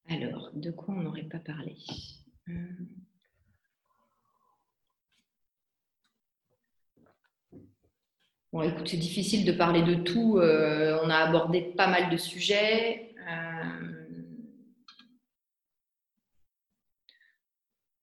Alors, 0.09 0.51
de 0.53 0.71
quoi 0.71 0.93
on 0.93 1.03
n'aurait 1.03 1.23
pas 1.23 1.39
parlé? 1.39 1.77
Bon, 8.53 8.61
écoute, 8.61 8.87
c'est 8.87 8.97
difficile 8.97 9.45
de 9.45 9.51
parler 9.51 9.81
de 9.81 9.95
tout. 9.95 10.37
on 10.37 11.09
a 11.09 11.15
abordé 11.15 11.73
pas 11.75 11.87
mal 11.87 12.09
de 12.09 12.17
sujets. 12.17 13.13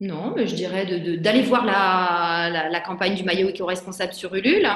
Non, 0.00 0.32
mais 0.34 0.46
je 0.46 0.54
dirais 0.54 0.86
d'aller 1.18 1.42
voir 1.42 1.66
la, 1.66 2.80
campagne 2.80 3.14
du 3.14 3.22
maillot 3.22 3.50
éco-responsable 3.50 4.14
sur 4.14 4.34
Ulule, 4.34 4.66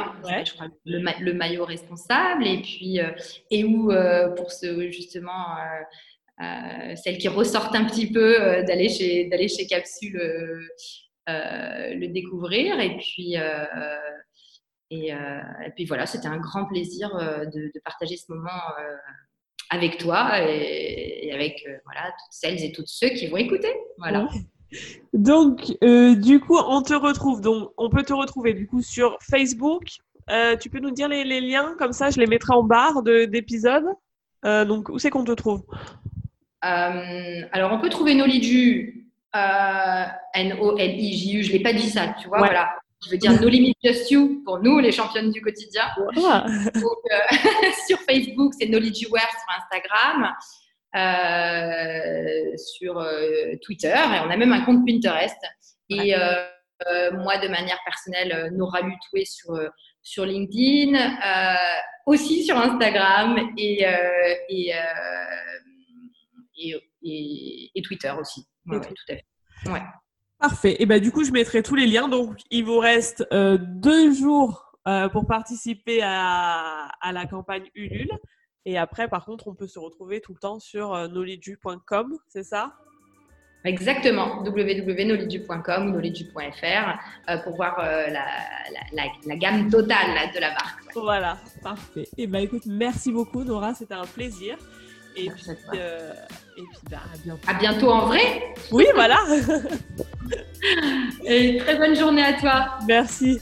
je 0.45 0.53
crois, 0.53 0.67
le, 0.85 1.33
maillot 1.33 1.65
responsable, 1.65 2.47
et 2.47 2.61
puis 2.61 3.01
euh, 3.01 3.11
et 3.51 3.65
où 3.65 3.91
euh, 3.91 4.29
pour 4.35 4.53
ce 4.53 4.91
justement 4.91 5.57
euh, 6.43 6.95
celles 6.97 7.17
qui 7.17 7.29
ressortent 7.29 7.75
un 7.75 7.87
petit 7.87 8.13
peu 8.13 8.37
d'aller 8.67 8.91
chez 8.91 9.25
d'aller 9.31 9.49
chez 9.49 9.67
Capsule 9.67 10.21
le 11.27 12.07
découvrir, 12.09 12.79
et 12.81 12.99
puis 12.99 13.37
et, 15.03 15.71
puis 15.75 15.85
voilà, 15.85 16.07
c'était 16.07 16.29
un 16.29 16.39
grand 16.39 16.67
plaisir 16.67 17.11
de, 17.53 17.73
partager 17.85 18.17
ce 18.17 18.33
moment 18.33 18.51
avec 19.71 19.99
toi 19.99 20.41
et, 20.41 21.31
avec 21.33 21.67
voilà 21.85 22.07
toutes 22.07 22.33
celles 22.33 22.63
et 22.63 22.73
tous 22.73 22.87
ceux 22.87 23.09
qui 23.09 23.27
vont 23.27 23.37
écouter. 23.37 23.73
Voilà. 23.99 24.29
Donc, 25.13 25.73
euh, 25.83 26.15
du 26.15 26.41
coup, 26.41 26.57
on 26.57 26.83
te 26.83 26.95
retrouve. 26.95 27.41
Donc, 27.41 27.71
on 27.77 27.89
peut 27.89 28.03
te 28.03 28.13
retrouver 28.13 28.55
du 28.55 28.67
coup 28.67 28.83
sur 28.83 29.17
Facebook. 29.21 29.85
Euh, 30.31 30.57
tu 30.57 30.71
peux 30.71 30.81
nous 30.81 30.91
dire 30.91 31.09
les, 31.09 31.41
liens 31.41 31.75
comme 31.79 31.93
ça, 31.93 32.11
je 32.11 32.19
les 32.19 32.27
mettrai 32.27 32.55
en 32.55 32.63
barre 32.63 33.03
d'épisode. 33.03 33.85
Euh, 34.45 34.65
donc, 34.65 34.89
où 34.89 34.99
c'est 34.99 35.11
qu'on 35.11 35.25
te 35.25 35.33
trouve? 35.33 35.63
Alors, 36.61 37.73
on 37.73 37.79
peut 37.79 37.91
trouver 37.91 38.15
Noliju, 38.15 39.11
N-O-L-I-J-U. 40.35 41.43
Je 41.43 41.53
l'ai 41.53 41.61
pas 41.61 41.75
dit 41.75 41.91
ça, 41.91 42.15
tu 42.21 42.29
vois. 42.29 42.39
Voilà. 42.39 42.75
Je 43.05 43.11
veux 43.11 43.19
dire 43.19 43.41
No 43.41 43.49
Limit 43.49 43.75
Just 43.83 44.11
You 44.11 44.43
pour 44.45 44.61
nous, 44.61 44.79
les 44.79 44.93
championnes 44.93 45.31
du 45.31 45.41
quotidien. 45.43 45.85
sur 47.87 47.99
Facebook, 48.09 48.55
c'est 48.59 48.67
Wear 49.11 49.29
sur 49.29 49.51
Instagram. 49.63 50.35
Euh, 50.97 52.57
sur 52.57 52.99
euh, 52.99 53.57
Twitter 53.63 53.89
et 53.89 54.21
on 54.25 54.31
a 54.31 54.37
même 54.37 54.53
un 54.53 54.65
compte 54.65 54.87
Pinterest. 54.87 55.37
Et 55.89 56.15
euh, 56.15 57.11
moi, 57.15 57.39
de 57.39 57.49
manière 57.49 57.79
personnelle, 57.85 58.51
Nora 58.53 58.81
Lutoué 58.81 59.25
sur, 59.25 59.59
sur 60.03 60.25
LinkedIn, 60.25 60.97
aussi 62.07 62.45
sur 62.45 62.57
Instagram 62.57 63.51
et, 63.59 63.85
et, 64.49 64.73
et, 67.75 67.83
Twitter 67.83 68.13
aussi. 68.19 68.47
tout 68.67 69.13
à 69.13 69.15
fait. 69.15 69.25
Ouais. 69.67 69.83
Parfait. 70.49 70.77
Et 70.79 70.87
ben, 70.87 71.01
du 71.01 71.11
coup, 71.11 71.25
je 71.25 71.33
mettrai 71.33 71.63
tous 71.63 71.75
les 71.75 71.87
liens. 71.87 72.09
Donc, 72.09 72.41
il 72.51 72.65
vous 72.65 72.79
reste 72.79 73.27
deux 73.33 74.13
jours 74.13 74.73
pour 75.13 75.27
participer 75.27 76.01
à, 76.03 76.89
à, 77.01 77.13
la 77.13 77.27
campagne 77.27 77.71
Ulule. 77.75 78.11
Et 78.67 78.79
après, 78.79 79.09
par 79.09 79.25
contre, 79.25 79.49
on 79.49 79.55
peut 79.55 79.67
se 79.67 79.79
retrouver 79.79 80.21
tout 80.21 80.33
le 80.33 80.39
temps 80.39 80.59
sur 80.59 80.95
euh, 80.95 81.09
knowledge.com, 81.09 82.17
c'est 82.29 82.45
ça? 82.45 82.75
Exactement, 83.65 84.43
www.knowledge.com 84.43 85.95
ou 85.95 85.99
euh, 85.99 87.39
pour 87.39 87.57
voir 87.57 87.79
euh, 87.79 88.07
la, 88.11 89.37
gamme 89.37 89.71
totale 89.71 90.31
de 90.35 90.41
la 90.41 90.51
marque. 90.51 90.95
Voilà, 90.95 91.39
parfait. 91.63 92.03
Et 92.19 92.25
eh 92.25 92.27
ben 92.27 92.41
écoute, 92.41 92.67
merci 92.67 93.11
beaucoup 93.11 93.43
Nora, 93.43 93.73
c'était 93.73 93.95
un 93.95 94.05
plaisir. 94.05 94.59
Et 95.17 95.31
puis, 95.31 95.45
et 95.51 96.63
puis 96.63 96.79
bah, 96.91 96.99
à 97.13 97.19
bientôt. 97.19 97.49
À 97.49 97.55
bientôt 97.55 97.91
en 97.91 98.07
vrai 98.07 98.55
Oui, 98.73 98.87
voilà. 98.95 99.19
et 101.25 101.59
très 101.59 101.77
bonne 101.77 101.97
journée 101.97 102.23
à 102.23 102.35
toi. 102.35 102.79
Merci. 102.87 103.39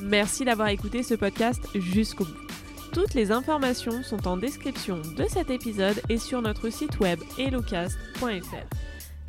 Merci 0.00 0.44
d'avoir 0.44 0.68
écouté 0.68 1.02
ce 1.02 1.14
podcast 1.14 1.60
jusqu'au 1.74 2.24
bout. 2.24 2.48
Toutes 2.92 3.14
les 3.14 3.32
informations 3.32 4.02
sont 4.02 4.28
en 4.28 4.36
description 4.36 5.02
de 5.16 5.24
cet 5.28 5.50
épisode 5.50 6.00
et 6.08 6.18
sur 6.18 6.40
notre 6.40 6.70
site 6.70 7.00
web 7.00 7.18
hellocast.fr. 7.36 8.66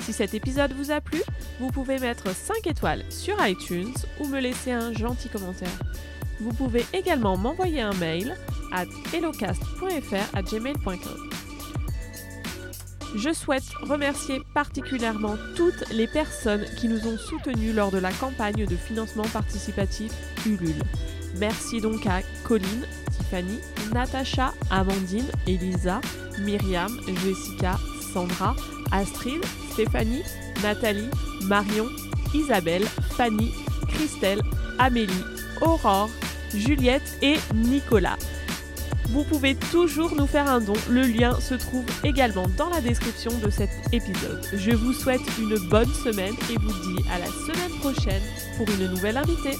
Si 0.02 0.14
cet 0.14 0.34
épisode 0.34 0.74
vous 0.74 0.92
a 0.92 1.02
plu, 1.02 1.22
vous 1.60 1.70
pouvez 1.72 2.00
mettre 2.00 2.34
5 2.34 2.68
étoiles 2.68 3.04
sur 3.10 3.36
iTunes 3.46 3.94
ou 4.20 4.28
me 4.28 4.40
laisser 4.40 4.72
un 4.72 4.94
gentil 4.94 5.28
commentaire. 5.30 5.78
Vous 6.42 6.54
pouvez 6.54 6.86
également 6.94 7.38
m'envoyer 7.38 7.82
un 7.82 7.94
mail 7.94 8.36
à 8.72 8.84
hellocast.fr 9.14 10.42
gmail.com. 10.42 11.30
Je 13.16 13.34
souhaite 13.34 13.68
remercier 13.82 14.42
particulièrement 14.54 15.36
toutes 15.56 15.90
les 15.92 16.08
personnes 16.08 16.66
qui 16.78 16.88
nous 16.88 17.08
ont 17.08 17.18
soutenus 17.18 17.76
lors 17.76 17.92
de 17.92 17.98
la 17.98 18.12
campagne 18.12 18.66
de 18.66 18.76
financement 18.76 19.28
participatif 19.34 20.12
Ulule. 20.46 20.84
Merci 21.40 21.82
donc 21.82 22.06
à 22.06 22.22
Colline, 22.44 22.86
Tiffany, 23.12 23.60
Natacha, 23.94 24.54
Amandine, 24.70 25.28
Elisa, 25.48 26.02
Myriam, 26.40 27.00
Jessica, 27.24 27.78
Sandra, 28.14 28.56
Astrid, 28.92 29.44
Stéphanie, 29.72 30.24
Nathalie, 30.62 31.10
Marion, 31.44 31.88
Isabelle, 32.34 32.86
Fanny, 33.18 33.52
Christelle, 33.88 34.42
Amélie, 34.78 35.24
Aurore, 35.62 36.10
Juliette 36.54 37.18
et 37.22 37.38
Nicolas. 37.54 38.18
Vous 39.10 39.24
pouvez 39.24 39.56
toujours 39.56 40.16
nous 40.16 40.28
faire 40.28 40.48
un 40.48 40.60
don, 40.60 40.74
le 40.88 41.02
lien 41.02 41.40
se 41.40 41.56
trouve 41.56 41.86
également 42.04 42.46
dans 42.58 42.70
la 42.70 42.80
description 42.80 43.32
de 43.44 43.50
cet 43.50 43.72
épisode. 43.92 44.46
Je 44.54 44.72
vous 44.72 44.94
souhaite 44.94 45.22
une 45.40 45.58
bonne 45.70 45.92
semaine 46.04 46.36
et 46.52 46.58
vous 46.60 46.72
dis 46.72 47.04
à 47.12 47.18
la 47.18 47.26
semaine 47.26 47.80
prochaine 47.80 48.22
pour 48.58 48.70
une 48.70 48.88
nouvelle 48.88 49.18
invitée. 49.18 49.58